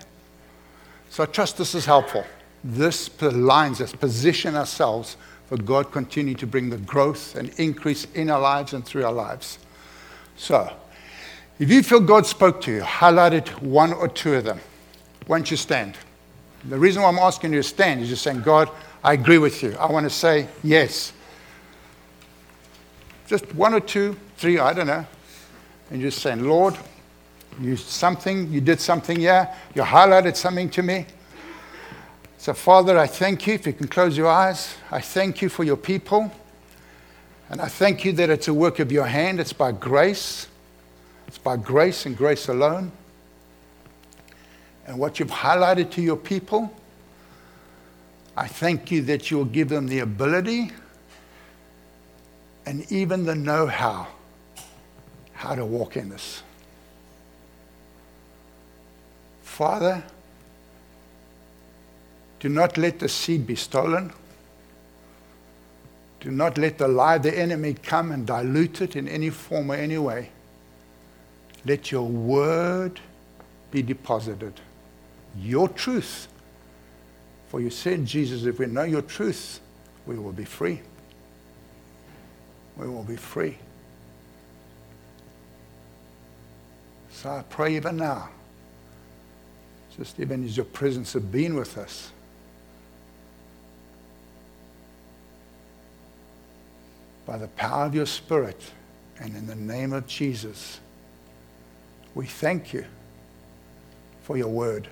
So 1.09 1.23
I 1.23 1.27
trust 1.27 1.57
this 1.57 1.75
is 1.75 1.87
helpful 1.87 2.25
this 2.65 3.09
aligns 3.09 3.81
us, 3.81 3.93
position 3.93 4.55
ourselves 4.55 5.17
for 5.49 5.57
God 5.57 5.91
continue 5.91 6.35
to 6.35 6.47
bring 6.47 6.71
the 6.71 6.79
growth 6.79 7.35
and 7.37 7.51
increase 7.59 8.07
in 8.15 8.31
our 8.31 8.41
lives 8.41 8.73
and 8.73 8.85
through 8.85 9.05
our 9.05 9.13
lives. 9.13 9.59
So, 10.37 10.73
if 11.59 11.71
you 11.71 11.83
feel 11.83 12.01
God 12.01 12.27
spoke 12.27 12.61
to 12.63 12.73
you, 12.73 12.81
highlighted 12.81 13.49
one 13.61 13.93
or 13.93 14.09
two 14.09 14.35
of 14.35 14.45
them. 14.45 14.61
Why 15.27 15.39
don't 15.39 15.51
you 15.51 15.57
stand? 15.57 15.97
The 16.65 16.79
reason 16.79 17.03
why 17.03 17.09
I'm 17.09 17.19
asking 17.19 17.53
you 17.53 17.63
to 17.63 17.69
stand 17.69 18.01
is 18.01 18.09
just 18.09 18.23
saying, 18.23 18.43
God, 18.43 18.71
I 19.05 19.15
agree 19.15 19.39
with 19.39 19.63
you. 19.63 19.77
I 19.79 19.91
want 19.91 20.05
to 20.05 20.11
say 20.11 20.49
yes. 20.63 21.13
Just 23.27 23.53
one 23.55 23.75
or 23.75 23.81
two, 23.81 24.17
three, 24.37 24.59
I 24.59 24.73
don't 24.73 24.87
know. 24.87 25.07
And 25.91 26.01
just 26.01 26.21
saying, 26.21 26.45
Lord, 26.45 26.77
you 27.61 27.77
something, 27.77 28.51
you 28.51 28.61
did 28.61 28.81
something, 28.81 29.21
yeah. 29.21 29.55
You 29.75 29.83
highlighted 29.83 30.37
something 30.37 30.71
to 30.71 30.83
me. 30.83 31.07
So, 32.39 32.55
Father, 32.55 32.99
I 32.99 33.07
thank 33.07 33.47
you. 33.47 33.55
If 33.55 33.67
you 33.67 33.73
can 33.73 33.89
close 33.89 34.17
your 34.17 34.29
eyes, 34.29 34.75
I 34.91 35.01
thank 35.01 35.43
you 35.43 35.49
for 35.49 35.65
your 35.65 35.77
people. 35.77 36.33
And 37.51 37.61
I 37.61 37.69
thank 37.69 38.05
you 38.05 38.13
that 38.15 38.31
it's 38.31 38.49
a 38.49 38.55
work 38.55 38.79
of 38.79 38.91
your 38.91 39.05
hand. 39.05 39.39
It's 39.39 39.53
by 39.53 39.73
grace. 39.73 40.49
It's 41.29 41.39
by 41.39 41.57
grace 41.57 42.07
and 42.07 42.17
grace 42.17 42.49
alone. 42.49 42.91
And 44.87 44.99
what 44.99 45.21
you've 45.21 45.31
highlighted 45.31 45.91
to 45.93 46.03
your 46.03 46.17
people, 46.17 46.75
I 48.37 48.47
thank 48.47 48.91
you 48.91 49.03
that 49.03 49.31
you'll 49.31 49.45
give 49.45 49.69
them 49.69 49.87
the 49.87 50.01
ability 50.01 50.73
and 52.65 52.91
even 52.91 53.25
the 53.25 53.35
know 53.35 53.67
how 53.67 54.09
how 55.35 55.55
to 55.57 55.67
walk 55.67 55.97
in 55.97 56.09
this. 56.09 56.43
Father, 59.43 60.03
do 62.39 62.49
not 62.49 62.79
let 62.79 63.01
the 63.01 63.09
seed 63.09 63.47
be 63.47 63.57
stolen. 63.57 64.13
Do 66.21 66.31
not 66.31 66.57
let 66.57 66.79
the 66.79 66.87
lie 66.87 67.17
of 67.17 67.25
the 67.25 67.37
enemy 67.37 67.75
come 67.75 68.13
and 68.13 68.25
dilute 68.25 68.81
it 68.81 68.95
in 68.95 69.09
any 69.09 69.31
form 69.31 69.73
or 69.73 69.75
any 69.75 69.99
way. 69.99 70.31
Let 71.67 71.91
your 71.91 72.07
word 72.07 73.01
be 73.73 73.83
deposited. 73.83 74.55
Your 75.37 75.69
truth. 75.69 76.29
For 77.53 77.61
you 77.61 77.69
said, 77.69 78.07
Jesus, 78.07 78.47
if 78.47 78.59
we 78.59 78.65
know 78.65 78.85
your 78.85 79.03
truth, 79.03 79.61
we 80.07 80.19
will 80.19 80.33
be 80.33 80.47
free. 80.47 80.81
We 82.79 82.89
will 82.89 83.05
be 83.05 83.17
free. 83.17 83.59
So 87.11 87.29
I 87.29 87.45
pray 87.51 87.77
even 87.77 87.99
now, 87.99 88.31
just 89.99 90.19
even 90.19 90.47
as 90.47 90.57
your 90.57 90.65
presence 90.65 91.13
has 91.13 91.23
been 91.23 91.55
with 91.55 91.77
us, 91.77 92.11
by 97.27 97.37
the 97.37 97.49
power 97.49 97.85
of 97.85 97.95
your 97.95 98.07
Spirit 98.07 98.63
and 99.21 99.37
in 99.37 99.47
the 99.47 99.57
name 99.57 99.93
of 99.93 100.07
Jesus, 100.07 100.81
we 102.15 102.25
thank 102.25 102.73
you 102.73 102.87
for 104.23 104.39
your 104.39 104.49
word. 104.49 104.89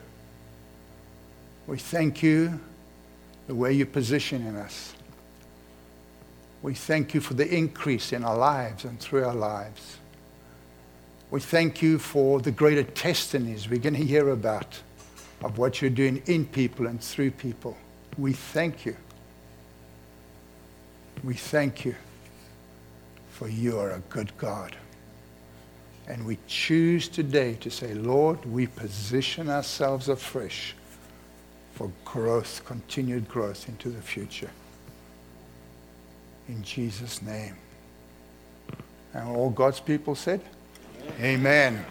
We 1.71 1.79
thank 1.79 2.21
you 2.21 2.59
the 3.47 3.55
way 3.55 3.73
you 3.73 3.87
position 3.87 4.45
in 4.45 4.57
us. 4.57 4.93
We 6.63 6.75
thank 6.75 7.15
you 7.15 7.21
for 7.21 7.35
the 7.35 7.49
increase 7.49 8.13
in 8.13 8.25
our 8.25 8.37
lives 8.37 8.85
and 8.85 8.99
through 8.99 9.25
our 9.25 9.37
lives. 9.37 9.99
We 11.31 11.39
thank 11.39 11.81
you 11.81 12.01
for 12.01 12.41
the 12.41 12.51
greater 12.51 12.83
testimonies 12.83 13.69
we're 13.69 13.79
going 13.79 13.95
to 13.95 14.05
hear 14.05 14.31
about 14.31 14.81
of 15.45 15.59
what 15.59 15.81
you're 15.81 15.93
doing 15.93 16.21
in 16.27 16.45
people 16.45 16.89
and 16.89 17.01
through 17.01 17.31
people. 17.31 17.77
We 18.19 18.33
thank 18.33 18.85
you. 18.85 18.97
We 21.23 21.35
thank 21.35 21.85
you 21.85 21.95
for 23.31 23.47
you 23.47 23.79
are 23.79 23.93
a 23.93 24.01
good 24.09 24.37
God. 24.39 24.75
And 26.09 26.27
we 26.27 26.37
choose 26.49 27.07
today 27.07 27.55
to 27.61 27.71
say, 27.71 27.95
Lord, 27.95 28.45
we 28.45 28.67
position 28.67 29.49
ourselves 29.49 30.09
afresh 30.09 30.75
for 31.73 31.91
growth, 32.05 32.63
continued 32.65 33.29
growth 33.29 33.69
into 33.69 33.89
the 33.89 34.03
future. 34.03 34.51
In 36.49 36.63
Jesus' 36.63 37.23
name. 37.23 37.57
And 39.15 39.29
all 39.29 39.51
God's 39.51 39.81
people 39.81 40.15
said, 40.15 40.41
Amen. 41.21 41.85